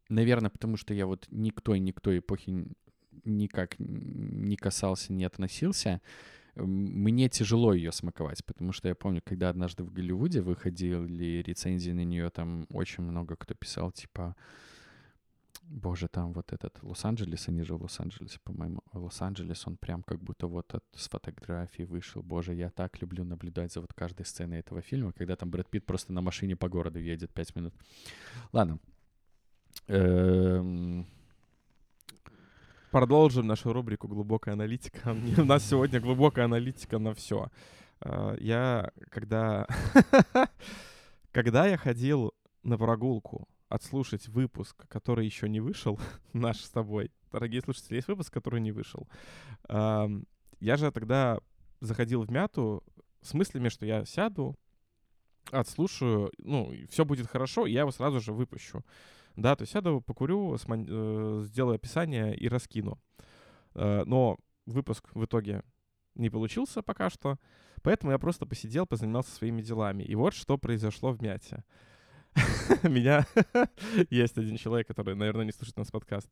наверное, 0.09 0.49
потому 0.49 0.77
что 0.77 0.93
я 0.93 1.05
вот 1.05 1.27
никто 1.29 1.75
и 1.75 1.79
никто 1.79 2.17
эпохи 2.17 2.67
никак 3.23 3.75
не 3.79 4.55
касался, 4.55 5.13
не 5.13 5.25
относился, 5.25 6.01
мне 6.55 7.29
тяжело 7.29 7.73
ее 7.73 7.91
смаковать, 7.91 8.43
потому 8.45 8.71
что 8.71 8.87
я 8.87 8.95
помню, 8.95 9.21
когда 9.23 9.49
однажды 9.49 9.83
в 9.83 9.91
Голливуде 9.91 10.41
выходили 10.41 11.41
рецензии 11.41 11.91
на 11.91 12.03
нее, 12.03 12.29
там 12.29 12.65
очень 12.71 13.03
много 13.03 13.35
кто 13.35 13.53
писал, 13.53 13.91
типа, 13.91 14.35
боже, 15.63 16.07
там 16.07 16.33
вот 16.33 16.53
этот 16.53 16.81
Лос-Анджелес, 16.81 17.49
они 17.49 17.63
же 17.63 17.75
в 17.75 17.81
Лос-Анджелесе, 17.81 18.39
по-моему, 18.43 18.81
Лос-Анджелес, 18.93 19.67
он 19.67 19.77
прям 19.77 20.03
как 20.03 20.21
будто 20.21 20.47
вот 20.47 20.73
от, 20.73 20.85
с 20.95 21.09
фотографии 21.09 21.83
вышел. 21.83 22.23
Боже, 22.23 22.53
я 22.53 22.69
так 22.69 23.01
люблю 23.01 23.23
наблюдать 23.23 23.73
за 23.73 23.81
вот 23.81 23.93
каждой 23.93 24.25
сценой 24.25 24.59
этого 24.59 24.81
фильма, 24.81 25.11
когда 25.11 25.35
там 25.35 25.51
Брэд 25.51 25.69
Питт 25.69 25.85
просто 25.85 26.13
на 26.13 26.21
машине 26.21 26.55
по 26.55 26.69
городу 26.69 26.99
едет 26.99 27.33
пять 27.33 27.55
минут. 27.55 27.73
Ладно. 28.53 28.79
Эм 29.87 31.05
продолжим 32.95 33.45
нашу 33.45 33.73
рубрику 33.73 34.07
«Глубокая 34.07 34.53
аналитика». 34.53 35.13
У 35.37 35.43
нас 35.43 35.67
сегодня 35.67 35.99
глубокая 35.99 36.45
аналитика 36.45 36.97
на 36.97 37.13
все. 37.13 37.51
А, 37.99 38.37
я, 38.39 38.89
когда... 39.09 39.67
когда 41.33 41.67
я 41.67 41.75
ходил 41.75 42.33
на 42.63 42.77
прогулку 42.77 43.49
отслушать 43.67 44.29
выпуск, 44.29 44.87
который 44.87 45.25
еще 45.25 45.49
не 45.49 45.59
вышел, 45.59 45.99
наш 46.33 46.61
с 46.61 46.69
тобой, 46.69 47.11
дорогие 47.33 47.61
слушатели, 47.61 47.97
есть 47.97 48.07
выпуск, 48.07 48.31
который 48.31 48.61
не 48.61 48.71
вышел. 48.71 49.09
Я 49.67 50.77
же 50.77 50.89
тогда 50.89 51.39
заходил 51.81 52.21
в 52.21 52.31
мяту 52.31 52.81
с 53.21 53.33
мыслями, 53.33 53.67
что 53.67 53.85
я 53.85 54.05
сяду, 54.05 54.55
отслушаю, 55.51 56.31
ну, 56.37 56.73
все 56.89 57.03
будет 57.03 57.27
хорошо, 57.27 57.65
и 57.65 57.73
я 57.73 57.81
его 57.81 57.91
сразу 57.91 58.21
же 58.21 58.31
выпущу. 58.31 58.85
Да, 59.35 59.55
то 59.55 59.63
есть 59.63 59.73
сяду, 59.73 60.01
покурю, 60.01 60.57
смон... 60.57 60.85
э, 60.87 61.43
сделаю 61.43 61.75
описание 61.75 62.35
и 62.35 62.47
раскину. 62.47 62.99
Э, 63.73 64.03
но 64.05 64.37
выпуск 64.65 65.09
в 65.13 65.25
итоге 65.25 65.63
не 66.15 66.29
получился 66.29 66.81
пока 66.81 67.09
что, 67.09 67.37
поэтому 67.81 68.11
я 68.11 68.19
просто 68.19 68.45
посидел, 68.45 68.85
позанимался 68.85 69.31
своими 69.31 69.61
делами. 69.61 70.03
И 70.03 70.15
вот 70.15 70.33
что 70.33 70.57
произошло 70.57 71.11
в 71.11 71.21
Мяте. 71.21 71.63
Меня 72.83 73.25
есть 74.09 74.37
один 74.37 74.57
человек, 74.57 74.87
который, 74.87 75.15
наверное, 75.15 75.45
не 75.45 75.51
слушает 75.51 75.77
нас 75.77 75.91
подкаст, 75.91 76.29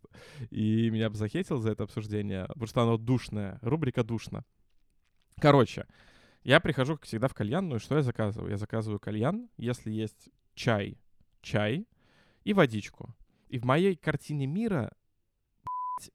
и 0.49 0.89
меня 0.89 1.09
бы 1.09 1.15
захейтил 1.15 1.59
за 1.59 1.71
это 1.71 1.83
обсуждение, 1.83 2.45
потому 2.47 2.67
что 2.67 2.81
оно 2.81 2.97
душное, 2.97 3.57
рубрика 3.61 4.03
душно. 4.03 4.43
Короче, 5.39 5.85
я 6.43 6.59
прихожу, 6.59 6.95
как 6.95 7.05
всегда, 7.05 7.29
в 7.29 7.33
кальянную, 7.33 7.79
что 7.79 7.95
я 7.95 8.01
заказываю? 8.01 8.51
Я 8.51 8.57
заказываю 8.57 8.99
кальян, 8.99 9.49
если 9.57 9.91
есть 9.91 10.29
чай, 10.55 10.97
чай, 11.41 11.87
и 12.43 12.53
водичку. 12.53 13.15
И 13.47 13.59
в 13.59 13.65
моей 13.65 13.95
картине 13.95 14.47
мира 14.47 14.91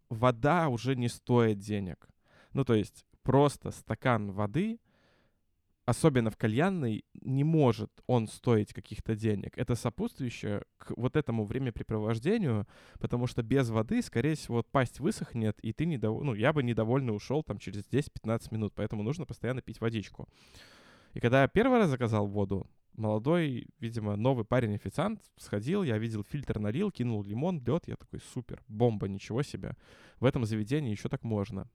вода 0.09 0.69
уже 0.69 0.97
не 0.97 1.09
стоит 1.09 1.59
денег. 1.59 2.09
Ну, 2.53 2.65
то 2.65 2.75
есть 2.75 3.05
просто 3.23 3.71
стакан 3.71 4.33
воды, 4.33 4.81
особенно 5.85 6.31
в 6.31 6.37
кальянной, 6.37 7.05
не 7.15 7.45
может 7.45 7.91
он 8.07 8.29
стоить 8.29 8.75
каких-то 8.75 9.15
денег. 9.15 9.57
Это 9.57 9.75
сопутствующее 9.75 10.65
к 10.77 10.93
вот 10.97 11.17
этому 11.17 11.45
времяпрепровождению, 11.45 12.67
потому 12.99 13.27
что 13.27 13.43
без 13.43 13.71
воды, 13.71 14.03
скорее 14.03 14.35
всего, 14.35 14.63
пасть 14.63 15.01
высохнет, 15.01 15.59
и 15.61 15.73
ты 15.73 15.87
недов... 15.87 16.23
ну, 16.23 16.35
я 16.35 16.53
бы 16.53 16.63
недовольно 16.63 17.13
ушел 17.13 17.43
там 17.43 17.59
через 17.59 17.87
10-15 17.89 18.49
минут, 18.51 18.75
поэтому 18.75 19.03
нужно 19.03 19.25
постоянно 19.25 19.63
пить 19.63 19.81
водичку. 19.81 20.29
И 21.15 21.21
когда 21.21 21.43
я 21.43 21.49
первый 21.49 21.79
раз 21.79 21.89
заказал 21.89 22.27
воду, 22.27 22.67
молодой, 22.99 23.69
видимо, 23.79 24.17
новый 24.17 24.45
парень-официант 24.45 25.23
сходил, 25.37 25.83
я 25.83 25.99
видел 25.99 26.25
фильтр 26.25 26.59
налил, 26.59 26.91
кинул 26.91 27.23
лимон, 27.23 27.63
лед, 27.65 27.85
я 27.87 27.97
такой, 27.97 28.21
супер, 28.21 28.63
бомба, 28.69 29.09
ничего 29.09 29.43
себе. 29.43 29.77
В 30.21 30.25
этом 30.25 30.45
заведении 30.45 30.91
еще 30.91 31.09
так 31.09 31.25
можно. 31.25 31.69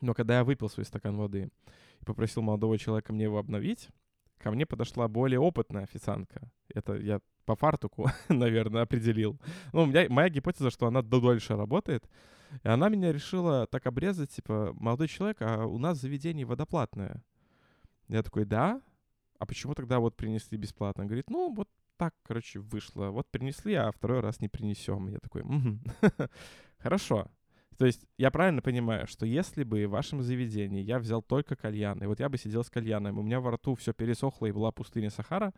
Но 0.00 0.14
когда 0.14 0.38
я 0.38 0.44
выпил 0.44 0.68
свой 0.68 0.86
стакан 0.86 1.16
воды 1.16 1.50
и 2.00 2.04
попросил 2.04 2.42
молодого 2.42 2.78
человека 2.78 3.12
мне 3.12 3.24
его 3.24 3.38
обновить, 3.38 3.88
ко 4.38 4.50
мне 4.50 4.66
подошла 4.66 5.08
более 5.08 5.40
опытная 5.40 5.84
официантка. 5.84 6.50
Это 6.68 6.94
я 6.96 7.20
по 7.44 7.56
фартуку, 7.56 8.08
наверное, 8.28 8.82
определил. 8.82 9.40
Ну, 9.72 9.82
у 9.82 9.86
меня, 9.86 10.06
моя 10.08 10.28
гипотеза, 10.28 10.70
что 10.70 10.86
она 10.86 11.02
дольше 11.02 11.56
работает. 11.56 12.08
И 12.62 12.68
она 12.68 12.88
меня 12.88 13.12
решила 13.12 13.66
так 13.66 13.86
обрезать, 13.86 14.30
типа, 14.30 14.72
молодой 14.74 15.08
человек, 15.08 15.38
а 15.40 15.64
у 15.66 15.78
нас 15.78 15.98
заведение 15.98 16.46
водоплатное. 16.46 17.22
Я 18.08 18.22
такой, 18.22 18.44
да? 18.44 18.80
А 19.38 19.46
почему 19.46 19.74
тогда 19.74 19.98
вот 19.98 20.16
принесли 20.16 20.58
бесплатно? 20.58 21.04
Говорит, 21.04 21.30
ну, 21.30 21.52
вот 21.52 21.68
так, 21.96 22.14
короче, 22.22 22.58
вышло. 22.58 23.10
Вот 23.10 23.30
принесли, 23.30 23.74
а 23.74 23.90
второй 23.92 24.20
раз 24.20 24.40
не 24.40 24.48
принесем. 24.48 25.08
Я 25.08 25.18
такой, 25.18 25.42
угу. 25.42 25.78
хорошо. 26.78 27.30
То 27.76 27.86
есть 27.86 28.06
я 28.18 28.30
правильно 28.30 28.62
понимаю, 28.62 29.06
что 29.06 29.26
если 29.26 29.64
бы 29.64 29.86
в 29.86 29.90
вашем 29.90 30.22
заведении 30.22 30.82
я 30.82 30.98
взял 30.98 31.22
только 31.22 31.56
кальян, 31.56 32.02
и 32.02 32.06
вот 32.06 32.20
я 32.20 32.28
бы 32.28 32.38
сидел 32.38 32.62
с 32.62 32.70
кальяном, 32.70 33.18
у 33.18 33.22
меня 33.22 33.40
во 33.40 33.52
рту 33.52 33.74
все 33.74 33.92
пересохло 33.92 34.46
и 34.46 34.52
была 34.52 34.70
пустыня 34.70 35.10
Сахара, 35.10 35.52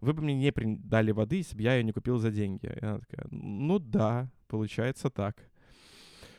вы 0.00 0.12
бы 0.12 0.22
мне 0.22 0.34
не 0.34 0.76
дали 0.76 1.10
воды, 1.10 1.36
если 1.36 1.56
бы 1.56 1.62
я 1.62 1.74
ее 1.74 1.84
не 1.84 1.92
купил 1.92 2.18
за 2.18 2.30
деньги. 2.30 2.66
И 2.66 2.84
она 2.84 2.98
такая, 3.00 3.26
ну 3.30 3.78
да, 3.78 4.28
получается 4.46 5.10
так. 5.10 5.36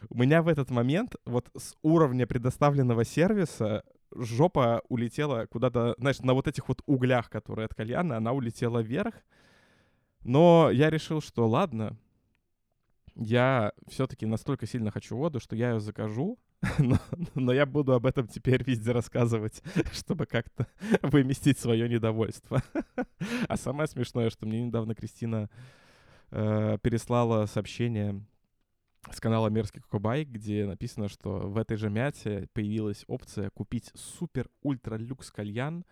У 0.10 0.18
меня 0.18 0.42
в 0.42 0.48
этот 0.48 0.72
момент 0.72 1.16
вот 1.26 1.50
с 1.56 1.76
уровня 1.84 2.26
предоставленного 2.26 3.06
сервиса 3.06 3.84
жопа 4.16 4.82
улетела 4.90 5.46
куда-то, 5.46 5.96
знаешь, 5.98 6.20
на 6.20 6.34
вот 6.34 6.48
этих 6.48 6.68
вот 6.68 6.82
углях, 6.86 7.30
которые 7.30 7.66
от 7.66 7.74
кальяна, 7.74 8.18
она 8.18 8.34
улетела 8.34 8.80
вверх. 8.80 9.16
Но 10.24 10.70
я 10.72 10.90
решил, 10.90 11.22
что 11.22 11.48
ладно, 11.48 11.98
я 13.16 13.74
все-таки 13.88 14.26
настолько 14.26 14.68
сильно 14.68 14.92
хочу 14.92 15.18
воду, 15.18 15.40
что 15.40 15.56
я 15.56 15.72
ее 15.72 15.80
закажу, 15.80 16.38
но, 16.80 16.98
но 17.36 17.54
я 17.54 17.66
буду 17.66 17.94
об 17.94 18.06
этом 18.06 18.28
теперь 18.28 18.64
везде 18.64 18.92
рассказывать, 18.92 19.64
чтобы 19.94 20.26
как-то 20.26 20.68
выместить 21.02 21.60
свое 21.60 21.90
недовольство. 21.90 22.62
а 23.48 23.58
самое 23.58 23.88
смешное, 23.88 24.30
что 24.30 24.46
мне 24.46 24.62
недавно 24.62 24.94
Кристина 24.96 25.50
э, 26.30 26.78
переслала 26.82 27.46
сообщение 27.48 28.24
с 29.10 29.20
канала 29.20 29.50
Мерзкий 29.50 29.82
Кокобай, 29.82 30.26
где 30.26 30.66
написано, 30.66 31.10
что 31.10 31.50
в 31.50 31.58
этой 31.58 31.78
же 31.78 31.90
мяте 31.90 32.48
появилась 32.54 33.04
опция 33.08 33.50
купить 33.50 33.92
супер 33.96 34.50
ультра 34.62 34.96
люкс 34.96 35.32
кальян, 35.32 35.86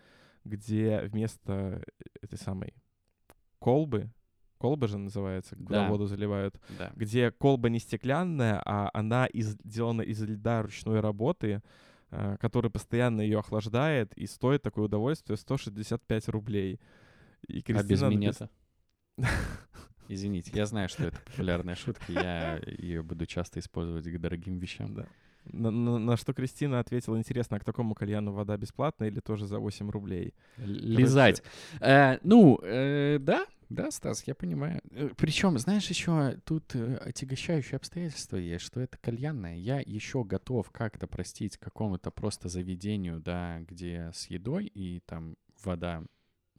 где 0.44 1.00
вместо 1.02 1.82
этой 2.22 2.38
самой 2.38 2.74
колбы, 3.58 4.10
колба 4.58 4.86
же 4.86 4.98
называется, 4.98 5.56
куда 5.56 5.84
да. 5.84 5.88
воду 5.88 6.06
заливают, 6.06 6.60
да. 6.78 6.92
где 6.94 7.30
колба 7.30 7.68
не 7.68 7.78
стеклянная, 7.78 8.62
а 8.64 8.90
она 8.94 9.26
из, 9.26 9.56
сделана 9.64 10.02
из 10.02 10.22
льда 10.22 10.62
ручной 10.62 11.00
работы, 11.00 11.62
э, 12.10 12.36
который 12.40 12.70
постоянно 12.70 13.22
ее 13.22 13.40
охлаждает, 13.40 14.12
и 14.16 14.26
стоит 14.26 14.62
такое 14.62 14.84
удовольствие 14.84 15.36
165 15.36 16.28
рублей. 16.28 16.80
И 17.48 17.60
Кристина 17.60 17.80
а 17.80 17.82
без 17.82 18.02
минета? 18.02 18.50
Извините, 20.12 20.50
я 20.54 20.66
знаю, 20.66 20.88
что 20.88 21.04
это 21.04 21.18
популярная 21.24 21.76
шутка, 21.76 22.10
я 22.12 22.60
ее 22.66 23.02
буду 23.02 23.26
часто 23.26 23.60
использовать 23.60 24.04
к 24.06 24.18
дорогим 24.18 24.58
вещам. 24.58 24.94
Да. 24.94 25.06
На, 25.44 25.70
на- 25.70 25.98
на 25.98 26.16
что 26.16 26.32
Кристина 26.34 26.80
ответила, 26.80 27.16
интересно, 27.16 27.56
а 27.56 27.60
к 27.60 27.64
такому 27.64 27.94
кальяну 27.94 28.32
вода 28.32 28.56
бесплатная 28.56 29.08
или 29.08 29.20
тоже 29.20 29.46
за 29.46 29.58
8 29.58 29.88
рублей? 29.90 30.34
Лизать. 30.58 31.42
Э, 31.80 32.18
ну, 32.24 32.58
э, 32.62 33.18
да, 33.20 33.46
да, 33.68 33.90
Стас, 33.92 34.24
я 34.26 34.34
понимаю. 34.34 34.80
Причем, 35.16 35.56
знаешь, 35.58 35.88
еще 35.88 36.36
тут 36.44 36.74
э, 36.74 36.96
отягощающее 36.96 37.76
обстоятельство 37.76 38.36
есть, 38.36 38.64
что 38.64 38.80
это 38.80 38.98
кальянное. 38.98 39.56
Я 39.56 39.78
еще 39.78 40.24
готов 40.24 40.70
как-то 40.72 41.06
простить 41.06 41.56
какому-то 41.56 42.10
просто 42.10 42.48
заведению, 42.48 43.20
да, 43.20 43.60
где 43.60 44.10
с 44.12 44.26
едой 44.26 44.66
и 44.66 45.00
там 45.06 45.36
вода 45.64 46.02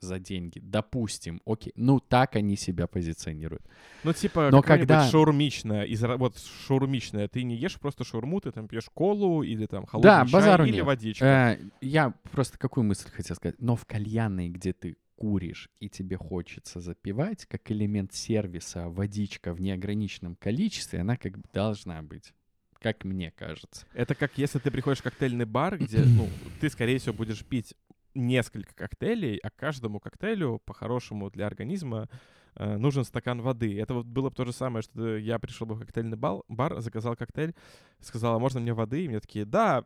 за 0.02 0.20
деньги. 0.20 0.60
Допустим, 0.60 1.41
окей. 1.45 1.74
Ну, 1.76 1.99
так 1.99 2.36
они 2.36 2.56
себя 2.56 2.88
позиционируют. 2.88 3.64
Ну, 4.04 4.14
типа, 4.14 4.49
Но 4.52 4.62
когда- 4.62 5.08
шаурмичная, 5.10 5.84
из, 5.84 6.02
вот 6.02 6.38
шаурмичная, 6.68 7.28
ты 7.28 7.43
не 7.43 7.56
ешь 7.56 7.80
просто 7.80 8.04
шаурму, 8.04 8.41
ты 8.41 8.52
там 8.52 8.68
пьешь 8.68 8.89
колу 8.93 9.43
или 9.43 9.66
там 9.68 9.84
Да, 9.84 9.89
холодный 9.89 10.12
чай 10.26 10.32
базару 10.34 10.66
или 10.66 10.74
нет. 10.78 10.86
водичку. 10.86 11.24
Э, 11.26 11.60
я 11.82 12.14
просто 12.32 12.58
какую 12.58 12.84
мысль 12.84 13.10
хотел 13.12 13.36
сказать. 13.36 13.56
Но 13.60 13.76
в 13.76 13.86
кальянной, 13.86 14.49
где 14.49 14.74
ты 14.74 14.97
куришь 15.16 15.70
и 15.80 15.88
тебе 15.88 16.18
хочется 16.18 16.80
запивать, 16.82 17.45
как 17.45 17.70
элемент 17.72 18.12
сервиса, 18.12 18.89
водичка 18.89 19.54
в 19.54 19.62
неограниченном 19.62 20.36
количестве, 20.36 21.02
она 21.02 21.16
как 21.16 21.38
бы 21.38 21.43
должна 21.54 22.02
быть. 22.02 22.34
Как 22.80 23.04
мне 23.06 23.30
кажется. 23.30 23.86
Это 23.93 24.16
как 24.16 24.39
если 24.39 24.58
ты 24.58 24.72
приходишь 24.72 24.97
в 25.02 25.04
коктейльный 25.04 25.45
бар, 25.45 25.78
где, 25.78 25.99
ну, 25.99 26.28
ты, 26.60 26.68
скорее 26.72 26.97
всего, 26.97 27.14
будешь 27.14 27.45
пить 27.45 27.76
несколько 28.14 28.74
коктейлей, 28.76 29.38
а 29.38 29.49
каждому 29.49 29.99
коктейлю, 29.99 30.62
по-хорошему, 30.66 31.30
для 31.30 31.47
организма 31.47 32.09
э, 32.55 32.78
нужен 32.78 33.03
стакан 33.03 33.41
воды. 33.41 33.80
Это 33.80 33.93
вот 33.93 34.05
было 34.05 34.30
бы 34.30 34.36
то 34.36 34.45
же 34.45 34.53
самое, 34.53 34.82
что 34.82 35.18
я 35.18 35.39
пришел 35.39 35.68
бы 35.68 35.76
в 35.76 35.80
коктейльный 35.80 36.18
бал, 36.18 36.43
бар, 36.47 36.80
заказал 36.82 37.16
коктейль, 37.16 37.55
сказал, 37.99 38.36
а 38.36 38.39
можно 38.39 38.59
мне 38.59 38.74
воды? 38.74 39.05
И 39.05 39.07
мне 39.07 39.20
такие, 39.20 39.45
да, 39.45 39.84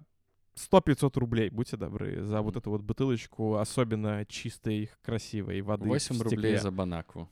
100-500 0.56 1.20
рублей, 1.20 1.50
будьте 1.50 1.78
добры, 1.78 2.24
за 2.24 2.42
вот 2.42 2.56
эту 2.56 2.72
вот 2.72 2.82
бутылочку 2.82 3.56
особенно 3.56 4.26
чистой, 4.26 4.90
красивой 5.04 5.62
воды. 5.62 5.86
в 5.86 5.88
8 5.88 6.18
рублей 6.22 6.30
стекле». 6.30 6.58
за 6.60 6.72
банакву. 6.72 7.30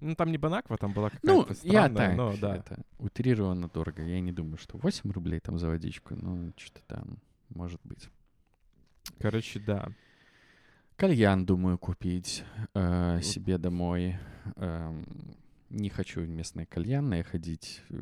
Ну, 0.00 0.16
там 0.16 0.32
не 0.32 0.38
банаква, 0.38 0.76
там 0.76 0.92
была 0.92 1.10
Ну, 1.22 1.42
какая-то 1.42 1.66
я 1.66 1.84
странная, 1.84 2.08
так, 2.08 2.16
но 2.16 2.36
да. 2.36 2.56
это 2.56 2.82
утрированно 2.98 3.68
дорого. 3.68 4.02
Я 4.02 4.20
не 4.20 4.32
думаю, 4.32 4.58
что 4.58 4.76
8 4.78 5.12
рублей 5.12 5.38
там 5.38 5.58
за 5.58 5.68
водичку, 5.68 6.16
ну, 6.16 6.52
что-то 6.56 6.80
там 6.88 7.18
может 7.50 7.80
быть. 7.84 8.08
Короче, 9.18 9.60
да. 9.60 9.88
Кальян, 10.96 11.44
думаю, 11.46 11.78
купить 11.78 12.44
э, 12.74 13.20
себе 13.22 13.58
домой. 13.58 14.16
Эм, 14.56 15.04
не 15.70 15.88
хочу 15.88 16.20
в 16.20 16.28
местные 16.28 16.66
кальянные 16.66 17.24
ходить. 17.24 17.82
э, 17.90 17.96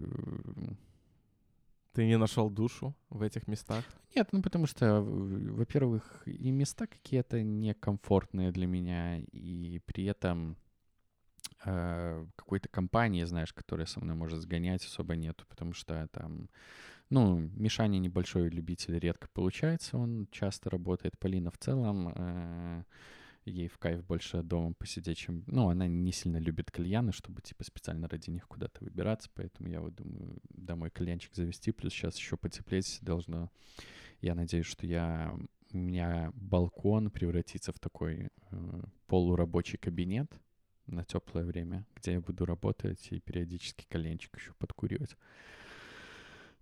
Ты 1.93 2.07
не 2.07 2.19
нашел 2.19 2.51
душу 2.51 2.95
в 3.09 3.23
этих 3.23 3.47
местах? 3.49 3.85
Нет, 4.15 4.29
ну 4.33 4.43
потому 4.43 4.67
что, 4.67 4.87
э, 4.87 5.01
во-первых, 5.01 6.23
и 6.27 6.51
места 6.51 6.87
какие-то 6.87 7.43
некомфортные 7.43 8.51
для 8.53 8.67
меня, 8.67 9.19
и 9.19 9.79
при 9.87 10.05
этом 10.05 10.57
э, 11.65 12.27
какой-то 12.37 12.69
компании, 12.69 13.25
знаешь, 13.25 13.53
которая 13.53 13.87
со 13.87 14.01
мной 14.01 14.17
может 14.17 14.41
сгонять, 14.41 14.85
особо 14.85 15.15
нету, 15.17 15.47
потому 15.49 15.73
что 15.75 16.09
там, 16.13 16.49
ну, 17.11 17.39
Мишаня 17.57 17.99
небольшой 17.99 18.49
любитель, 18.49 18.99
редко 18.99 19.29
получается, 19.33 19.99
он 19.99 20.29
часто 20.31 20.71
работает. 20.71 21.19
Полина 21.19 21.51
в 21.51 21.59
целом, 21.59 22.13
э, 22.15 22.85
ей 23.45 23.69
в 23.69 23.79
кайф 23.79 24.05
больше 24.05 24.43
дома 24.43 24.75
посидеть, 24.75 25.19
чем... 25.19 25.43
Ну, 25.47 25.69
она 25.69 25.89
не 25.89 26.13
сильно 26.13 26.39
любит 26.39 26.71
кальяны, 26.71 27.13
чтобы, 27.13 27.43
типа, 27.43 27.65
специально 27.65 28.09
ради 28.09 28.31
них 28.31 28.47
куда-то 28.47 28.85
выбираться, 28.85 29.29
поэтому 29.35 29.69
я 29.69 29.81
вот 29.81 29.95
думаю, 29.97 30.39
домой 30.51 30.91
кальянчик 30.91 31.35
завести, 31.35 31.73
плюс 31.73 31.93
сейчас 31.93 32.17
еще 32.17 32.37
потеплеть 32.37 32.99
должно. 33.03 33.51
Я 34.21 34.35
надеюсь, 34.35 34.67
что 34.67 34.87
я... 34.87 35.37
У 35.73 35.79
меня 35.79 36.33
балкон 36.35 37.11
превратится 37.11 37.73
в 37.73 37.79
такой 37.79 38.29
э, 38.51 38.83
полурабочий 39.07 39.79
кабинет 39.79 40.33
на 40.87 41.05
теплое 41.05 41.45
время, 41.45 41.87
где 41.95 42.13
я 42.13 42.21
буду 42.21 42.45
работать 42.45 43.07
и 43.13 43.21
периодически 43.21 43.87
коленчик 43.89 44.37
еще 44.37 44.53
подкуривать. 44.55 45.17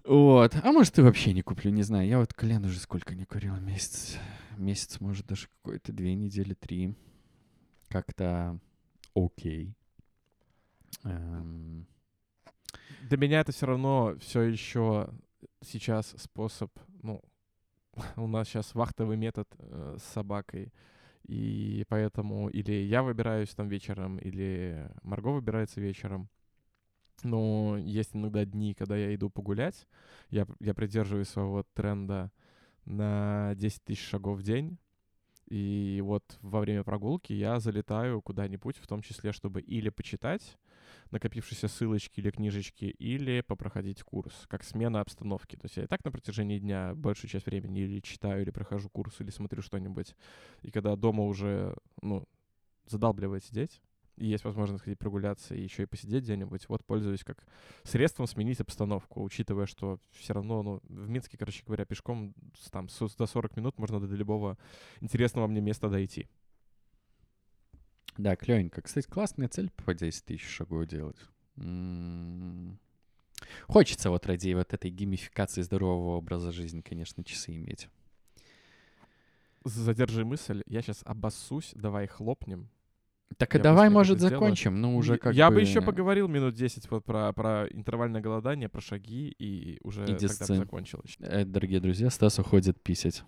Вот. 0.09 0.57
А 0.63 0.73
может, 0.73 0.99
и 0.99 1.03
вообще 1.03 1.35
не 1.35 1.43
куплю, 1.43 1.71
не 1.71 1.83
знаю. 1.83 2.09
Я 2.09 2.19
вот 2.19 2.33
колен 2.33 2.65
уже 2.65 2.79
сколько 2.81 3.15
не 3.15 3.27
курил. 3.27 3.55
Месяц. 3.57 4.17
Месяц, 4.57 5.01
может, 5.01 5.27
даже 5.27 5.49
какой-то 5.49 5.93
две 5.93 6.15
недели, 6.15 6.55
три. 6.55 6.97
Как-то 7.89 8.59
окей. 9.15 9.75
Эм, 11.05 11.87
Для 13.03 13.19
меня 13.19 13.41
это 13.41 13.53
все 13.53 13.67
равно 13.67 14.17
все 14.21 14.41
еще 14.43 15.11
сейчас 15.61 16.15
способ, 16.17 16.73
ну, 17.03 17.21
у 18.17 18.27
нас 18.27 18.49
сейчас 18.49 18.75
вахтовый 18.75 19.19
метод 19.19 19.47
э, 19.59 19.97
с 19.99 20.05
собакой, 20.05 20.73
и 21.25 21.85
поэтому 21.89 22.49
или 22.49 22.73
я 22.73 23.03
выбираюсь 23.03 23.51
там 23.51 23.69
вечером, 23.69 24.17
или 24.17 24.91
Марго 25.03 25.29
выбирается 25.29 25.83
вечером. 25.83 26.31
Но 27.23 27.77
есть 27.79 28.15
иногда 28.15 28.45
дни, 28.45 28.75
когда 28.75 28.97
я 28.97 29.15
иду 29.15 29.31
погулять, 29.31 29.87
я, 30.31 30.47
я 30.61 30.75
придерживаюсь 30.75 31.29
своего 31.29 31.65
тренда 31.75 32.31
на 32.85 33.55
10 33.57 33.85
тысяч 33.85 34.07
шагов 34.07 34.39
в 34.39 34.43
день, 34.43 34.79
и 35.49 36.01
вот 36.05 36.39
во 36.43 36.61
время 36.61 36.85
прогулки 36.85 37.33
я 37.33 37.59
залетаю 37.59 38.21
куда-нибудь, 38.21 38.77
в 38.77 38.87
том 38.87 39.01
числе, 39.01 39.33
чтобы 39.33 39.63
или 39.63 39.89
почитать, 39.89 40.59
накопившиеся 41.11 41.69
ссылочки 41.69 42.21
или 42.21 42.31
книжечки, 42.31 42.85
или 42.85 43.41
попроходить 43.41 44.03
курс, 44.03 44.47
как 44.49 44.63
смена 44.63 45.01
обстановки. 45.01 45.57
То 45.57 45.65
есть 45.65 45.79
я 45.79 45.85
и 45.85 45.87
так 45.87 46.05
на 46.05 46.13
протяжении 46.13 46.59
дня 46.59 46.95
большую 46.95 47.31
часть 47.31 47.47
времени 47.47 47.81
или 47.81 48.01
читаю, 48.01 48.43
или 48.43 48.51
прохожу 48.51 48.91
курс, 48.91 49.21
или 49.21 49.31
смотрю 49.31 49.63
что-нибудь. 49.63 50.15
И 50.61 50.71
когда 50.71 50.97
дома 50.97 51.25
уже, 51.25 51.75
ну, 52.03 52.29
задалбливает 52.87 53.43
сидеть, 53.43 53.81
есть 54.27 54.45
возможность 54.45 54.85
ходить 54.85 54.99
прогуляться 54.99 55.55
и 55.55 55.63
еще 55.63 55.85
и 55.85 55.87
посидеть 55.87 56.25
где-нибудь, 56.25 56.69
вот 56.69 56.85
пользуюсь 56.85 57.25
как 57.25 57.47
средством 57.85 58.27
сменить 58.27 58.61
обстановку, 58.61 59.23
учитывая, 59.23 59.67
что 59.67 60.01
все 60.13 60.35
равно, 60.35 60.63
ну, 60.63 60.81
в 60.89 61.09
Минске, 61.09 61.37
короче 61.39 61.63
говоря, 61.65 61.85
пешком 61.85 62.35
там 62.71 62.89
с- 62.89 63.15
до 63.17 63.27
40 63.27 63.57
минут 63.57 63.79
можно 63.79 64.01
до 64.01 64.15
любого 64.15 64.59
интересного 65.01 65.47
мне 65.47 65.61
места 65.61 65.89
дойти. 65.89 66.29
Да, 68.17 68.35
клевенько. 68.35 68.83
Кстати, 68.83 69.07
классная 69.07 69.49
цель 69.49 69.71
по 69.71 69.95
10 69.95 70.25
тысяч 70.25 70.47
шагов 70.47 70.87
делать. 70.87 71.19
М. 71.57 72.79
Хочется 73.69 74.11
вот 74.11 74.27
ради 74.27 74.53
вот 74.55 74.73
этой 74.75 74.91
геймификации 74.91 75.63
здорового 75.63 76.17
образа 76.17 76.51
жизни, 76.51 76.81
конечно, 76.81 77.23
часы 77.23 77.55
иметь. 77.55 77.89
Задержи 79.65 80.25
мысль, 80.25 80.63
я 80.67 80.83
сейчас 80.83 81.03
обоссусь, 81.05 81.73
давай 81.75 82.07
хлопнем. 82.07 82.69
Так 83.37 83.55
и 83.55 83.59
Я 83.59 83.65
давай, 83.65 83.91
может, 83.91 84.21
закончим. 84.21 84.81
Ну, 84.81 84.97
уже 84.97 85.19
как 85.19 85.35
я 85.35 85.51
бы... 85.51 85.57
бы 85.57 85.61
еще 85.61 85.81
поговорил 85.83 86.29
минут 86.29 86.55
10 86.55 86.91
вот 86.91 87.05
про, 87.05 87.33
про 87.33 87.67
интервальное 87.69 88.21
голодание, 88.21 88.69
про 88.69 88.81
шаги, 88.81 89.29
и 89.39 89.79
уже 89.83 90.05
И 90.05 90.17
тогда 90.17 90.47
бы 90.47 90.57
закончилось. 90.57 91.17
Э, 91.21 91.45
Дорогие 91.45 91.81
друзья, 91.81 92.11
Стас 92.11 92.39
уходит 92.39 92.83
писать. 92.83 93.23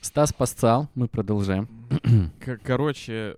Стас 0.00 0.32
поссал, 0.32 0.88
мы 0.94 1.06
продолжаем. 1.06 1.68
Короче, 2.64 3.36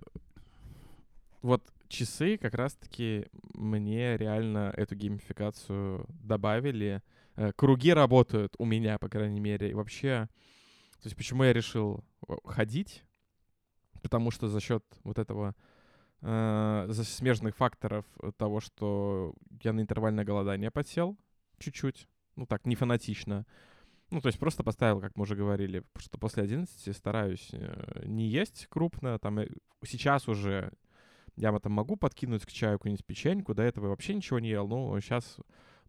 вот 1.43 1.61
часы 1.89 2.37
как 2.37 2.55
раз-таки 2.55 3.27
мне 3.53 4.17
реально 4.17 4.73
эту 4.75 4.95
геймификацию 4.95 6.07
добавили. 6.23 7.03
Э, 7.35 7.51
Круги 7.55 7.93
работают 7.93 8.55
у 8.57 8.65
меня, 8.65 8.97
по 8.97 9.09
крайней 9.09 9.39
мере. 9.39 9.69
И 9.69 9.73
вообще, 9.73 10.27
то 11.05 11.07
есть 11.07 11.17
почему 11.17 11.43
я 11.43 11.53
решил 11.53 12.03
э, 12.27 12.33
ходить? 12.45 13.03
Потому 14.01 14.31
что 14.31 14.47
за 14.47 14.59
счет 14.59 14.83
вот 15.03 15.19
этого 15.19 15.53
э, 16.21 16.91
смежных 17.03 17.55
факторов 17.55 18.07
того, 18.37 18.59
что 18.59 19.35
я 19.61 19.71
на 19.71 19.81
интервальное 19.81 20.25
голодание 20.25 20.71
подсел 20.71 21.15
чуть-чуть, 21.59 22.07
ну 22.35 22.47
так, 22.47 22.65
не 22.65 22.73
фанатично. 22.73 23.45
Ну, 24.09 24.19
то 24.19 24.29
есть 24.29 24.39
просто 24.39 24.63
поставил, 24.63 24.99
как 24.99 25.15
мы 25.15 25.25
уже 25.25 25.35
говорили, 25.35 25.83
что 25.97 26.17
после 26.17 26.41
11 26.41 26.97
стараюсь 26.97 27.49
э, 27.51 28.01
не 28.07 28.25
есть 28.25 28.65
крупно. 28.65 29.19
Там 29.19 29.37
э, 29.37 29.49
сейчас 29.85 30.27
уже 30.27 30.73
я 31.35 31.55
там 31.59 31.73
могу 31.73 31.97
подкинуть 31.97 32.47
к 32.47 32.51
чаю 32.51 32.79
какую-нибудь 32.79 33.05
печеньку, 33.05 33.53
до 33.53 33.61
этого 33.61 33.89
вообще 33.89 34.15
ничего 34.15 34.39
не 34.39 34.49
ел, 34.49 34.67
но 34.67 34.99
сейчас 35.01 35.37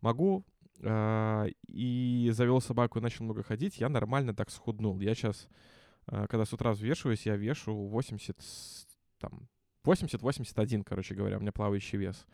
могу. 0.02 0.44
А, 0.82 1.46
И 1.66 2.30
завел 2.32 2.60
собаку 2.60 2.98
и 2.98 3.02
начал 3.02 3.24
много 3.24 3.42
ходить, 3.42 3.78
я 3.78 3.88
нормально 3.88 4.34
так 4.34 4.50
схуднул. 4.50 4.98
Я 5.00 5.14
сейчас, 5.14 5.48
когда 6.06 6.44
с 6.44 6.52
утра 6.52 6.72
взвешиваюсь, 6.72 7.26
я 7.26 7.36
вешу 7.36 7.74
80, 7.74 8.40
с- 8.40 8.86
там, 9.18 9.48
80-81, 9.84 10.84
короче 10.84 11.14
говоря, 11.14 11.36
у 11.38 11.40
меня 11.40 11.52
плавающий 11.52 11.98
вес. 11.98 12.26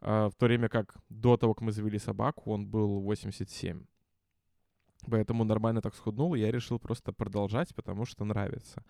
А, 0.00 0.28
В 0.28 0.34
то 0.34 0.46
время 0.46 0.68
как 0.68 0.96
до 1.08 1.36
того, 1.36 1.54
как 1.54 1.62
мы 1.62 1.72
завели 1.72 1.98
собаку, 1.98 2.50
он 2.52 2.66
был 2.66 3.00
87. 3.00 3.84
Поэтому 5.10 5.44
нормально 5.44 5.80
так 5.80 5.94
схуднул, 5.94 6.34
и 6.34 6.40
я 6.40 6.50
решил 6.50 6.78
просто 6.78 7.12
продолжать, 7.12 7.74
потому 7.74 8.04
что 8.04 8.24
нравится. 8.24 8.84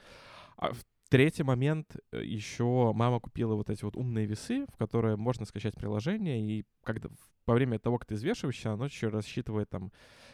А 0.57 0.72
Третий 1.11 1.43
момент, 1.43 1.97
э, 2.13 2.23
еще 2.25 2.93
мама 2.95 3.19
купила 3.19 3.57
вот 3.57 3.69
эти 3.69 3.85
вот 3.85 3.97
умные 3.97 4.27
весы, 4.27 4.65
в 4.73 4.77
которые 4.77 5.17
можно 5.17 5.45
скачать 5.45 5.75
приложение, 5.75 6.41
и 6.41 6.65
когда 6.85 7.09
во 7.47 7.55
время 7.55 7.81
того, 7.81 7.99
как 7.99 8.07
ты 8.07 8.15
взвешиваешься, 8.15 8.73
оно 8.73 8.85
еще 8.85 9.09
рассчитывает 9.09 9.69
там 9.69 9.91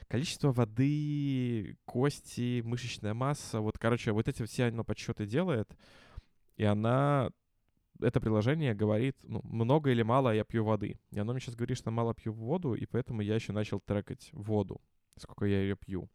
количество 0.07 0.53
воды, 0.53 1.79
кости, 1.87 2.61
мышечная 2.61 3.15
масса. 3.15 3.61
Вот, 3.61 3.79
короче, 3.79 4.13
вот 4.13 4.29
эти 4.29 4.45
все 4.45 4.67
оно 4.67 4.85
подсчеты 4.85 5.25
делает, 5.25 5.75
и 6.59 6.65
она 6.65 7.31
это 8.03 8.21
приложение 8.21 8.75
говорит, 8.75 9.17
ну, 9.23 9.41
много 9.45 9.91
или 9.91 10.03
мало 10.03 10.35
я 10.35 10.45
пью 10.45 10.63
воды. 10.63 11.01
И 11.11 11.19
оно 11.19 11.33
мне 11.33 11.41
сейчас 11.41 11.55
говорит, 11.55 11.79
что 11.79 11.91
мало 11.91 12.15
пью 12.15 12.35
воду, 12.35 12.75
и 12.75 12.85
поэтому 12.85 13.23
я 13.23 13.35
еще 13.35 13.55
начал 13.55 13.81
трекать 13.81 14.29
воду, 14.33 14.83
сколько 15.17 15.47
я 15.47 15.63
ее 15.63 15.77
пью. 15.77 16.11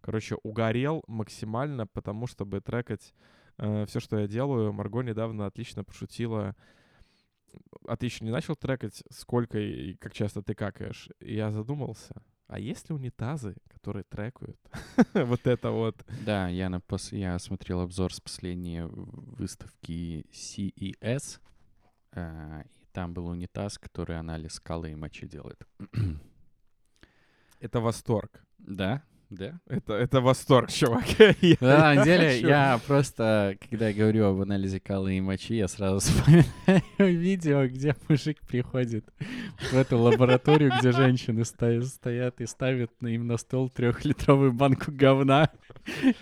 Короче, 0.00 0.36
угорел 0.42 1.04
максимально, 1.06 1.86
потому 1.86 2.26
чтобы 2.26 2.60
трекать 2.60 3.14
э, 3.60 3.86
все, 3.86 4.00
что 4.00 4.18
я 4.18 4.26
делаю. 4.26 4.72
Марго 4.72 5.02
недавно 5.02 5.46
отлично 5.46 5.84
пошутила. 5.84 6.56
А 7.86 7.96
ты 7.96 8.06
еще 8.06 8.24
не 8.24 8.30
начал 8.30 8.56
трекать, 8.56 9.02
сколько 9.10 9.58
и 9.58 9.94
как 9.94 10.12
часто 10.12 10.42
ты 10.42 10.54
какаешь? 10.54 11.08
И 11.20 11.34
я 11.34 11.50
задумался. 11.50 12.22
А 12.46 12.58
есть 12.58 12.88
ли 12.88 12.96
унитазы, 12.96 13.54
которые 13.68 14.02
трекают 14.04 14.58
вот 15.14 15.46
это 15.46 15.70
вот? 15.70 16.04
Да, 16.24 16.48
я, 16.48 16.68
на 16.68 16.80
пос... 16.80 17.12
я 17.12 17.38
смотрел 17.38 17.80
обзор 17.80 18.12
с 18.12 18.20
последней 18.20 18.82
выставки 18.82 20.26
CES, 20.32 21.40
э, 22.12 22.62
и 22.64 22.86
там 22.92 23.14
был 23.14 23.28
унитаз, 23.28 23.78
который 23.78 24.18
анализ 24.18 24.54
скалы 24.54 24.90
и 24.90 24.96
мочи 24.96 25.28
делает. 25.28 25.64
Это 27.60 27.80
восторг. 27.80 28.44
Да, 28.58 29.04
да? 29.30 29.60
Это, 29.66 29.94
это 29.94 30.20
восторг, 30.20 30.70
чувак. 30.70 31.04
На 31.60 31.78
самом 31.78 32.04
деле, 32.04 32.40
я 32.40 32.80
просто, 32.86 33.56
когда 33.70 33.88
я 33.88 33.94
говорю 33.94 34.26
об 34.26 34.40
анализе 34.40 34.80
калы 34.80 35.16
и 35.16 35.20
мочи, 35.20 35.54
я 35.54 35.68
сразу 35.68 36.00
вспоминаю 36.00 36.82
видео, 36.98 37.66
где 37.66 37.96
мужик 38.08 38.40
приходит 38.40 39.04
в 39.70 39.74
эту 39.74 39.98
лабораторию, 39.98 40.72
где 40.78 40.92
женщины 40.92 41.44
стоят 41.44 42.40
и 42.40 42.46
ставят 42.46 42.90
им 43.00 43.26
на 43.26 43.36
стол 43.36 43.70
трехлитровую 43.70 44.52
банку 44.52 44.90
говна. 44.90 45.50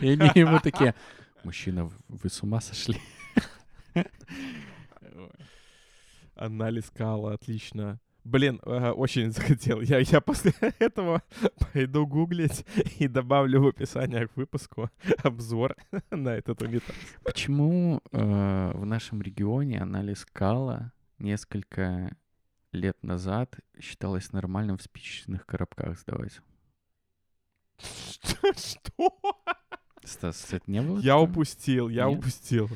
И 0.01 0.11
они 0.11 0.31
ему 0.35 0.61
такие, 0.61 0.95
мужчина, 1.45 1.91
вы 2.09 2.29
с 2.29 2.43
ума 2.43 2.61
сошли? 2.61 3.01
Анализ 6.37 6.91
кала, 6.91 7.33
отлично. 7.35 7.99
Блин, 8.29 8.61
э, 8.67 8.91
очень 8.91 9.31
захотел. 9.33 9.81
Я, 9.81 9.99
я 10.01 10.21
после 10.21 10.53
этого 10.79 11.23
пойду 11.73 12.07
гуглить 12.07 12.67
и 12.99 13.09
добавлю 13.09 13.63
в 13.63 13.69
описание 13.69 14.29
к 14.29 14.37
выпуску 14.37 14.91
обзор 15.23 15.77
на 16.11 16.31
этот 16.31 16.61
унитаз. 16.61 16.95
Почему 17.25 18.03
э, 18.13 18.73
в 18.75 18.85
нашем 18.85 19.23
регионе 19.23 19.81
анализ 19.81 20.27
кала 20.27 20.93
несколько 21.19 22.15
лет 22.73 23.03
назад 23.03 23.57
считалось 23.81 24.31
нормальным 24.33 24.77
в 24.77 24.83
спичечных 24.83 25.47
коробках 25.47 25.99
сдавать? 25.99 26.41
Что? 27.79 29.19
Стас, 30.05 30.53
это 30.53 30.71
не 30.71 30.83
было? 30.83 30.99
Я 31.01 31.19
упустил, 31.19 31.89
я 31.89 32.09
Нет? 32.09 32.19
упустил. 32.19 32.69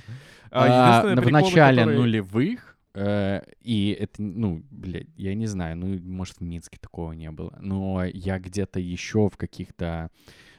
А, 0.50 1.02
единственное 1.02 1.24
в 1.24 1.32
начале 1.32 1.84
нулевых, 1.84 2.71
и 2.94 3.96
это, 3.98 4.22
ну, 4.22 4.62
блядь, 4.70 5.08
я 5.16 5.34
не 5.34 5.46
знаю, 5.46 5.76
ну, 5.76 5.98
может, 6.02 6.38
в 6.38 6.40
Минске 6.42 6.78
такого 6.78 7.12
не 7.12 7.30
было, 7.30 7.56
но 7.60 8.04
я 8.04 8.38
где-то 8.38 8.80
еще 8.80 9.28
в 9.28 9.36
каких-то, 9.36 10.10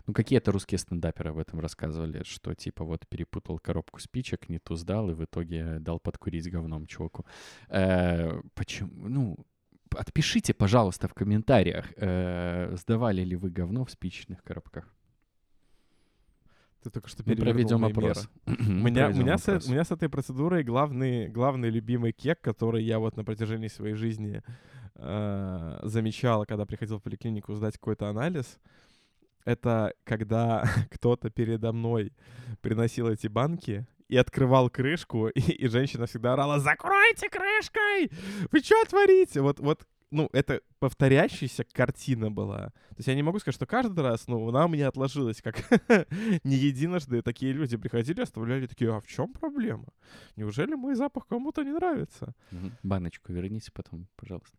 ну, 0.07 0.13
какие-то 0.13 0.51
русские 0.51 0.79
стендаперы 0.79 1.29
об 1.29 1.38
этом 1.38 1.59
рассказывали, 1.59 2.23
что, 2.23 2.55
типа, 2.55 2.84
вот 2.84 3.07
перепутал 3.07 3.59
коробку 3.59 3.99
спичек, 3.99 4.49
не 4.49 4.59
ту 4.59 4.75
сдал, 4.75 5.11
и 5.11 5.13
в 5.13 5.23
итоге 5.23 5.79
дал 5.79 5.99
подкурить 5.99 6.49
говном 6.49 6.88
чуваку. 6.88 7.25
Э, 7.69 8.41
почему, 8.55 9.07
ну, 9.07 9.38
отпишите, 9.95 10.53
пожалуйста, 10.53 11.07
в 11.07 11.13
комментариях, 11.13 11.93
э, 11.97 12.75
сдавали 12.77 13.23
ли 13.23 13.36
вы 13.36 13.51
говно 13.51 13.86
в 13.86 13.91
спичечных 13.91 14.43
коробках. 14.43 14.91
Ты 16.84 16.89
только 16.89 17.09
что 17.09 17.23
Мы 17.25 17.36
проведем 17.36 17.86
опрос. 17.86 18.29
меня, 18.45 19.05
проведем 19.05 19.21
меня 19.21 19.38
с, 19.38 19.47
опрос. 19.47 19.67
у 19.67 19.71
меня 19.71 19.84
с 19.84 19.91
этой 19.91 20.09
процедурой 20.09 20.63
главный, 20.63 21.29
главный 21.29 21.69
любимый 21.69 22.11
кек, 22.11 22.41
который 22.41 22.84
я 22.84 22.99
вот 22.99 23.15
на 23.15 23.23
протяжении 23.23 23.69
своей 23.69 23.95
жизни 23.95 24.43
э, 24.95 25.79
замечал, 25.84 26.45
когда 26.45 26.65
приходил 26.65 26.99
в 26.99 27.03
поликлинику 27.03 27.53
сдать 27.53 27.75
какой-то 27.75 28.09
анализ, 28.09 28.59
это 29.45 29.93
когда 30.03 30.63
кто-то 30.91 31.29
передо 31.29 31.71
мной 31.71 32.11
приносил 32.61 33.07
эти 33.07 33.27
банки 33.27 33.88
и 34.09 34.17
открывал 34.17 34.69
крышку, 34.69 35.27
и, 35.36 35.39
и 35.39 35.67
женщина 35.67 36.05
всегда 36.05 36.34
орала 36.34 36.59
«Закройте 36.59 37.29
крышкой! 37.29 38.11
Вы 38.51 38.59
что 38.59 38.84
творите?» 38.86 39.41
Вот, 39.41 39.59
вот 39.59 39.88
ну, 40.14 40.30
это 40.32 40.61
повторяющаяся 40.80 41.64
картина 41.64 42.32
была. 42.32 42.68
То 42.68 42.95
есть 42.97 43.07
я 43.07 43.16
не 43.16 43.24
могу 43.24 43.39
сказать, 43.39 43.55
что 43.55 43.66
каждый 43.66 44.01
раз, 44.01 44.28
ну, 44.28 44.47
она 44.49 44.66
у 44.66 44.70
меня 44.70 44.88
отложилась, 44.88 45.41
как 45.41 45.57
не 46.43 46.55
единожды 46.55 47.22
такие 47.22 47.51
люди 47.51 47.78
приходили, 47.78 48.22
оставляли 48.22 48.68
такие, 48.68 48.95
а 48.95 49.01
в 49.01 49.07
чем 49.07 49.34
проблема? 49.34 49.88
Неужели 50.36 50.76
мой 50.76 50.95
запах 50.95 51.28
кому-то 51.28 51.64
не 51.64 51.72
нравится? 51.72 52.36
Баночку 52.84 53.34
верните 53.34 53.72
потом, 53.74 54.07
пожалуйста. 54.16 54.57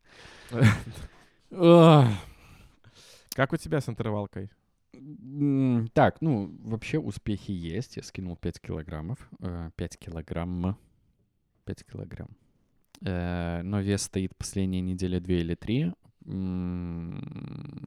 Как 3.35 3.53
у 3.53 3.57
тебя 3.57 3.81
с 3.81 3.89
интервалкой? 3.89 4.51
Так, 5.93 6.21
ну, 6.21 6.57
вообще 6.63 6.99
успехи 6.99 7.51
есть. 7.51 7.97
Я 7.97 8.03
скинул 8.03 8.37
5 8.37 8.61
килограммов. 8.61 9.29
э, 9.41 9.71
5 9.77 9.99
килограмм. 9.99 10.79
5 11.65 11.85
килограмм. 11.85 12.29
Э, 13.03 13.63
Но 13.63 13.81
вес 13.81 14.03
стоит 14.03 14.37
последние 14.37 14.83
недели 14.83 15.19
2 15.19 15.35
или 15.35 15.55
3. 15.55 15.93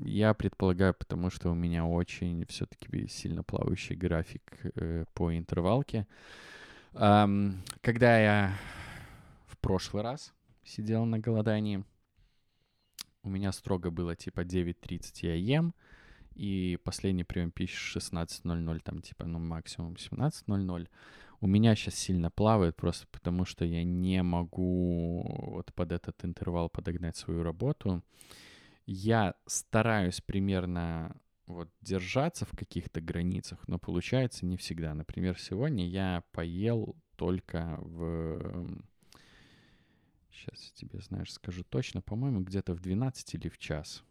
Я 0.05 0.33
предполагаю, 0.35 0.93
потому 0.93 1.31
что 1.31 1.49
у 1.49 1.55
меня 1.55 1.85
очень 1.85 2.45
все-таки 2.45 3.07
сильно 3.07 3.43
плавающий 3.43 3.95
график 3.95 4.43
э, 4.75 5.05
по 5.13 5.35
интервалке. 5.35 6.07
Когда 6.93 8.19
я 8.19 8.53
в 9.47 9.57
прошлый 9.57 10.03
раз 10.03 10.33
сидел 10.63 11.05
на 11.05 11.19
голодании, 11.19 11.83
у 13.23 13.29
меня 13.29 13.51
строго 13.51 13.91
было 13.91 14.15
типа 14.15 14.41
9.30 14.41 15.27
я 15.27 15.35
ем, 15.35 15.73
и 16.37 16.77
последний 16.83 17.23
прием 17.23 17.51
пищи 17.51 17.97
16.00, 17.97 18.79
там 18.83 19.01
типа, 19.01 19.25
ну, 19.25 19.39
максимум 19.39 19.93
17.00. 19.93 20.87
У 21.39 21.47
меня 21.47 21.75
сейчас 21.75 21.95
сильно 21.95 22.31
плавает 22.31 22.75
просто 22.75 23.05
потому, 23.11 23.45
что 23.45 23.63
я 23.63 23.83
не 23.83 24.23
могу 24.23 25.23
вот 25.51 25.71
под 25.73 25.91
этот 25.91 26.25
интервал 26.25 26.69
подогнать 26.69 27.15
свою 27.15 27.43
работу. 27.43 28.03
Я 28.87 29.35
стараюсь 29.45 30.19
примерно 30.19 31.15
вот 31.45 31.69
держаться 31.81 32.45
в 32.45 32.51
каких-то 32.51 33.01
границах, 33.01 33.67
но 33.67 33.77
получается 33.77 34.45
не 34.45 34.57
всегда. 34.57 34.95
Например, 34.95 35.39
сегодня 35.39 35.87
я 35.87 36.23
поел 36.31 36.95
только 37.15 37.77
в... 37.81 38.83
Сейчас 40.31 40.71
тебе, 40.71 40.99
знаешь, 41.01 41.33
скажу 41.33 41.63
точно. 41.63 42.01
По-моему, 42.01 42.41
где-то 42.41 42.73
в 42.73 42.79
12 42.79 43.35
или 43.35 43.49
в 43.49 43.57
час. 43.57 44.03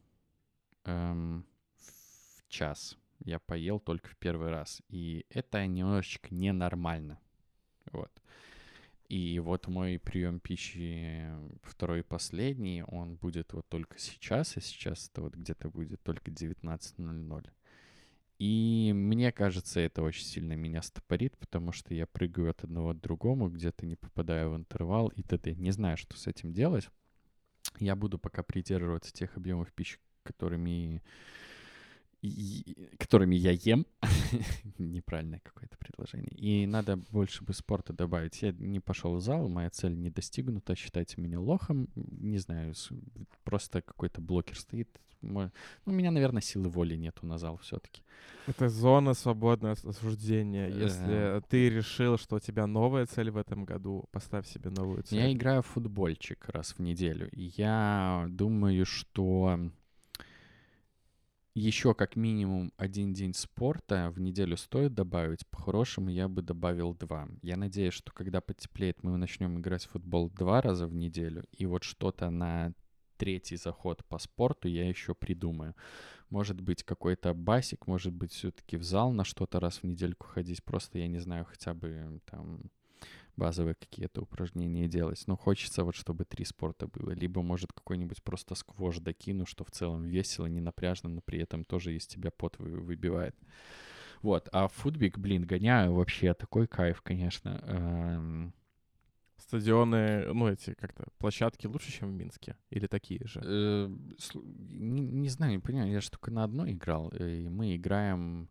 Эм, 0.84 1.44
в 1.78 2.48
час 2.48 2.96
я 3.20 3.38
поел 3.38 3.78
только 3.80 4.08
в 4.08 4.16
первый 4.16 4.50
раз. 4.50 4.82
И 4.88 5.26
это 5.30 5.66
немножечко 5.66 6.34
ненормально. 6.34 7.18
Вот. 7.92 8.10
И 9.08 9.38
вот 9.38 9.68
мой 9.68 10.00
прием 10.00 10.40
пищи 10.40 11.28
второй 11.62 12.00
и 12.00 12.02
последний, 12.02 12.82
он 12.82 13.14
будет 13.14 13.52
вот 13.52 13.68
только 13.68 13.98
сейчас, 13.98 14.56
и 14.56 14.60
сейчас 14.60 15.08
это 15.08 15.22
вот 15.22 15.34
где-то 15.34 15.70
будет 15.70 16.02
только 16.02 16.30
19.00. 16.30 17.50
И 18.38 18.92
мне 18.94 19.32
кажется, 19.32 19.80
это 19.80 20.02
очень 20.02 20.24
сильно 20.24 20.54
меня 20.54 20.82
стопорит, 20.82 21.38
потому 21.38 21.72
что 21.72 21.94
я 21.94 22.06
прыгаю 22.06 22.50
от 22.50 22.64
одного 22.64 22.92
к 22.92 23.00
другому, 23.00 23.48
где-то 23.48 23.86
не 23.86 23.96
попадаю 23.96 24.50
в 24.50 24.56
интервал 24.56 25.08
и 25.08 25.22
т.д. 25.22 25.54
Не 25.54 25.70
знаю, 25.70 25.96
что 25.96 26.16
с 26.16 26.26
этим 26.26 26.52
делать. 26.52 26.88
Я 27.78 27.96
буду 27.96 28.18
пока 28.18 28.42
придерживаться 28.42 29.12
тех 29.12 29.36
объемов 29.36 29.72
пищи, 29.72 29.98
которыми, 30.22 31.02
которыми 32.98 33.34
я 33.34 33.52
ем. 33.52 33.86
Неправильное 34.78 35.40
какое-то 35.40 35.76
предложение. 35.78 36.32
И 36.36 36.66
надо 36.66 36.96
больше 37.10 37.44
бы 37.44 37.52
спорта 37.54 37.92
добавить. 37.92 38.42
Я 38.42 38.52
не 38.52 38.80
пошел 38.80 39.14
в 39.16 39.20
зал, 39.20 39.48
моя 39.48 39.70
цель 39.70 39.96
не 39.96 40.10
достигнута. 40.10 40.74
Считайте 40.76 41.20
меня 41.20 41.40
лохом. 41.40 41.88
Не 41.94 42.38
знаю, 42.38 42.74
просто 43.44 43.82
какой-то 43.82 44.20
блокер 44.20 44.58
стоит. 44.58 44.88
Ну, 45.22 45.50
у 45.86 45.90
меня, 45.90 46.10
наверное, 46.10 46.42
силы 46.42 46.68
воли 46.68 46.94
нету 46.94 47.26
на 47.26 47.38
зал 47.38 47.56
все-таки. 47.56 48.02
Это 48.46 48.68
зона 48.68 49.14
свободного 49.14 49.72
ос- 49.72 49.84
осуждения. 49.84 50.68
Если 50.68 51.38
Э. 51.38 51.40
ты 51.48 51.70
решил, 51.70 52.18
что 52.18 52.36
у 52.36 52.38
тебя 52.40 52.66
новая 52.66 53.06
цель 53.06 53.30
в 53.30 53.36
этом 53.38 53.64
году, 53.64 54.04
поставь 54.12 54.46
себе 54.46 54.70
новую 54.70 55.02
цель. 55.02 55.18
Я 55.18 55.32
играю 55.32 55.62
в 55.62 55.66
футбольчик 55.66 56.44
раз 56.50 56.74
в 56.76 56.80
неделю. 56.80 57.28
И 57.32 57.50
я 57.56 58.26
думаю, 58.28 58.84
что 58.84 59.58
еще 61.58 61.94
как 61.94 62.16
минимум 62.16 62.70
один 62.76 63.14
день 63.14 63.32
спорта 63.32 64.12
в 64.14 64.20
неделю 64.20 64.58
стоит 64.58 64.92
добавить. 64.92 65.46
По-хорошему 65.46 66.10
я 66.10 66.28
бы 66.28 66.42
добавил 66.42 66.94
два. 66.94 67.28
Я 67.40 67.56
надеюсь, 67.56 67.94
что 67.94 68.12
когда 68.12 68.42
потеплеет, 68.42 69.02
мы 69.02 69.16
начнем 69.16 69.58
играть 69.58 69.86
в 69.86 69.90
футбол 69.90 70.28
два 70.28 70.60
раза 70.60 70.86
в 70.86 70.94
неделю. 70.94 71.44
И 71.52 71.64
вот 71.64 71.82
что-то 71.82 72.28
на 72.28 72.74
третий 73.16 73.56
заход 73.56 74.04
по 74.04 74.18
спорту 74.18 74.68
я 74.68 74.86
еще 74.86 75.14
придумаю. 75.14 75.74
Может 76.28 76.60
быть, 76.60 76.82
какой-то 76.82 77.32
басик, 77.32 77.86
может 77.86 78.12
быть, 78.12 78.32
все-таки 78.32 78.76
в 78.76 78.82
зал 78.82 79.10
на 79.12 79.24
что-то 79.24 79.58
раз 79.58 79.78
в 79.78 79.84
недельку 79.84 80.26
ходить. 80.26 80.62
Просто, 80.62 80.98
я 80.98 81.08
не 81.08 81.20
знаю, 81.20 81.46
хотя 81.46 81.72
бы 81.72 82.20
там 82.26 82.70
базовые 83.36 83.74
какие-то 83.74 84.22
упражнения 84.22 84.88
делать. 84.88 85.22
Но 85.26 85.36
хочется 85.36 85.84
вот, 85.84 85.94
чтобы 85.94 86.24
три 86.24 86.44
спорта 86.44 86.86
было. 86.86 87.10
Либо, 87.10 87.42
может, 87.42 87.72
какой-нибудь 87.72 88.22
просто 88.22 88.54
сквош 88.54 88.98
докину, 88.98 89.46
что 89.46 89.64
в 89.64 89.70
целом 89.70 90.04
весело, 90.04 90.46
не 90.46 90.60
напряжно, 90.60 91.08
но 91.08 91.20
при 91.20 91.40
этом 91.40 91.64
тоже 91.64 91.94
из 91.94 92.06
тебя 92.06 92.30
пот 92.30 92.58
выбивает. 92.58 93.36
Вот. 94.22 94.48
А 94.52 94.68
футбик, 94.68 95.18
блин, 95.18 95.44
гоняю 95.44 95.92
вообще 95.94 96.34
такой 96.34 96.66
кайф, 96.66 97.02
конечно. 97.02 97.60
Эм. 97.66 98.54
Стадионы, 99.38 100.32
ну, 100.32 100.48
эти 100.48 100.72
как-то 100.72 101.04
площадки 101.18 101.66
лучше, 101.66 101.92
чем 101.92 102.08
в 102.08 102.14
Минске? 102.14 102.56
Или 102.70 102.86
такие 102.86 103.20
же? 103.26 103.40
Э, 103.44 103.88
не, 104.34 105.02
не 105.02 105.28
знаю, 105.28 105.52
не 105.52 105.58
понимаю. 105.58 105.92
Я 105.92 106.00
же 106.00 106.10
только 106.10 106.30
на 106.30 106.42
одной 106.42 106.72
играл. 106.72 107.10
И 107.10 107.46
мы 107.48 107.76
играем 107.76 108.48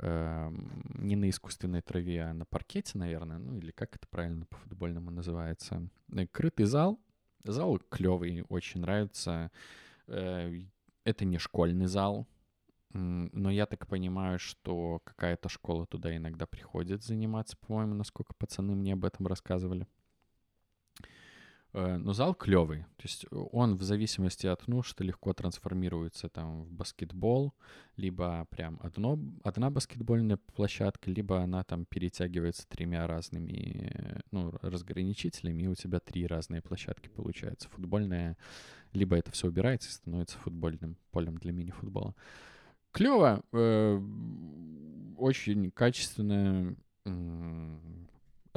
Эм, 0.00 0.80
не 0.94 1.16
на 1.16 1.28
искусственной 1.28 1.82
траве, 1.82 2.22
а 2.22 2.32
на 2.32 2.44
паркете, 2.44 2.96
наверное, 2.98 3.38
ну 3.38 3.56
или 3.56 3.72
как 3.72 3.96
это 3.96 4.06
правильно 4.08 4.46
по-футбольному 4.46 5.10
называется. 5.10 5.88
Э, 6.12 6.26
крытый 6.26 6.66
зал. 6.66 7.00
Зал 7.44 7.78
клевый, 7.90 8.44
очень 8.48 8.80
нравится. 8.80 9.50
Э, 10.06 10.52
это 11.04 11.24
не 11.24 11.38
школьный 11.38 11.86
зал, 11.86 12.28
но 12.90 13.50
я 13.50 13.66
так 13.66 13.86
понимаю, 13.86 14.38
что 14.38 15.00
какая-то 15.04 15.48
школа 15.48 15.86
туда 15.86 16.14
иногда 16.16 16.46
приходит 16.46 17.02
заниматься, 17.02 17.56
по-моему, 17.56 17.94
насколько 17.94 18.34
пацаны 18.34 18.74
мне 18.74 18.92
об 18.92 19.04
этом 19.04 19.26
рассказывали. 19.26 19.86
Э, 21.74 21.96
но 21.96 22.12
зал 22.12 22.34
клевый. 22.34 22.82
То 22.96 23.02
есть 23.02 23.24
э, 23.24 23.36
он 23.52 23.76
в 23.76 23.82
зависимости 23.82 24.46
от 24.46 24.66
нужд 24.68 24.98
легко 25.00 25.32
трансформируется 25.34 26.28
там 26.28 26.62
в 26.62 26.72
баскетбол, 26.72 27.52
либо 27.96 28.46
прям 28.50 28.78
одно, 28.82 29.18
одна 29.44 29.70
баскетбольная 29.70 30.38
площадка, 30.54 31.10
либо 31.10 31.42
она 31.42 31.64
там 31.64 31.84
перетягивается 31.84 32.66
тремя 32.68 33.06
разными 33.06 34.22
ну, 34.30 34.50
разграничителями, 34.62 35.64
и 35.64 35.68
у 35.68 35.74
тебя 35.74 36.00
три 36.00 36.26
разные 36.26 36.62
площадки 36.62 37.08
получается. 37.08 37.68
Футбольная, 37.68 38.38
либо 38.92 39.16
это 39.16 39.30
все 39.30 39.48
убирается 39.48 39.90
и 39.90 39.92
становится 39.92 40.38
футбольным 40.38 40.96
полем 41.10 41.36
для 41.36 41.52
мини-футбола. 41.52 42.14
Клево, 42.92 43.42
э, 43.52 44.00
очень 45.18 45.70
качественно 45.70 46.74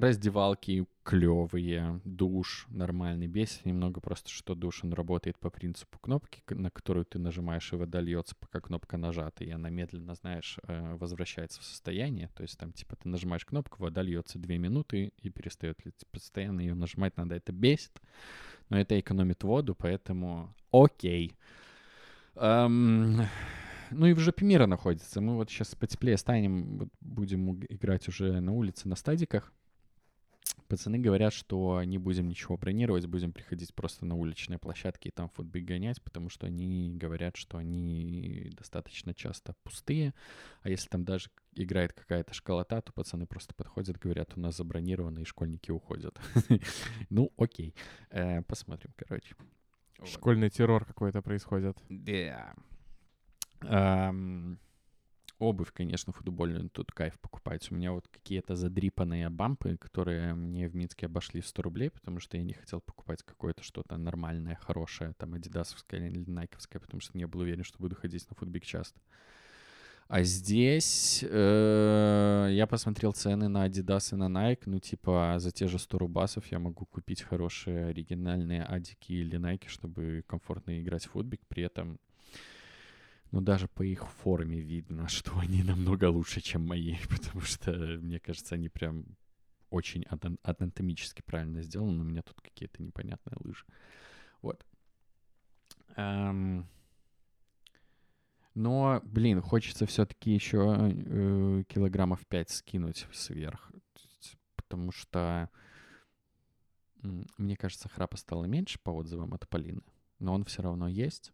раздевалки 0.02 0.86
клевые, 1.04 2.02
душ 2.04 2.66
нормальный. 2.70 3.28
Бесит 3.28 3.66
немного 3.66 4.02
просто, 4.02 4.30
что 4.30 4.56
душ, 4.56 4.84
он 4.84 4.94
работает 4.94 5.38
по 5.40 5.50
принципу 5.50 5.98
кнопки, 6.00 6.44
на 6.50 6.70
которую 6.70 7.06
ты 7.06 7.20
нажимаешь, 7.20 7.72
и 7.72 7.76
вода 7.76 8.02
льется, 8.02 8.36
пока 8.36 8.60
кнопка 8.60 8.98
нажата, 8.98 9.44
и 9.44 9.50
она 9.50 9.70
медленно, 9.70 10.16
знаешь, 10.16 10.58
э, 10.64 10.96
возвращается 10.96 11.62
в 11.62 11.64
состояние. 11.64 12.30
То 12.36 12.44
есть 12.44 12.58
там, 12.58 12.74
типа, 12.74 12.96
ты 12.96 13.08
нажимаешь 13.08 13.46
кнопку, 13.46 13.82
вода 13.82 14.02
льется 14.02 14.40
две 14.40 14.58
минуты 14.58 15.14
и 15.18 15.30
перестает 15.30 15.84
лить. 15.86 16.06
Постоянно 16.12 16.62
ее 16.62 16.74
нажимать 16.74 17.18
надо. 17.18 17.36
Это 17.36 17.52
бесит, 17.52 18.02
но 18.70 18.80
это 18.80 19.00
экономит 19.00 19.44
воду, 19.44 19.76
поэтому 19.76 20.54
окей. 20.72 21.38
Um, 22.36 23.26
ну 23.92 24.06
и 24.06 24.14
в 24.14 24.20
жопе 24.20 24.46
мира 24.46 24.66
находится. 24.66 25.22
Мы 25.22 25.36
вот 25.36 25.50
сейчас 25.50 25.76
потеплее 25.76 26.18
станем, 26.18 26.90
будем 27.02 27.64
играть 27.66 28.08
уже 28.08 28.40
на 28.40 28.54
улице 28.54 28.88
на 28.88 28.96
стадиках. 28.96 29.52
Пацаны 30.68 31.00
говорят, 31.00 31.34
что 31.34 31.84
не 31.84 31.98
будем 31.98 32.30
ничего 32.30 32.56
бронировать, 32.58 33.06
будем 33.06 33.34
приходить 33.34 33.74
просто 33.76 34.06
на 34.06 34.16
уличные 34.16 34.58
площадки 34.58 35.10
и 35.10 35.12
там 35.12 35.30
футбик 35.30 35.66
гонять, 35.66 36.02
потому 36.02 36.30
что 36.30 36.48
они 36.48 36.94
говорят, 36.94 37.36
что 37.36 37.58
они 37.58 38.52
достаточно 38.54 39.14
часто 39.14 39.54
пустые, 39.64 40.14
а 40.62 40.70
если 40.70 40.88
там 40.88 41.04
даже 41.04 41.30
играет 41.56 41.92
какая-то 41.92 42.34
школота, 42.34 42.82
то 42.82 42.94
пацаны 42.94 43.26
просто 43.26 43.54
подходят, 43.54 43.98
говорят, 43.98 44.38
у 44.38 44.40
нас 44.40 44.56
забронировано, 44.56 45.20
и 45.20 45.26
школьники 45.26 45.72
уходят. 45.72 46.20
Ну, 47.10 47.32
окей. 47.38 47.76
Э, 48.10 48.42
посмотрим, 48.44 48.94
короче. 48.96 49.36
Школьный 50.06 50.50
террор 50.50 50.86
какой-то 50.86 51.22
происходит. 51.22 51.78
Да 51.90 52.54
обувь, 55.42 55.72
конечно, 55.74 56.14
футбольную 56.14 56.70
тут 56.70 56.92
кайф 56.92 57.20
покупать. 57.20 57.72
У 57.72 57.76
меня 57.76 57.92
вот 57.92 58.08
какие-то 58.08 58.56
задрипанные 58.56 59.30
бампы, 59.30 59.78
которые 59.78 60.36
мне 60.36 60.68
в 60.68 60.76
Минске 60.76 61.08
обошли 61.08 61.42
100 61.42 61.62
рублей, 61.62 61.90
потому 61.90 62.20
что 62.20 62.38
я 62.38 62.44
не 62.44 62.54
хотел 62.54 62.80
покупать 62.80 63.24
какое-то 63.24 63.64
что-то 63.64 63.98
нормальное, 63.98 64.56
хорошее, 64.56 65.14
там, 65.18 65.34
адидасовское 65.34 66.10
или 66.10 66.30
найковское, 66.30 66.80
потому 66.80 67.02
что 67.02 67.18
не 67.18 67.26
был 67.26 67.42
уверен, 67.42 67.64
что 67.64 67.80
буду 67.80 67.96
ходить 67.96 68.30
на 68.30 68.36
футбик 68.36 68.66
часто. 68.66 69.00
А 70.08 70.24
здесь 70.24 71.24
э, 71.28 72.50
я 72.52 72.68
посмотрел 72.68 73.14
цены 73.14 73.48
на 73.48 73.66
Adidas 73.66 74.14
и 74.14 74.18
на 74.18 74.26
Nike. 74.28 74.64
Ну, 74.66 74.80
типа, 74.80 75.36
за 75.38 75.52
те 75.52 75.68
же 75.68 75.80
100 75.80 75.98
рубасов 75.98 76.48
я 76.48 76.60
могу 76.60 76.86
купить 76.86 77.22
хорошие 77.22 77.86
оригинальные 77.86 78.64
адики 78.64 79.14
или 79.14 79.40
Nike, 79.40 79.70
чтобы 79.70 80.26
комфортно 80.28 80.82
играть 80.82 81.06
в 81.06 81.12
футбик. 81.12 81.40
При 81.48 81.64
этом 81.64 81.98
но 83.32 83.40
даже 83.40 83.68
по 83.68 83.82
их 83.82 84.08
форме 84.08 84.60
видно, 84.60 85.08
что 85.08 85.38
они 85.40 85.64
намного 85.64 86.10
лучше, 86.10 86.42
чем 86.42 86.68
мои, 86.68 86.98
потому 87.10 87.42
что, 87.42 87.72
мне 87.72 88.20
кажется, 88.20 88.56
они 88.56 88.70
прям 88.70 89.06
очень 89.70 90.06
анатомически 90.44 91.22
правильно 91.22 91.62
сделаны, 91.62 92.02
у 92.02 92.06
меня 92.06 92.22
тут 92.22 92.42
какие-то 92.42 92.84
непонятные 92.84 93.38
лыжи. 93.40 93.66
Вот. 94.42 94.66
Эм... 95.96 96.68
Но, 98.54 99.00
блин, 99.06 99.42
хочется 99.42 99.86
все-таки 99.86 100.34
еще 100.34 100.76
э, 100.78 101.64
килограммов 101.70 102.28
5 102.28 102.50
скинуть 102.50 103.08
сверх, 103.14 103.72
потому 104.58 104.92
что, 104.92 105.50
мне 107.38 107.56
кажется, 107.56 107.88
храпа 107.88 108.18
стало 108.18 108.44
меньше 108.44 108.78
по 108.84 108.90
отзывам 108.90 109.34
от 109.34 109.48
Полины, 109.48 109.84
но 110.20 110.34
он 110.34 110.44
все 110.44 110.64
равно 110.64 110.90
есть 110.90 111.32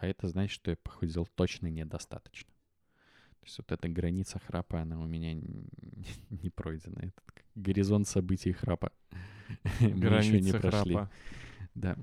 а 0.00 0.06
это 0.06 0.28
значит, 0.28 0.54
что 0.54 0.70
я 0.70 0.76
похудел 0.78 1.26
точно 1.26 1.66
недостаточно. 1.66 2.50
То 3.40 3.46
есть 3.46 3.58
вот 3.58 3.70
эта 3.70 3.88
граница 3.88 4.38
храпа, 4.38 4.80
она 4.80 4.98
у 4.98 5.06
меня 5.06 5.34
не 6.30 6.50
пройдена. 6.50 6.98
Этот 7.00 7.44
горизонт 7.54 8.08
событий 8.08 8.52
храпа. 8.52 8.92
Мы 9.80 9.88
еще 9.88 10.40
не 10.40 10.52
прошли. 10.52 10.98
Да. 11.74 11.96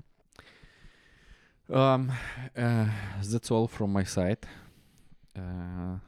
Um, 1.68 2.10
uh, 2.54 2.88
that's 3.20 3.50
all 3.50 3.68
from 3.68 3.92
my 3.92 4.04
side. 4.04 4.46
Uh, 5.34 5.98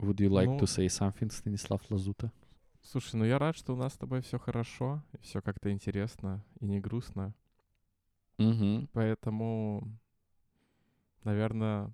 would 0.00 0.20
you 0.20 0.28
like 0.28 0.48
ну, 0.48 0.58
to 0.58 0.66
say 0.66 0.86
something, 0.86 1.30
Станислав 1.30 1.80
Лазута? 1.88 2.30
Слушай, 2.82 3.16
ну 3.16 3.24
я 3.24 3.38
рад, 3.38 3.56
что 3.56 3.72
у 3.72 3.76
нас 3.76 3.94
с 3.94 3.96
тобой 3.96 4.20
все 4.20 4.38
хорошо, 4.38 5.02
все 5.22 5.40
как-то 5.40 5.72
интересно 5.72 6.44
и 6.60 6.66
не 6.66 6.78
грустно. 6.78 7.32
Угу. 8.38 8.88
Поэтому 8.92 9.88
Наверное, 11.24 11.90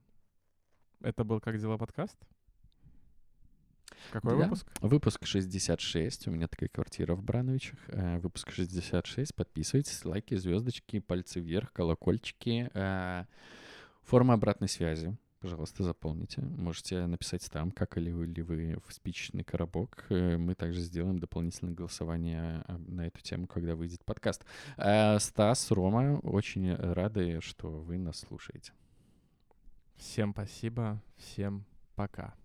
это 1.01 1.23
был 1.23 1.41
«Как 1.41 1.59
дела?» 1.59 1.79
подкаст? 1.79 2.19
Какой 4.11 4.37
да. 4.37 4.45
выпуск? 4.45 4.67
Выпуск 4.81 5.25
66. 5.25 6.27
У 6.27 6.31
меня 6.33 6.49
такая 6.49 6.69
квартира 6.69 7.15
в 7.15 7.23
Брановичах. 7.23 7.79
Э, 7.89 8.19
выпуск 8.19 8.51
66. 8.51 9.35
Подписывайтесь, 9.35 10.05
лайки, 10.05 10.35
звездочки, 10.35 10.99
пальцы 10.99 11.39
вверх, 11.39 11.73
колокольчики. 11.73 12.71
Э, 12.75 13.27
форма 14.03 14.35
обратной 14.35 14.69
связи. 14.69 15.17
Пожалуйста, 15.41 15.85
заполните. 15.85 16.43
Можете 16.43 17.07
написать 17.07 17.49
там, 17.51 17.71
как 17.71 17.97
или 17.99 18.11
вы, 18.11 18.27
или 18.27 18.43
вы 18.43 18.77
в 18.87 18.93
спичечный 18.93 19.45
коробок. 19.45 20.07
Э, 20.09 20.39
мы 20.39 20.57
также 20.57 20.81
сделаем 20.81 21.21
дополнительное 21.21 21.75
голосование 21.75 22.65
на 22.69 23.07
эту 23.07 23.21
тему, 23.21 23.47
когда 23.47 23.77
выйдет 23.77 24.05
подкаст. 24.05 24.45
Стас, 24.75 25.71
Рома, 25.71 26.19
очень 26.25 26.75
рады, 26.75 27.41
что 27.41 27.71
вы 27.71 27.99
нас 27.99 28.19
слушаете. 28.19 28.73
Всем 30.01 30.33
спасибо, 30.33 30.99
всем 31.19 31.67
пока. 31.95 32.40